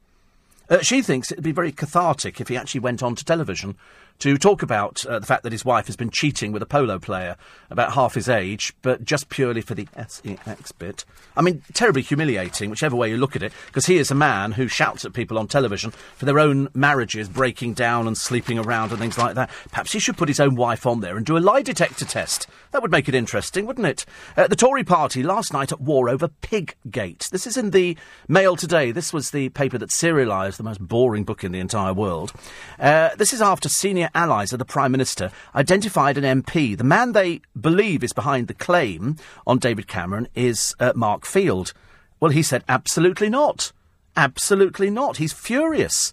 [0.70, 3.76] Uh, she thinks it'd be very cathartic if he actually went on to television
[4.20, 7.00] to talk about uh, the fact that his wife has been cheating with a polo
[7.00, 7.36] player
[7.70, 11.06] about half his age, but just purely for the sex bit.
[11.36, 14.54] I mean, terribly humiliating, whichever way you look at it, because he is a man
[14.54, 18.92] who shouts at people on television for their own marriages breaking down and sleeping around
[18.92, 19.50] and things like that.
[19.70, 22.48] Perhaps he should put his own wife on there and do a lie detector test.
[22.72, 24.06] That would make it interesting, wouldn't it?
[24.36, 27.30] Uh, the Tory party last night at war over Piggate.
[27.30, 27.98] This is in the
[28.28, 28.92] Mail today.
[28.92, 32.34] This was the paper that serialised the most boring book in the entire world.
[32.80, 36.78] Uh, this is after senior allies of the Prime Minister identified an MP.
[36.78, 39.18] The man they believe is behind the claim
[39.48, 41.74] on David Cameron is uh, Mark Field.
[42.20, 43.72] Well, he said, absolutely not.
[44.16, 45.18] Absolutely not.
[45.18, 46.12] He's furious.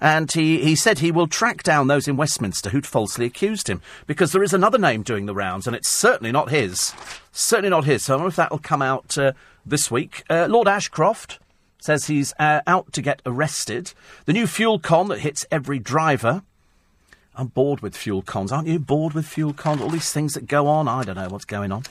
[0.00, 3.80] And he, he said he will track down those in Westminster who'd falsely accused him,
[4.08, 6.92] because there is another name doing the rounds, and it's certainly not his.
[7.30, 8.04] Certainly not his.
[8.04, 9.32] So I wonder if that will come out uh,
[9.64, 10.24] this week.
[10.28, 11.38] Uh, Lord Ashcroft
[11.78, 13.92] says he's uh, out to get arrested.
[14.24, 16.42] The new fuel con that hits every driver.
[17.34, 18.78] I'm bored with fuel cons, aren't you?
[18.78, 19.80] Bored with fuel cons?
[19.80, 20.86] All these things that go on.
[20.86, 21.84] I don't know what's going on.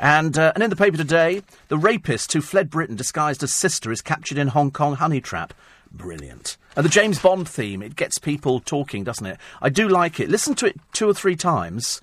[0.00, 3.92] And uh, and in the paper today, the rapist who fled Britain disguised as sister
[3.92, 5.52] is captured in Hong Kong honey trap.
[5.92, 6.56] Brilliant.
[6.76, 9.38] And the James Bond theme, it gets people talking, doesn't it?
[9.60, 10.28] I do like it.
[10.30, 12.00] Listen to it two or three times.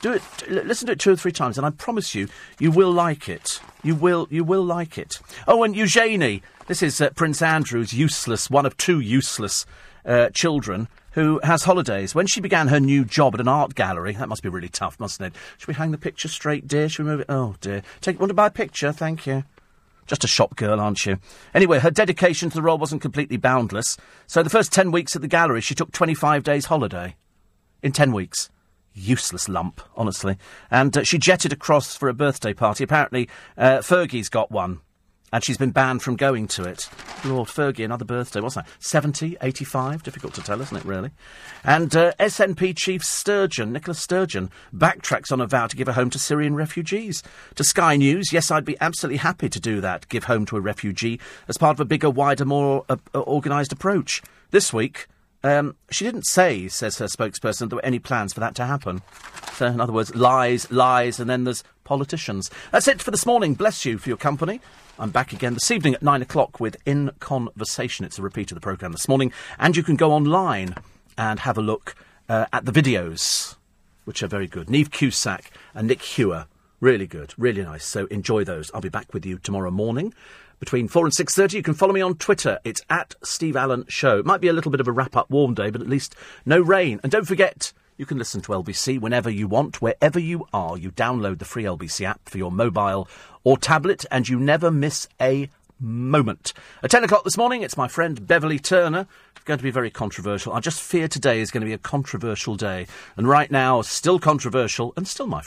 [0.00, 0.22] Do it.
[0.48, 2.28] Listen to it two or three times, and I promise you,
[2.60, 3.60] you will like it.
[3.82, 4.28] You will.
[4.30, 5.18] You will like it.
[5.48, 6.42] Oh, and Eugenie.
[6.68, 9.66] This is uh, Prince Andrew's useless, one of two useless
[10.06, 12.14] uh, children who has holidays.
[12.14, 15.00] When she began her new job at an art gallery, that must be really tough,
[15.00, 15.38] mustn't it?
[15.58, 16.88] Should we hang the picture straight, dear?
[16.88, 17.26] Should we move it?
[17.28, 17.82] Oh, dear.
[18.00, 18.92] Take, want to buy a picture?
[18.92, 19.44] Thank you.
[20.06, 21.18] Just a shop girl, aren't you?
[21.52, 23.96] Anyway, her dedication to the role wasn't completely boundless.
[24.26, 27.16] So the first 10 weeks at the gallery, she took 25 days holiday.
[27.82, 28.50] In 10 weeks.
[28.94, 30.38] Useless lump, honestly.
[30.70, 32.84] And uh, she jetted across for a birthday party.
[32.84, 33.28] Apparently,
[33.58, 34.80] uh, Fergie's got one
[35.36, 36.88] and she's been banned from going to it.
[37.22, 38.66] Lord Fergie, another birthday, what's that?
[38.78, 40.02] 70, 85?
[40.02, 41.10] Difficult to tell, isn't it, really?
[41.62, 46.08] And uh, SNP Chief Sturgeon, Nicola Sturgeon, backtracks on a vow to give a home
[46.08, 47.22] to Syrian refugees.
[47.56, 50.60] To Sky News, yes, I'd be absolutely happy to do that, give home to a
[50.62, 54.22] refugee, as part of a bigger, wider, more uh, uh organised approach.
[54.52, 55.06] This week,
[55.44, 59.02] um, she didn't say, says her spokesperson, there were any plans for that to happen.
[59.52, 62.50] So, in other words, lies, lies, and then there's politicians.
[62.72, 63.54] That's it for this morning.
[63.54, 64.60] Bless you for your company.
[64.98, 68.04] I'm back again this evening at nine o'clock with In Conversation.
[68.04, 69.32] It's a repeat of the programme this morning.
[69.58, 70.74] And you can go online
[71.16, 71.94] and have a look
[72.28, 73.56] uh, at the videos,
[74.04, 74.66] which are very good.
[74.66, 76.46] Niamh Cusack and Nick Hewer.
[76.80, 77.84] Really good, really nice.
[77.84, 78.70] So enjoy those.
[78.74, 80.12] I'll be back with you tomorrow morning
[80.58, 81.54] between 4 and 6.30.
[81.54, 82.58] You can follow me on Twitter.
[82.64, 84.18] It's at Steve Allen Show.
[84.18, 86.14] It might be a little bit of a wrap-up warm day, but at least
[86.44, 87.00] no rain.
[87.02, 90.76] And don't forget, you can listen to LBC whenever you want, wherever you are.
[90.76, 93.08] You download the free LBC app for your mobile
[93.44, 95.48] or tablet, and you never miss a
[95.80, 96.52] moment.
[96.82, 99.06] At 10 o'clock this morning, it's my friend Beverly Turner.
[99.34, 100.52] It's going to be very controversial.
[100.52, 102.86] I just fear today is going to be a controversial day.
[103.16, 105.44] And right now, still controversial and still my friend.